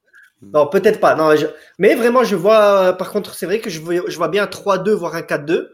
Non, 0.43 0.67
peut-être 0.67 1.01
pas. 1.01 1.15
Non, 1.15 1.35
Mais 1.79 1.95
vraiment, 1.95 2.25
je 2.25 2.37
vois. 2.37 2.95
Par 2.95 3.13
contre, 3.13 3.35
c'est 3.35 3.47
vrai 3.47 3.61
que 3.61 3.69
je 3.69 3.81
vois, 3.81 4.09
je 4.09 4.17
vois 4.17 4.29
bien 4.29 4.45
un 4.45 4.47
3-2, 4.47 4.93
voire 4.93 5.15
un 5.15 5.21
4-2. 5.21 5.69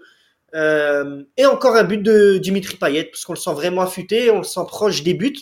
Euh... 0.55 1.23
Et 1.37 1.47
encore 1.47 1.77
un 1.77 1.85
but 1.85 2.03
de 2.03 2.39
Dimitri 2.39 2.77
Payet, 2.77 3.05
parce 3.05 3.25
qu'on 3.25 3.35
le 3.35 3.39
sent 3.39 3.53
vraiment 3.53 3.83
affûté, 3.83 4.31
on 4.31 4.39
le 4.39 4.45
sent 4.45 4.65
proche 4.67 5.05
des 5.05 5.15
buts. 5.15 5.37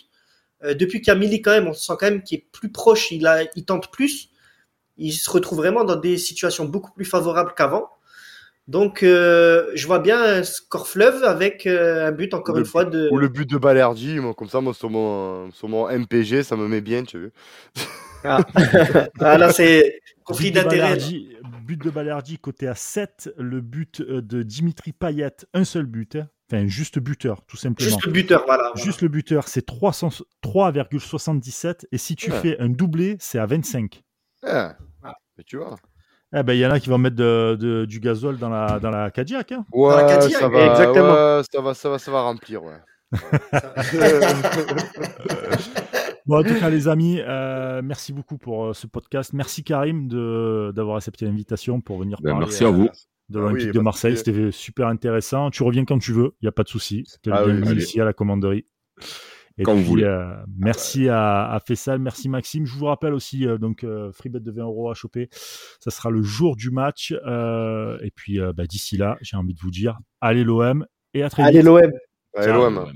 Euh, 0.65 0.75
depuis 0.75 1.03
qu'Amili, 1.03 1.43
quand 1.43 1.53
même, 1.53 1.69
on 1.69 1.73
sent 1.75 1.93
quand 1.99 2.11
même 2.11 2.23
qu'il 2.23 2.39
est 2.39 2.47
plus 2.53 2.71
proche, 2.71 3.11
il, 3.13 3.29
il 3.57 3.65
tente 3.65 3.91
plus. 3.93 4.31
Il 4.97 5.13
se 5.13 5.31
retrouve 5.31 5.59
vraiment 5.59 5.85
dans 5.85 5.97
des 5.97 6.19
situations 6.19 6.65
beaucoup 6.67 6.93
plus 6.93 7.05
favorables 7.05 7.55
qu'avant. 7.57 7.91
Donc, 8.67 9.03
euh, 9.03 9.71
je 9.75 9.87
vois 9.87 9.99
bien 9.99 10.23
un 10.23 10.43
score 10.43 10.89
fleuve 10.89 11.23
avec 11.25 11.67
euh, 11.67 12.09
un 12.09 12.13
but, 12.13 12.33
encore 12.33 12.57
Le- 12.57 12.63
une 12.63 12.67
fois, 12.67 12.85
de. 12.87 13.11
Ou 13.11 13.19
le 13.19 13.29
but 13.29 13.49
de 13.49 13.59
Balerdi, 13.59 14.21
moi, 14.21 14.33
comme 14.35 14.49
ça, 14.49 14.61
moi, 14.61 14.73
sur 14.73 14.89
mon, 14.91 15.51
sur 15.53 15.69
mon 15.69 15.89
MPG, 15.91 16.43
ça 16.43 16.57
me 16.57 16.67
met 16.67 16.81
bien, 16.81 17.05
tu 17.05 17.17
as 17.17 17.21
vu. 17.21 17.33
Ah, 18.25 18.41
Ah, 19.21 19.37
là, 19.39 19.53
c'est 19.53 20.01
conflit 20.25 20.51
But 20.51 20.55
de 20.57 20.63
d'intérêt. 20.63 20.97
Balerdi- 20.97 21.29
But 21.67 21.83
de 21.83 21.91
Balerdi 21.91 22.39
côté 22.39 22.67
à 22.69 22.75
7, 22.75 23.31
le 23.39 23.61
but 23.61 24.01
euh, 24.01 24.23
de 24.23 24.43
Dimitri 24.43 24.93
Payet, 24.93 25.37
un 25.53 25.65
seul 25.65 25.87
but, 25.87 26.17
hein. 26.17 26.29
Enfin 26.51 26.67
juste 26.67 26.99
buteur, 26.99 27.43
tout 27.47 27.57
simplement. 27.57 27.89
Juste 27.91 28.05
le 28.07 28.13
buteur, 28.13 28.45
voilà. 28.47 28.71
voilà. 28.73 28.85
Juste 28.85 29.01
le 29.03 29.09
buteur, 29.09 29.49
c'est 29.49 29.65
300 29.65 30.09
3,77 30.43 31.87
et 31.93 31.99
si 31.99 32.17
tu 32.17 32.31
Ouais. 32.31 32.39
fais 32.41 32.59
un 32.61 32.69
doublé, 32.69 33.17
c'est 33.21 33.39
à 33.39 33.47
25. 33.47 34.03
Ah. 34.45 34.77
Ah. 35.03 35.15
Mais 35.39 35.45
tu 35.45 35.57
vois. 35.57 35.77
Eh 36.37 36.43
ben, 36.43 36.53
il 36.55 36.59
y 36.59 36.67
en 36.67 36.71
a 36.71 36.81
qui 36.81 36.89
vont 36.89 36.99
mettre 36.99 37.17
de- 37.17 37.57
de- 37.61 37.85
du 37.85 38.01
gazole 38.01 38.39
dans 38.39 38.49
la, 38.49 38.81
dans 38.81 38.91
la 38.91 39.11
Cadillac. 39.11 39.53
hein. 39.53 39.65
Ouais, 39.73 39.95
la 39.95 40.05
Cadillac, 40.05 40.41
ça 40.41 40.49
va, 40.49 40.67
exactement. 40.73 41.13
ouais, 41.15 41.43
ça 41.53 41.61
va, 41.61 41.75
ça 41.75 41.89
va, 41.91 41.99
ça 41.99 42.11
va 42.11 42.23
remplir, 42.23 42.63
ouais. 42.65 42.79
Bon, 46.27 46.39
en 46.41 46.43
tout 46.43 46.55
cas, 46.59 46.71
les 46.71 46.89
amis, 46.89 47.21
euh, 47.21 47.83
merci 47.85 48.13
beaucoup 48.15 48.39
pour 48.39 48.65
euh, 48.67 48.73
ce 48.73 48.87
podcast. 48.87 49.35
Merci 49.35 49.63
Karim 49.63 50.09
de- 50.09 50.73
d'avoir 50.75 50.97
accepté 50.97 51.27
l'invitation 51.27 51.81
pour 51.83 51.99
venir 51.99 52.19
Ben, 52.23 52.31
parler 52.31 52.47
merci 52.47 52.65
à 52.65 52.69
euh, 52.69 52.71
vous. 52.71 52.89
De 53.31 53.39
Ah 53.39 53.43
l'Olympique 53.43 53.67
oui, 53.69 53.73
de 53.73 53.81
Marseille. 53.81 54.17
C'était 54.17 54.51
super 54.53 54.89
intéressant. 54.89 55.51
Tu 55.51 55.63
reviens 55.63 55.85
quand 55.85 55.99
tu 55.99 56.13
veux, 56.13 56.35
il 56.41 56.45
n'y 56.45 56.49
a 56.49 56.53
pas 56.53 56.63
de 56.65 56.69
souci. 56.69 57.05
Tu 57.23 57.31
Ah 57.33 57.45
oui, 57.45 57.53
allez. 57.67 57.83
ici 57.83 58.01
à 58.01 58.05
la 58.05 58.13
commanderie. 58.13 58.67
Et 59.57 59.63
Quand 59.63 59.77
vous 59.77 59.95
puis, 59.95 60.05
euh, 60.05 60.35
merci 60.59 61.09
à, 61.09 61.49
à 61.53 61.61
Faisal, 61.61 62.01
merci 62.01 62.29
Maxime. 62.29 62.67
Je 62.67 62.73
vous 62.73 62.87
rappelle 62.87 63.15
aussi, 63.15 63.47
euh, 63.47 63.57
donc, 63.57 63.85
euh, 63.85 64.11
Freebet 64.11 64.41
de 64.41 64.51
20 64.51 64.65
euros 64.65 64.91
à 64.91 64.95
choper. 64.95 65.29
Ça 65.79 65.93
sera 65.93 66.11
le 66.11 66.23
jour 66.23 66.57
du 66.57 66.71
match. 66.71 67.15
euh, 67.25 67.97
et 68.03 68.11
puis, 68.11 68.41
euh, 68.41 68.53
bah, 68.53 68.67
d'ici 68.67 68.97
là, 68.97 69.17
j'ai 69.21 69.37
envie 69.37 69.55
de 69.55 69.61
vous 69.61 69.71
dire, 69.71 69.99
allez 70.21 70.43
l'OM 70.43 70.85
et 71.15 71.23
à 71.23 71.31
très 71.31 71.45
Allez, 71.45 71.59
vite. 71.59 71.67
l'OM. 71.69 71.93
Allez, 72.37 72.53
l'OM. 72.53 72.91